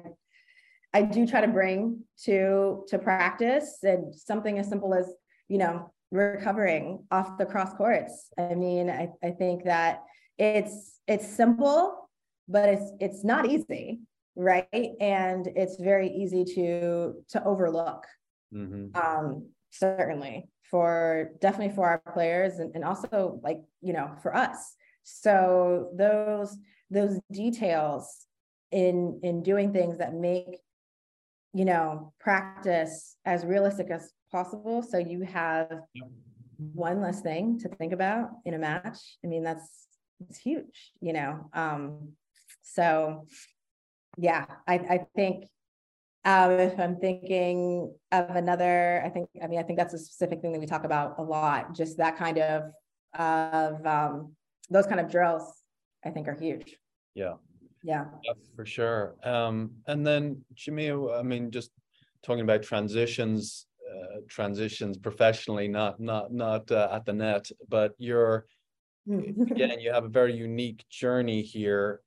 i 0.94 1.02
do 1.02 1.26
try 1.26 1.42
to 1.42 1.48
bring 1.48 2.00
to 2.24 2.86
to 2.88 3.00
practice 3.00 3.80
and 3.82 4.14
something 4.14 4.60
as 4.60 4.70
simple 4.70 4.94
as 4.94 5.12
you 5.48 5.58
know 5.58 5.92
recovering 6.12 7.04
off 7.10 7.38
the 7.38 7.46
cross 7.46 7.74
courts. 7.74 8.28
I 8.38 8.54
mean 8.54 8.92
i, 8.92 9.10
I 9.24 9.32
think 9.32 9.64
that 9.64 10.04
it's 10.38 11.00
it's 11.08 11.28
simple 11.28 12.10
but 12.48 12.70
it's 12.70 12.92
it's 13.00 13.24
not 13.24 13.50
easy 13.50 14.02
right? 14.36 14.92
And 15.00 15.48
it's 15.56 15.78
very 15.80 16.10
easy 16.10 16.46
to 16.56 17.16
to 17.30 17.44
overlook. 17.44 18.06
Mm-hmm. 18.54 18.98
um 19.00 19.48
certainly 19.70 20.50
for 20.70 21.32
definitely 21.40 21.74
for 21.74 21.88
our 21.88 22.14
players 22.14 22.60
and, 22.60 22.76
and 22.76 22.84
also 22.84 23.40
like 23.44 23.60
you 23.82 23.94
know 23.94 24.12
for 24.22 24.36
us. 24.36 24.76
So 25.04 25.92
those 25.96 26.58
those 26.90 27.20
details 27.32 28.26
in 28.72 29.20
in 29.24 29.44
doing 29.44 29.74
things 29.74 29.98
that 29.98 30.14
make 30.14 30.60
you 31.54 31.66
know 31.66 32.14
practice 32.20 33.18
as 33.26 33.46
realistic 33.46 33.90
as 33.90 34.12
possible. 34.32 34.82
So 34.82 34.98
you 34.98 35.22
have 35.22 35.72
one 36.74 37.02
less 37.02 37.22
thing 37.22 37.60
to 37.60 37.70
think 37.70 37.92
about 37.92 38.30
in 38.46 38.54
a 38.54 38.60
match. 38.60 38.98
I 39.24 39.28
mean 39.28 39.44
that's 39.44 39.88
it's 40.30 40.40
huge 40.40 40.92
you 41.02 41.14
know? 41.14 41.50
Um 41.54 42.14
so 42.64 43.28
yeah 44.18 44.46
i 44.68 44.76
i 44.76 45.06
think 45.16 45.46
um, 46.24 46.52
if 46.52 46.80
I'm 46.80 46.98
thinking 46.98 47.94
of 48.12 48.30
another, 48.36 49.02
I 49.04 49.10
think, 49.10 49.30
I 49.42 49.48
mean, 49.48 49.60
I 49.60 49.64
think 49.64 49.80
that's 49.80 49.94
a 49.94 49.98
specific 49.98 50.42
thing 50.42 50.52
that 50.52 50.60
we 50.60 50.68
talk 50.68 50.84
about 50.84 51.16
a 51.18 51.24
lot. 51.24 51.74
Just 51.74 51.98
that 51.98 52.16
kind 52.18 52.38
of, 52.38 52.72
of 53.18 53.86
um, 53.86 54.36
those 54.70 54.86
kind 54.86 55.00
of 55.00 55.10
drills, 55.10 55.44
I 56.06 56.12
think 56.12 56.28
are 56.28 56.36
huge. 56.36 56.78
Yeah. 57.16 57.34
Yeah. 57.84 58.06
yeah 58.24 58.34
for 58.56 58.66
sure. 58.66 59.16
Um, 59.24 59.72
and 59.88 60.06
then 60.06 60.44
Jimmy, 60.54 60.92
I 60.92 61.24
mean, 61.24 61.50
just 61.50 61.72
talking 62.22 62.44
about 62.44 62.62
transitions, 62.62 63.66
uh, 63.92 64.18
transitions 64.28 64.98
professionally, 64.98 65.68
not 65.68 66.00
not 66.00 66.32
not 66.32 66.72
uh, 66.72 66.90
at 66.92 67.06
the 67.06 67.14
net, 67.14 67.50
but 67.68 67.94
you're 67.98 68.46
again, 69.10 69.80
you 69.80 69.92
have 69.92 70.06
a 70.06 70.10
very 70.10 70.34
unique 70.34 70.86
journey 70.90 71.42
here 71.42 72.02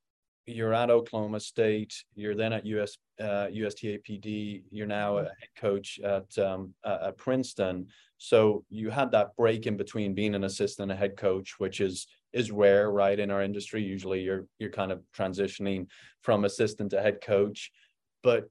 you're 0.47 0.74
at 0.74 0.90
Oklahoma 0.90 1.40
State, 1.40 2.05
you're 2.14 2.34
then 2.34 2.53
at 2.53 2.66
US 2.66 2.97
uh, 3.20 3.47
USTAPD, 3.51 4.64
you're 4.70 4.86
now 4.86 5.18
a 5.18 5.24
head 5.24 5.55
coach 5.57 6.01
at 6.05 6.38
um, 6.38 6.74
at 6.84 7.16
Princeton. 7.16 7.86
So 8.18 8.64
you 8.68 8.90
had 8.90 9.11
that 9.12 9.36
break 9.36 9.66
in 9.66 9.76
between 9.76 10.14
being 10.14 10.34
an 10.34 10.45
assistant 10.45 10.90
and 10.90 10.92
a 10.92 11.01
head 11.01 11.16
coach, 11.16 11.55
which 11.59 11.80
is 11.80 12.07
is 12.32 12.51
rare, 12.51 12.90
right? 12.90 13.18
In 13.18 13.30
our 13.30 13.42
industry, 13.42 13.82
usually 13.82 14.20
you're 14.20 14.47
you're 14.59 14.70
kind 14.70 14.92
of 14.92 15.03
transitioning 15.16 15.86
from 16.22 16.45
assistant 16.45 16.90
to 16.90 17.01
head 17.01 17.20
coach, 17.20 17.70
but 18.22 18.49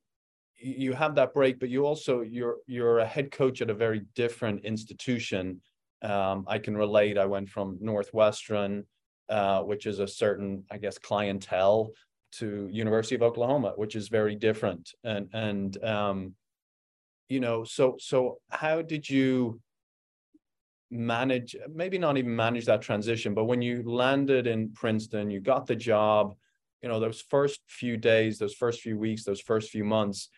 you 0.58 0.94
have 0.94 1.16
that 1.16 1.34
break, 1.34 1.60
but 1.60 1.70
you 1.70 1.86
also 1.86 2.22
you're 2.22 2.58
you're 2.68 3.00
a 3.00 3.06
head 3.06 3.32
coach 3.32 3.62
at 3.62 3.70
a 3.70 3.74
very 3.74 4.04
different 4.16 4.64
institution. 4.66 5.62
Um, 6.02 6.46
I 6.48 6.58
can 6.58 6.76
relate. 6.76 7.18
I 7.18 7.26
went 7.26 7.50
from 7.50 7.78
Northwestern 7.80 8.86
uh, 9.34 9.64
which 9.64 9.88
is 9.88 9.98
a 9.98 10.08
certain, 10.08 10.64
I 10.70 10.78
guess, 10.78 11.00
clientele 11.00 11.92
to 12.34 12.70
University 12.72 13.16
of 13.16 13.24
Oklahoma, 13.24 13.74
which 13.76 13.96
is 13.96 14.08
very 14.08 14.36
different. 14.36 14.94
And 15.04 15.28
and 15.34 15.84
um, 15.84 16.36
you 17.30 17.40
know, 17.40 17.64
so 17.64 17.96
so 18.00 18.38
how 18.50 18.84
did 18.84 19.10
you 19.10 19.60
manage? 20.92 21.56
Maybe 21.74 21.98
not 21.98 22.18
even 22.18 22.36
manage 22.36 22.66
that 22.66 22.84
transition, 22.84 23.34
but 23.34 23.46
when 23.46 23.62
you 23.64 23.82
landed 23.84 24.46
in 24.46 24.72
Princeton, 24.74 25.32
you 25.32 25.40
got 25.40 25.66
the 25.66 25.76
job. 25.76 26.36
You 26.84 26.90
know, 26.90 27.00
those 27.00 27.22
first 27.22 27.62
few 27.68 27.98
days, 27.98 28.38
those 28.38 28.54
first 28.54 28.82
few 28.82 29.00
weeks, 29.00 29.24
those 29.24 29.42
first 29.42 29.72
few 29.72 29.86
months, 29.86 30.30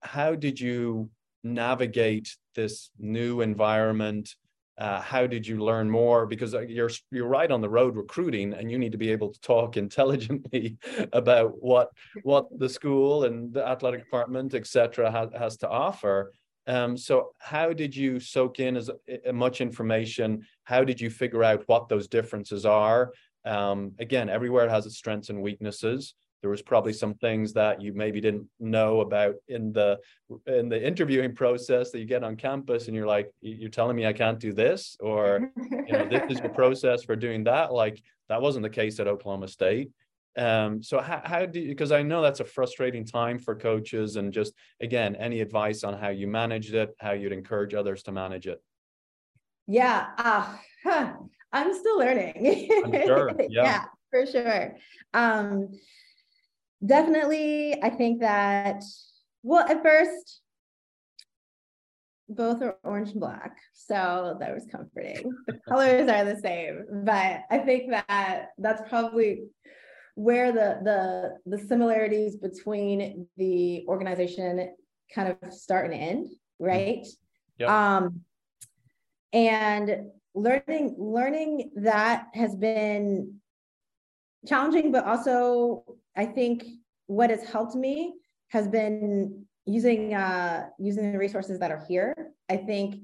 how 0.00 0.34
did 0.36 0.58
you 0.58 1.10
navigate 1.44 2.34
this 2.54 2.90
new 2.98 3.42
environment? 3.42 4.36
Uh, 4.78 5.00
how 5.00 5.26
did 5.26 5.46
you 5.46 5.62
learn 5.62 5.90
more? 5.90 6.26
Because 6.26 6.54
uh, 6.54 6.60
you're 6.60 6.90
you're 7.10 7.28
right 7.28 7.50
on 7.50 7.60
the 7.60 7.68
road 7.68 7.96
recruiting 7.96 8.54
and 8.54 8.70
you 8.70 8.78
need 8.78 8.92
to 8.92 8.98
be 8.98 9.10
able 9.10 9.32
to 9.32 9.40
talk 9.40 9.76
intelligently 9.84 10.78
about 11.12 11.62
what 11.62 11.90
what 12.22 12.46
the 12.58 12.68
school 12.68 13.24
and 13.24 13.52
the 13.52 13.66
athletic 13.66 14.04
department 14.04 14.54
etc 14.54 15.10
has, 15.10 15.30
has 15.36 15.56
to 15.58 15.68
offer. 15.68 16.32
Um, 16.66 16.96
so 16.96 17.32
how 17.38 17.72
did 17.72 17.94
you 17.94 18.20
soak 18.20 18.60
in 18.60 18.76
as 18.76 18.88
uh, 18.88 19.32
much 19.32 19.60
information? 19.60 20.46
How 20.64 20.84
did 20.84 21.00
you 21.00 21.10
figure 21.10 21.42
out 21.42 21.64
what 21.66 21.88
those 21.88 22.06
differences 22.06 22.64
are? 22.64 23.12
Um, 23.44 23.92
again 23.98 24.28
everywhere 24.30 24.68
has 24.68 24.86
its 24.86 24.96
strengths 24.96 25.28
and 25.28 25.42
weaknesses 25.42 26.14
there 26.42 26.50
was 26.50 26.60
probably 26.60 26.92
some 26.92 27.14
things 27.14 27.52
that 27.52 27.80
you 27.80 27.92
maybe 27.94 28.20
didn't 28.20 28.46
know 28.58 29.00
about 29.00 29.36
in 29.48 29.72
the 29.72 29.98
in 30.46 30.68
the 30.68 30.86
interviewing 30.86 31.34
process 31.34 31.90
that 31.92 32.00
you 32.00 32.04
get 32.04 32.24
on 32.24 32.36
campus 32.36 32.88
and 32.88 32.96
you're 32.96 33.06
like 33.06 33.30
you're 33.40 33.70
telling 33.70 33.96
me 33.96 34.04
i 34.04 34.12
can't 34.12 34.40
do 34.40 34.52
this 34.52 34.96
or 35.00 35.50
you 35.60 35.92
know 35.92 36.08
this 36.08 36.30
is 36.30 36.40
the 36.40 36.48
process 36.60 37.04
for 37.04 37.16
doing 37.16 37.44
that 37.44 37.72
like 37.72 38.02
that 38.28 38.42
wasn't 38.42 38.62
the 38.62 38.68
case 38.68 38.98
at 38.98 39.06
oklahoma 39.06 39.48
state 39.48 39.90
um 40.36 40.82
so 40.82 41.00
how, 41.00 41.20
how 41.24 41.46
do 41.46 41.60
you 41.60 41.68
because 41.68 41.92
i 41.92 42.02
know 42.02 42.20
that's 42.20 42.40
a 42.40 42.44
frustrating 42.44 43.04
time 43.04 43.38
for 43.38 43.54
coaches 43.54 44.16
and 44.16 44.32
just 44.32 44.52
again 44.80 45.14
any 45.16 45.40
advice 45.40 45.84
on 45.84 45.96
how 45.96 46.08
you 46.08 46.26
managed 46.26 46.74
it 46.74 46.94
how 46.98 47.12
you'd 47.12 47.32
encourage 47.32 47.74
others 47.74 48.02
to 48.02 48.10
manage 48.10 48.46
it 48.46 48.60
yeah 49.68 50.08
uh, 50.18 50.56
huh. 50.82 51.12
i'm 51.52 51.72
still 51.72 51.98
learning 51.98 52.68
sure. 53.06 53.30
yeah. 53.48 53.62
yeah 53.62 53.84
for 54.10 54.26
sure 54.26 54.76
um 55.14 55.68
definitely, 56.84 57.82
I 57.82 57.90
think 57.90 58.20
that, 58.20 58.82
well, 59.42 59.66
at 59.68 59.82
first, 59.82 60.40
both 62.28 62.62
are 62.62 62.76
orange 62.84 63.10
and 63.10 63.20
black. 63.20 63.56
So 63.74 64.36
that 64.40 64.54
was 64.54 64.66
comforting. 64.70 65.30
The 65.46 65.58
colors 65.68 66.08
are 66.08 66.24
the 66.24 66.40
same, 66.40 66.84
but 67.04 67.42
I 67.50 67.58
think 67.58 67.90
that 67.90 68.48
that's 68.58 68.88
probably 68.88 69.44
where 70.14 70.52
the 70.52 70.78
the 70.84 71.56
the 71.56 71.58
similarities 71.66 72.36
between 72.36 73.26
the 73.36 73.84
organization 73.88 74.74
kind 75.14 75.36
of 75.42 75.52
start 75.52 75.86
and 75.86 75.94
end, 75.94 76.28
right? 76.58 77.06
Yep. 77.58 77.68
Um 77.68 78.20
and 79.32 80.10
learning 80.34 80.96
learning 80.98 81.70
that 81.76 82.26
has 82.34 82.54
been 82.54 83.36
challenging, 84.46 84.92
but 84.92 85.04
also 85.04 85.84
I 86.16 86.26
think 86.26 86.64
what 87.06 87.30
has 87.30 87.42
helped 87.44 87.74
me 87.74 88.14
has 88.48 88.68
been 88.68 89.44
using 89.64 90.14
uh, 90.14 90.66
using 90.78 91.12
the 91.12 91.18
resources 91.18 91.58
that 91.60 91.70
are 91.70 91.84
here. 91.88 92.14
I 92.48 92.56
think, 92.56 92.96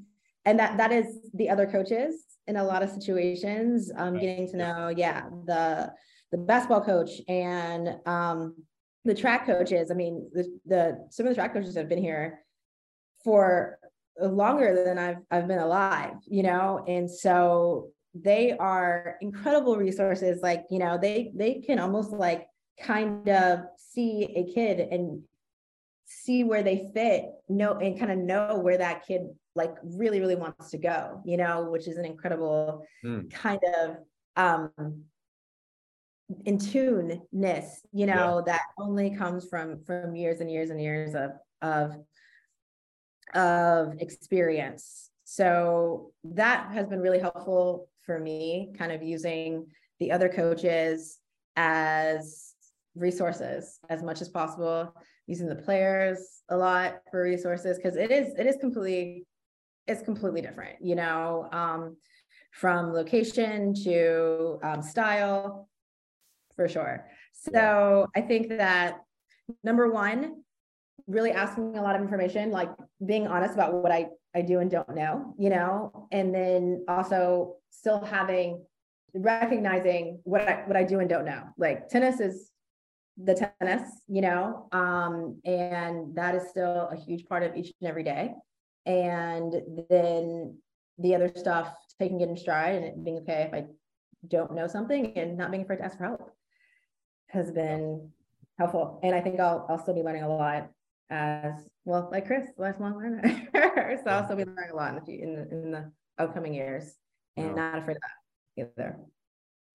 and 0.45 0.59
that 0.59 0.77
that 0.79 0.93
is 0.93 1.31
the 1.35 1.49
other 1.49 1.67
coaches 1.67 2.15
in 2.47 2.57
a 2.57 2.65
lot 2.65 2.83
of 2.83 2.91
situations. 2.91 3.91
Um, 3.97 4.19
getting 4.19 4.49
to 4.49 4.57
know, 4.57 4.89
yeah, 4.89 5.29
the 5.47 5.93
the 6.33 6.39
basketball 6.39 6.83
coach 6.83 7.11
and 7.29 7.97
um, 8.07 8.55
the 9.05 9.15
track 9.15 9.47
coaches. 9.47 9.91
I 9.91 9.95
mean, 9.95 10.29
the, 10.33 10.59
the 10.67 11.07
some 11.11 11.27
of 11.27 11.31
the 11.31 11.37
track 11.37 11.55
coaches 11.55 11.77
have 11.77 11.89
been 11.89 12.03
here 12.03 12.45
for 13.25 13.79
longer 14.21 14.85
than 14.85 14.99
I've 14.99 15.19
I've 15.31 15.49
been 15.49 15.59
alive, 15.59 16.17
you 16.27 16.43
know, 16.43 16.85
and 16.87 17.11
so 17.11 17.89
they 18.15 18.57
are 18.59 19.17
incredible 19.21 19.77
resources. 19.77 20.41
Like, 20.43 20.65
you 20.71 20.79
know, 20.79 20.99
they 21.01 21.33
they 21.35 21.55
can 21.61 21.79
almost 21.79 22.11
like 22.11 22.47
kind 22.83 23.29
of 23.29 23.61
see 23.77 24.25
a 24.37 24.53
kid 24.53 24.81
and 24.81 25.23
see 26.07 26.43
where 26.45 26.63
they 26.63 26.91
fit 26.95 27.27
know 27.49 27.75
and 27.75 27.99
kind 27.99 28.11
of 28.11 28.19
know 28.19 28.59
where 28.59 28.79
that 28.79 29.07
kid 29.07 29.23
like 29.55 29.75
really 29.83 30.21
really 30.21 30.37
wants 30.37 30.71
to 30.71 30.79
go 30.79 31.21
you 31.25 31.37
know 31.37 31.69
which 31.71 31.87
is 31.87 31.99
an 31.99 32.05
incredible 32.05 32.87
mm. 33.05 33.31
kind 33.31 33.61
of 33.83 33.97
um 34.37 35.03
in 36.45 36.59
tuneness 36.59 37.87
you 37.93 38.07
know 38.07 38.43
yeah. 38.47 38.53
that 38.53 38.63
only 38.79 39.15
comes 39.15 39.47
from 39.49 39.83
from 39.85 40.15
years 40.15 40.41
and 40.41 40.51
years 40.51 40.71
and 40.71 40.81
years 40.81 41.15
of 41.15 41.33
of 41.63 41.97
of 43.35 43.95
experience 44.01 45.11
so 45.25 46.11
that 46.25 46.71
has 46.73 46.87
been 46.87 47.01
really 47.01 47.19
helpful 47.19 47.89
for 48.01 48.19
me 48.19 48.73
kind 48.79 48.93
of 48.93 49.03
using 49.03 49.67
the 50.01 50.11
other 50.11 50.29
coaches 50.31 51.19
as 51.57 52.48
resources 52.99 53.79
as 53.89 54.03
much 54.03 54.21
as 54.21 54.29
possible 54.29 54.95
using 55.27 55.49
the 55.49 55.55
players 55.55 56.43
a 56.51 56.57
lot 56.57 57.01
for 57.11 57.23
resources 57.23 57.77
because 57.77 57.97
it 57.97 58.11
is 58.11 58.35
it 58.39 58.47
is 58.47 58.57
completely 58.61 59.27
it's 59.87 60.03
completely 60.03 60.41
different 60.41 60.77
you 60.81 60.95
know 60.95 61.49
um, 61.53 61.97
from 62.53 62.93
location 62.93 63.75
to 63.75 64.59
um, 64.63 64.83
style 64.83 65.69
for 66.57 66.69
sure. 66.69 67.07
So 67.33 68.09
i 68.17 68.21
think 68.21 68.49
that 68.49 68.99
number 69.63 69.91
one 69.91 70.43
really 71.07 71.31
asking 71.31 71.77
a 71.77 71.83
lot 71.83 71.95
of 71.95 72.03
information 72.03 72.51
like 72.51 72.69
being 73.07 73.27
honest 73.27 73.55
about 73.55 73.73
what 73.73 73.93
i 73.93 74.07
i 74.35 74.43
do 74.43 74.59
and 74.59 74.71
don't 74.71 74.95
know 74.95 75.35
you 75.39 75.49
know 75.49 76.09
and 76.13 76.35
then 76.35 76.85
also 76.89 77.55
still 77.71 78.01
having 78.05 78.63
recognizing 79.15 80.21
what 80.25 80.43
i 80.43 80.63
what 80.67 80.77
i 80.77 80.85
do 80.85 81.01
and 81.01 81.09
don't 81.09 81.25
know. 81.25 81.43
Like 81.57 81.89
tennis 81.89 82.21
is 82.21 82.51
the 83.23 83.51
tennis, 83.61 83.91
you 84.07 84.21
know, 84.21 84.69
um, 84.73 85.41
and 85.45 86.15
that 86.15 86.35
is 86.35 86.49
still 86.49 86.89
a 86.93 86.97
huge 86.97 87.27
part 87.27 87.43
of 87.43 87.57
each 87.57 87.73
and 87.81 87.89
every 87.89 88.05
day. 88.05 88.35
And 88.87 89.55
then 89.91 90.57
the 90.99 91.15
other 91.15 91.31
stuff, 91.35 91.75
taking 91.99 92.21
it 92.21 92.29
in 92.29 92.37
stride 92.37 92.83
and 92.83 93.05
being 93.05 93.19
okay 93.19 93.49
if 93.49 93.55
I 93.55 93.67
don't 94.27 94.55
know 94.55 94.67
something 94.67 95.17
and 95.17 95.37
not 95.37 95.51
being 95.51 95.65
afraid 95.65 95.79
to 95.79 95.85
ask 95.85 95.99
for 95.99 96.05
help. 96.05 96.31
has 97.29 97.51
been 97.51 98.11
helpful. 98.59 99.01
And 99.03 99.15
I 99.15 99.21
think 99.21 99.41
I'll 99.41 99.67
I'll 99.69 99.79
still 99.79 99.95
be 99.95 100.03
learning 100.03 100.23
a 100.23 100.29
lot 100.29 100.71
as 101.11 101.55
well, 101.85 102.09
like 102.11 102.27
Chris, 102.27 102.47
lifelong 102.57 102.97
learner. 102.97 103.49
so 104.05 104.11
I'll 104.11 104.25
still 104.25 104.37
be 104.37 104.45
learning 104.45 104.71
a 104.73 104.77
lot 104.77 104.97
in 104.97 105.05
the 105.05 105.23
in, 105.23 105.49
in 105.51 105.71
the 105.73 105.93
upcoming 106.19 106.55
years 106.55 106.95
and 107.37 107.49
yeah. 107.49 107.55
not 107.55 107.79
afraid 107.79 107.97
of 107.97 108.03
that 108.03 108.73
either. 108.77 108.99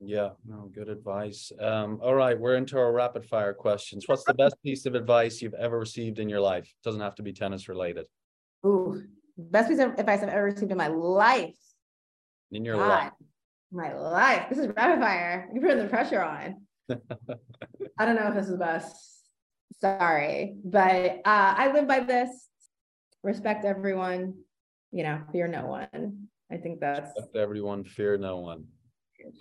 Yeah, 0.05 0.29
no, 0.45 0.69
good 0.73 0.89
advice. 0.89 1.51
Um, 1.59 1.99
all 2.03 2.15
right, 2.15 2.37
we're 2.37 2.55
into 2.55 2.77
our 2.77 2.91
rapid 2.91 3.25
fire 3.25 3.53
questions. 3.53 4.03
What's 4.07 4.23
the 4.25 4.33
best 4.33 4.55
piece 4.61 4.85
of 4.85 4.95
advice 4.95 5.41
you've 5.41 5.53
ever 5.53 5.79
received 5.79 6.19
in 6.19 6.27
your 6.29 6.41
life? 6.41 6.71
Doesn't 6.83 7.01
have 7.01 7.15
to 7.15 7.23
be 7.23 7.31
tennis 7.31 7.69
related. 7.69 8.05
Ooh, 8.65 9.03
best 9.37 9.69
piece 9.69 9.79
of 9.79 9.93
advice 9.97 10.21
I've 10.21 10.29
ever 10.29 10.45
received 10.45 10.71
in 10.71 10.77
my 10.77 10.87
life. 10.87 11.55
In 12.51 12.65
your 12.65 12.75
God, 12.75 12.89
life. 12.89 13.11
My 13.71 13.93
life. 13.93 14.45
This 14.49 14.59
is 14.59 14.67
rapid 14.75 14.99
fire. 14.99 15.49
You're 15.53 15.63
putting 15.63 15.79
the 15.79 15.87
pressure 15.89 16.21
on. 16.21 16.61
I 17.97 18.05
don't 18.05 18.15
know 18.15 18.27
if 18.27 18.35
this 18.35 18.45
is 18.45 18.51
the 18.51 18.57
best. 18.57 18.95
Sorry, 19.79 20.55
but 20.63 21.21
uh, 21.25 21.55
I 21.57 21.71
live 21.73 21.87
by 21.87 22.01
this. 22.01 22.29
Respect 23.23 23.65
everyone. 23.65 24.35
You 24.91 25.03
know, 25.03 25.21
fear 25.31 25.47
no 25.47 25.65
one. 25.65 26.27
I 26.51 26.57
think 26.57 26.79
that's 26.79 27.11
respect 27.15 27.35
everyone, 27.35 27.83
fear 27.83 28.17
no 28.17 28.37
one. 28.37 28.65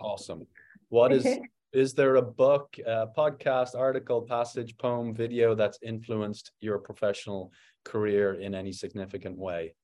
Awesome. 0.00 0.46
What 0.88 1.12
is 1.12 1.26
is 1.72 1.94
there 1.94 2.16
a 2.16 2.22
book, 2.22 2.76
a 2.86 3.06
podcast, 3.06 3.74
article, 3.74 4.22
passage, 4.22 4.76
poem, 4.78 5.14
video 5.14 5.54
that's 5.54 5.78
influenced 5.82 6.52
your 6.60 6.78
professional 6.78 7.52
career 7.84 8.34
in 8.34 8.54
any 8.54 8.72
significant 8.72 9.38
way? 9.38 9.74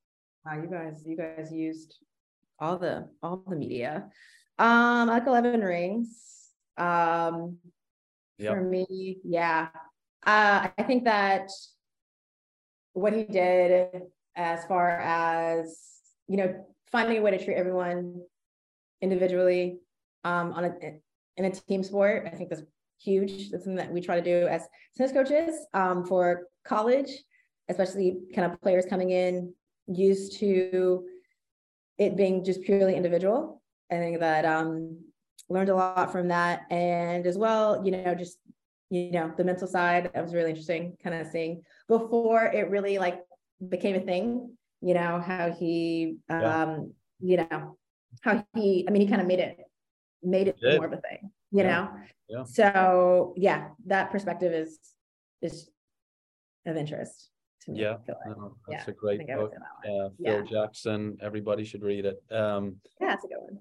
Wow, 0.45 0.63
you 0.63 0.69
guys, 0.69 1.03
you 1.07 1.17
guys 1.17 1.51
used 1.53 1.99
all 2.59 2.79
the 2.79 3.09
all 3.23 3.43
the 3.47 3.57
media. 3.57 4.09
Um, 4.59 5.09
like 5.09 5.27
Eleven 5.27 5.61
Rings. 5.61 6.51
Um, 6.77 7.59
yep. 8.39 8.55
for 8.55 8.61
me, 8.63 9.19
yeah. 9.25 9.69
Uh, 10.27 10.69
I 10.77 10.83
think 10.83 11.05
that 11.05 11.51
what 12.93 13.13
he 13.13 13.25
did 13.25 14.03
as 14.37 14.65
far 14.67 14.91
as 14.91 15.79
you 16.27 16.37
know 16.37 16.67
finding 16.91 17.19
a 17.19 17.23
way 17.23 17.31
to 17.31 17.45
treat 17.45 17.57
everyone 17.57 18.21
individually 19.01 19.79
um, 20.29 20.53
on 20.53 20.65
a 20.65 20.73
in 21.37 21.45
a 21.45 21.51
team 21.51 21.83
sport. 21.83 22.29
I 22.33 22.37
think 22.37 22.51
that's 22.51 22.63
huge. 23.01 23.51
That's 23.51 23.65
something 23.65 23.77
that 23.77 23.93
we 23.93 24.01
try 24.01 24.21
to 24.21 24.23
do 24.23 24.47
as 24.47 24.63
tennis 24.97 25.13
coaches 25.13 25.67
um, 25.73 26.05
for 26.05 26.43
college, 26.65 27.11
especially 27.69 28.19
kind 28.35 28.51
of 28.51 28.61
players 28.61 28.85
coming 28.87 29.11
in 29.11 29.53
used 29.87 30.39
to 30.39 31.05
it 31.97 32.17
being 32.17 32.45
just 32.45 32.63
purely 32.63 32.95
individual. 32.95 33.63
I 33.91 33.97
think 33.97 34.21
that 34.21 34.45
um, 34.45 34.99
learned 35.49 35.71
a 35.71 35.75
lot 35.75 36.13
from 36.13 36.29
that, 36.29 36.63
and 36.71 37.27
as 37.27 37.39
well, 37.39 37.83
you 37.85 37.91
know, 37.93 38.15
just 38.15 38.39
you 38.91 39.11
know 39.13 39.33
the 39.37 39.45
mental 39.45 39.67
side. 39.67 40.11
That 40.13 40.23
was 40.23 40.35
really 40.35 40.51
interesting, 40.51 40.97
kind 41.03 41.17
of 41.17 41.27
seeing 41.29 41.63
before 41.89 42.45
it 42.45 42.69
really 42.69 42.99
like 42.99 43.21
became 43.67 43.97
a 43.97 44.01
thing. 44.01 44.51
You 44.83 44.95
know 44.95 45.21
how 45.25 45.51
he, 45.51 46.19
um, 46.29 46.41
yeah. 46.41 46.77
you 47.21 47.37
know, 47.39 47.79
how 48.21 48.45
he. 48.55 48.85
I 48.87 48.91
mean, 48.91 49.03
he 49.03 49.09
kind 49.09 49.23
of 49.23 49.27
made 49.27 49.41
it 49.41 49.68
made 50.23 50.49
it 50.49 50.57
more 50.63 50.87
of 50.87 50.93
a 50.93 51.01
thing, 51.01 51.31
you 51.51 51.63
yeah. 51.63 51.69
know? 51.69 51.91
Yeah. 52.29 52.45
So 52.45 53.35
yeah, 53.37 53.69
that 53.87 54.11
perspective 54.11 54.53
is 54.53 54.79
is 55.41 55.71
of 56.67 56.77
interest 56.77 57.31
to 57.63 57.73
me. 57.73 57.81
Yeah, 57.81 57.97
no, 58.27 58.57
that's 58.69 58.87
yeah, 58.87 58.93
a 58.93 58.97
great 58.97 59.27
book. 59.27 59.53
Uh, 59.85 60.09
Phil. 60.23 60.45
Jackson, 60.45 61.17
everybody 61.23 61.65
should 61.65 61.83
read 61.83 62.05
it. 62.05 62.23
Um, 62.31 62.77
yeah, 63.01 63.09
that's 63.09 63.25
a 63.25 63.29
good 63.29 63.39
one. 63.41 63.59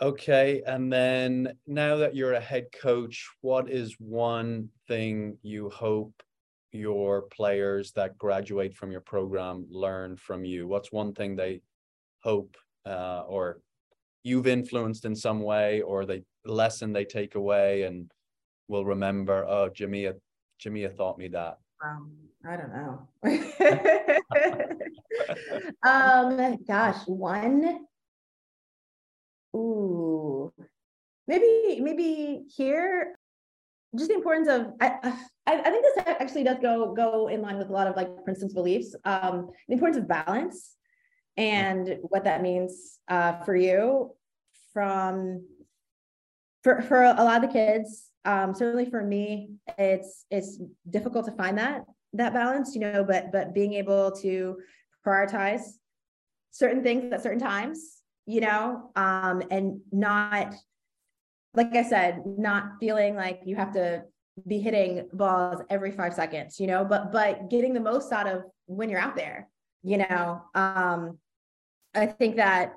Okay, 0.00 0.62
and 0.64 0.92
then 0.92 1.54
now 1.66 1.96
that 1.96 2.14
you're 2.14 2.34
a 2.34 2.40
head 2.40 2.66
coach, 2.72 3.28
what 3.40 3.68
is 3.68 3.96
one 3.98 4.68
thing 4.86 5.38
you 5.42 5.70
hope 5.70 6.22
your 6.70 7.22
players 7.22 7.92
that 7.92 8.16
graduate 8.16 8.76
from 8.76 8.92
your 8.92 9.00
program 9.00 9.66
learn 9.70 10.16
from 10.16 10.44
you? 10.44 10.68
What's 10.68 10.92
one 10.92 11.14
thing 11.14 11.34
they 11.34 11.62
hope 12.22 12.56
uh, 12.86 13.22
or 13.26 13.60
you've 14.28 14.46
influenced 14.46 15.04
in 15.04 15.16
some 15.16 15.40
way 15.40 15.80
or 15.80 16.04
the 16.04 16.22
lesson 16.44 16.92
they 16.92 17.04
take 17.04 17.34
away 17.34 17.82
and 17.82 18.08
will 18.68 18.84
remember, 18.84 19.44
oh, 19.48 19.70
Jamea, 19.70 20.14
Jamea 20.62 20.96
taught 20.96 21.18
me 21.18 21.26
that? 21.28 21.58
Um, 21.84 22.12
I 22.46 22.56
don't 22.56 22.72
know. 22.72 23.08
um, 25.88 26.58
gosh, 26.66 27.06
one. 27.06 27.86
Ooh, 29.56 30.52
maybe 31.26 31.80
maybe 31.80 32.44
here, 32.54 33.16
just 33.96 34.08
the 34.08 34.14
importance 34.14 34.48
of 34.48 34.72
I, 34.80 34.98
I 35.46 35.56
I 35.60 35.70
think 35.70 35.82
this 35.82 36.04
actually 36.06 36.44
does 36.44 36.58
go 36.60 36.94
go 36.94 37.28
in 37.28 37.40
line 37.40 37.56
with 37.58 37.70
a 37.70 37.72
lot 37.72 37.86
of 37.86 37.96
like 37.96 38.24
Princeton's 38.24 38.52
beliefs. 38.54 38.94
Um, 39.04 39.50
the 39.68 39.74
importance 39.74 39.98
of 39.98 40.08
balance 40.08 40.76
and 41.36 41.98
what 42.02 42.24
that 42.24 42.42
means 42.42 42.98
uh, 43.08 43.42
for 43.44 43.56
you 43.56 44.14
from 44.78 45.44
for 46.62 46.80
for 46.82 47.02
a 47.02 47.24
lot 47.24 47.42
of 47.42 47.50
the 47.50 47.52
kids 47.52 48.10
um, 48.24 48.54
certainly 48.54 48.88
for 48.88 49.02
me 49.02 49.50
it's 49.76 50.24
it's 50.30 50.60
difficult 50.88 51.24
to 51.24 51.32
find 51.32 51.58
that 51.58 51.82
that 52.12 52.32
balance 52.32 52.76
you 52.76 52.80
know 52.80 53.02
but 53.02 53.32
but 53.32 53.52
being 53.52 53.74
able 53.74 54.12
to 54.12 54.56
prioritize 55.04 55.62
certain 56.52 56.84
things 56.84 57.12
at 57.12 57.24
certain 57.24 57.40
times 57.40 57.96
you 58.26 58.40
know 58.40 58.92
um, 58.94 59.42
and 59.50 59.80
not 59.90 60.54
like 61.54 61.74
i 61.74 61.82
said 61.82 62.22
not 62.24 62.78
feeling 62.78 63.16
like 63.16 63.40
you 63.44 63.56
have 63.56 63.72
to 63.72 64.04
be 64.46 64.60
hitting 64.60 65.08
balls 65.12 65.60
every 65.70 65.90
five 65.90 66.14
seconds 66.14 66.60
you 66.60 66.68
know 66.68 66.84
but 66.84 67.10
but 67.10 67.50
getting 67.50 67.74
the 67.74 67.80
most 67.80 68.12
out 68.12 68.28
of 68.28 68.44
when 68.66 68.88
you're 68.88 69.00
out 69.00 69.16
there 69.16 69.48
you 69.82 69.98
know 69.98 70.40
um 70.54 71.18
I 71.94 72.06
think 72.06 72.36
that 72.36 72.74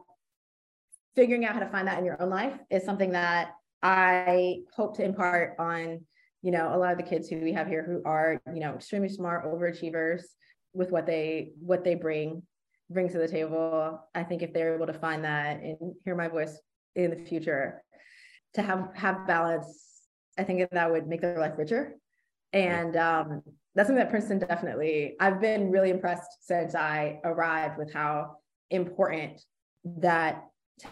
figuring 1.16 1.46
out 1.46 1.54
how 1.54 1.60
to 1.60 1.70
find 1.70 1.88
that 1.88 2.00
in 2.00 2.06
your 2.06 2.22
own 2.22 2.30
life 2.30 2.58
is 2.70 2.84
something 2.84 3.12
that 3.12 3.52
I 3.84 4.60
hope 4.76 4.96
to 4.98 5.04
impart 5.04 5.56
on, 5.60 6.02
you 6.42 6.52
know, 6.52 6.74
a 6.74 6.78
lot 6.78 6.92
of 6.92 6.98
the 6.98 7.04
kids 7.04 7.28
who 7.28 7.38
we 7.38 7.54
have 7.54 7.68
here 7.68 7.84
who 7.84 8.02
are, 8.06 8.42
you 8.54 8.60
know, 8.60 8.76
extremely 8.76 9.10
smart 9.10 9.46
overachievers 9.46 10.24
with 10.74 10.92
what 10.92 11.06
they 11.06 11.52
what 11.60 11.84
they 11.84 11.96
bring 11.96 12.44
bring 12.90 13.10
to 13.10 13.18
the 13.18 13.28
table. 13.28 14.00
I 14.14 14.24
think 14.24 14.42
if 14.42 14.54
they're 14.54 14.76
able 14.76 14.88
to 14.88 14.94
find 14.94 15.24
that 15.26 15.62
and 15.62 15.96
hear 16.06 16.16
my 16.16 16.28
voice 16.28 16.58
in 16.96 17.10
the 17.10 17.18
future, 17.18 17.84
to 18.54 18.62
have 18.62 18.90
have 18.96 19.28
balance, 19.28 20.04
I 20.38 20.44
think 20.44 20.70
that 20.70 20.92
would 20.92 21.08
make 21.08 21.22
their 21.22 21.40
life 21.40 21.54
richer. 21.58 21.96
And 22.54 22.98
um, 22.98 23.42
that's 23.76 23.88
something 23.88 24.04
that 24.04 24.10
Princeton 24.10 24.40
definitely. 24.40 25.16
I've 25.20 25.40
been 25.40 25.72
really 25.72 25.90
impressed 25.90 26.30
since 26.42 26.76
I 26.76 27.20
arrived 27.24 27.78
with 27.78 27.94
how 27.94 28.38
important 28.70 29.42
that 29.86 30.44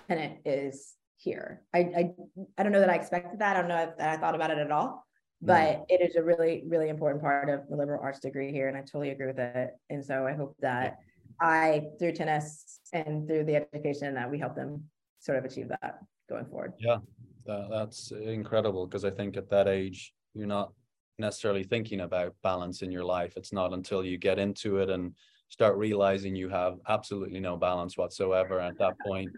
tenant 0.07 0.39
is 0.45 0.95
here. 1.17 1.61
I, 1.73 1.79
I 1.79 2.11
I 2.57 2.63
don't 2.63 2.71
know 2.71 2.79
that 2.79 2.89
I 2.89 2.95
expected 2.95 3.39
that. 3.39 3.55
I 3.55 3.59
don't 3.59 3.69
know 3.69 3.93
that 3.97 4.09
I 4.09 4.17
thought 4.17 4.35
about 4.35 4.51
it 4.51 4.57
at 4.57 4.71
all, 4.71 5.05
but 5.41 5.79
mm. 5.79 5.85
it 5.89 6.01
is 6.01 6.15
a 6.15 6.23
really 6.23 6.63
really 6.67 6.89
important 6.89 7.21
part 7.21 7.49
of 7.49 7.67
the 7.69 7.75
liberal 7.75 8.01
arts 8.01 8.19
degree 8.19 8.51
here, 8.51 8.67
and 8.67 8.77
I 8.77 8.81
totally 8.81 9.09
agree 9.09 9.27
with 9.27 9.39
it. 9.39 9.71
And 9.89 10.03
so 10.03 10.25
I 10.25 10.33
hope 10.33 10.55
that 10.61 10.97
I 11.41 11.87
through 11.99 12.13
tennis 12.13 12.79
and 12.93 13.27
through 13.27 13.45
the 13.45 13.55
education 13.55 14.13
that 14.15 14.29
we 14.29 14.39
help 14.39 14.55
them 14.55 14.83
sort 15.19 15.37
of 15.37 15.45
achieve 15.45 15.69
that 15.69 15.99
going 16.29 16.45
forward. 16.45 16.73
Yeah, 16.79 16.97
that, 17.45 17.67
that's 17.69 18.11
incredible 18.11 18.87
because 18.87 19.05
I 19.05 19.11
think 19.11 19.37
at 19.37 19.49
that 19.49 19.67
age 19.67 20.13
you're 20.33 20.47
not 20.47 20.71
necessarily 21.17 21.63
thinking 21.63 22.01
about 22.01 22.35
balance 22.43 22.81
in 22.81 22.91
your 22.91 23.03
life. 23.03 23.33
It's 23.35 23.53
not 23.53 23.73
until 23.73 24.03
you 24.03 24.17
get 24.17 24.39
into 24.39 24.77
it 24.77 24.89
and 24.89 25.13
start 25.49 25.77
realizing 25.77 26.35
you 26.35 26.49
have 26.49 26.77
absolutely 26.87 27.39
no 27.39 27.57
balance 27.57 27.97
whatsoever. 27.97 28.59
And 28.59 28.69
at 28.69 28.79
that 28.79 28.93
point, 29.05 29.29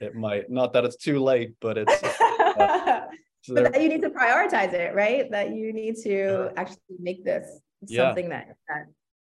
it 0.00 0.14
might 0.14 0.50
not 0.50 0.72
that 0.72 0.84
it's 0.84 0.96
too 0.96 1.20
late, 1.20 1.54
but 1.60 1.78
it's. 1.78 2.02
Uh, 2.58 3.02
so 3.42 3.54
but 3.54 3.72
that 3.72 3.80
you 3.80 3.88
need 3.88 4.02
to 4.02 4.10
prioritize 4.10 4.72
it, 4.72 4.92
right? 4.94 5.30
That 5.30 5.50
you 5.50 5.72
need 5.72 5.94
to 6.02 6.50
actually 6.56 6.96
make 6.98 7.24
this 7.24 7.46
something 7.86 8.24
yeah. 8.24 8.30
that, 8.30 8.56
that 8.68 8.86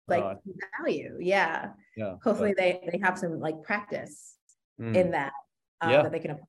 like 0.08 0.24
uh, 0.24 0.34
value. 0.78 1.18
Yeah. 1.20 1.70
Yeah. 1.96 2.14
Hopefully 2.24 2.54
but, 2.56 2.62
they 2.62 2.88
they 2.90 2.98
have 2.98 3.18
some 3.18 3.38
like 3.38 3.62
practice 3.62 4.34
mm, 4.80 4.96
in 4.96 5.10
that 5.10 5.32
um, 5.80 5.90
yeah. 5.90 6.02
that 6.02 6.12
they 6.12 6.20
can 6.20 6.32
apply. 6.32 6.46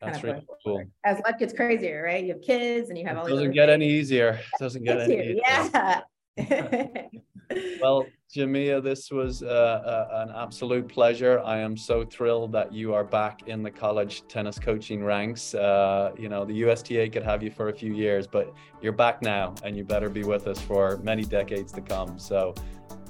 That's 0.00 0.22
really 0.22 0.46
cool. 0.64 0.84
As 1.04 1.20
life 1.20 1.38
gets 1.38 1.52
crazier, 1.52 2.02
right? 2.04 2.22
You 2.22 2.34
have 2.34 2.42
kids 2.42 2.90
and 2.90 2.98
you 2.98 3.06
have 3.06 3.16
it 3.16 3.20
all. 3.20 3.28
Doesn't 3.28 3.52
get 3.52 3.68
things. 3.68 3.74
any 3.74 3.88
easier. 3.88 4.40
It 4.40 4.58
doesn't 4.58 4.84
get 4.84 5.00
any 5.00 5.14
easier. 5.14 5.40
Yeah. 5.46 6.00
well, 7.80 8.06
Jamea, 8.34 8.82
this 8.82 9.10
was 9.10 9.42
uh, 9.42 9.46
uh, 9.46 10.24
an 10.26 10.34
absolute 10.36 10.88
pleasure. 10.88 11.40
I 11.40 11.58
am 11.58 11.76
so 11.76 12.04
thrilled 12.04 12.52
that 12.52 12.72
you 12.72 12.92
are 12.92 13.04
back 13.04 13.48
in 13.48 13.62
the 13.62 13.70
college 13.70 14.26
tennis 14.28 14.58
coaching 14.58 15.02
ranks. 15.02 15.54
Uh, 15.54 16.12
you 16.18 16.28
know, 16.28 16.44
the 16.44 16.54
USTA 16.54 17.08
could 17.08 17.22
have 17.22 17.42
you 17.42 17.50
for 17.50 17.68
a 17.68 17.72
few 17.72 17.94
years, 17.94 18.26
but 18.26 18.52
you're 18.82 18.92
back 18.92 19.22
now 19.22 19.54
and 19.62 19.76
you 19.76 19.84
better 19.84 20.10
be 20.10 20.24
with 20.24 20.46
us 20.46 20.60
for 20.60 20.98
many 20.98 21.24
decades 21.24 21.72
to 21.72 21.80
come. 21.80 22.18
So 22.18 22.54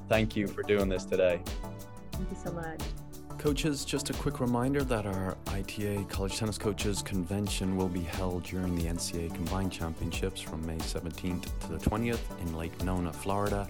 thank 0.08 0.36
you 0.36 0.46
for 0.46 0.62
doing 0.62 0.88
this 0.88 1.04
today. 1.04 1.40
Thank 2.12 2.30
you 2.30 2.36
so 2.36 2.52
much. 2.52 2.80
Coaches, 3.46 3.84
just 3.84 4.10
a 4.10 4.12
quick 4.14 4.40
reminder 4.40 4.82
that 4.82 5.06
our 5.06 5.36
ITA 5.52 6.04
College 6.08 6.36
Tennis 6.36 6.58
Coaches 6.58 7.00
Convention 7.00 7.76
will 7.76 7.86
be 7.86 8.00
held 8.00 8.42
during 8.42 8.74
the 8.74 8.86
NCAA 8.86 9.32
Combined 9.32 9.70
Championships 9.70 10.40
from 10.40 10.66
May 10.66 10.78
17th 10.78 11.44
to 11.60 11.68
the 11.68 11.78
20th 11.78 12.40
in 12.40 12.56
Lake 12.56 12.82
Nona, 12.82 13.12
Florida. 13.12 13.68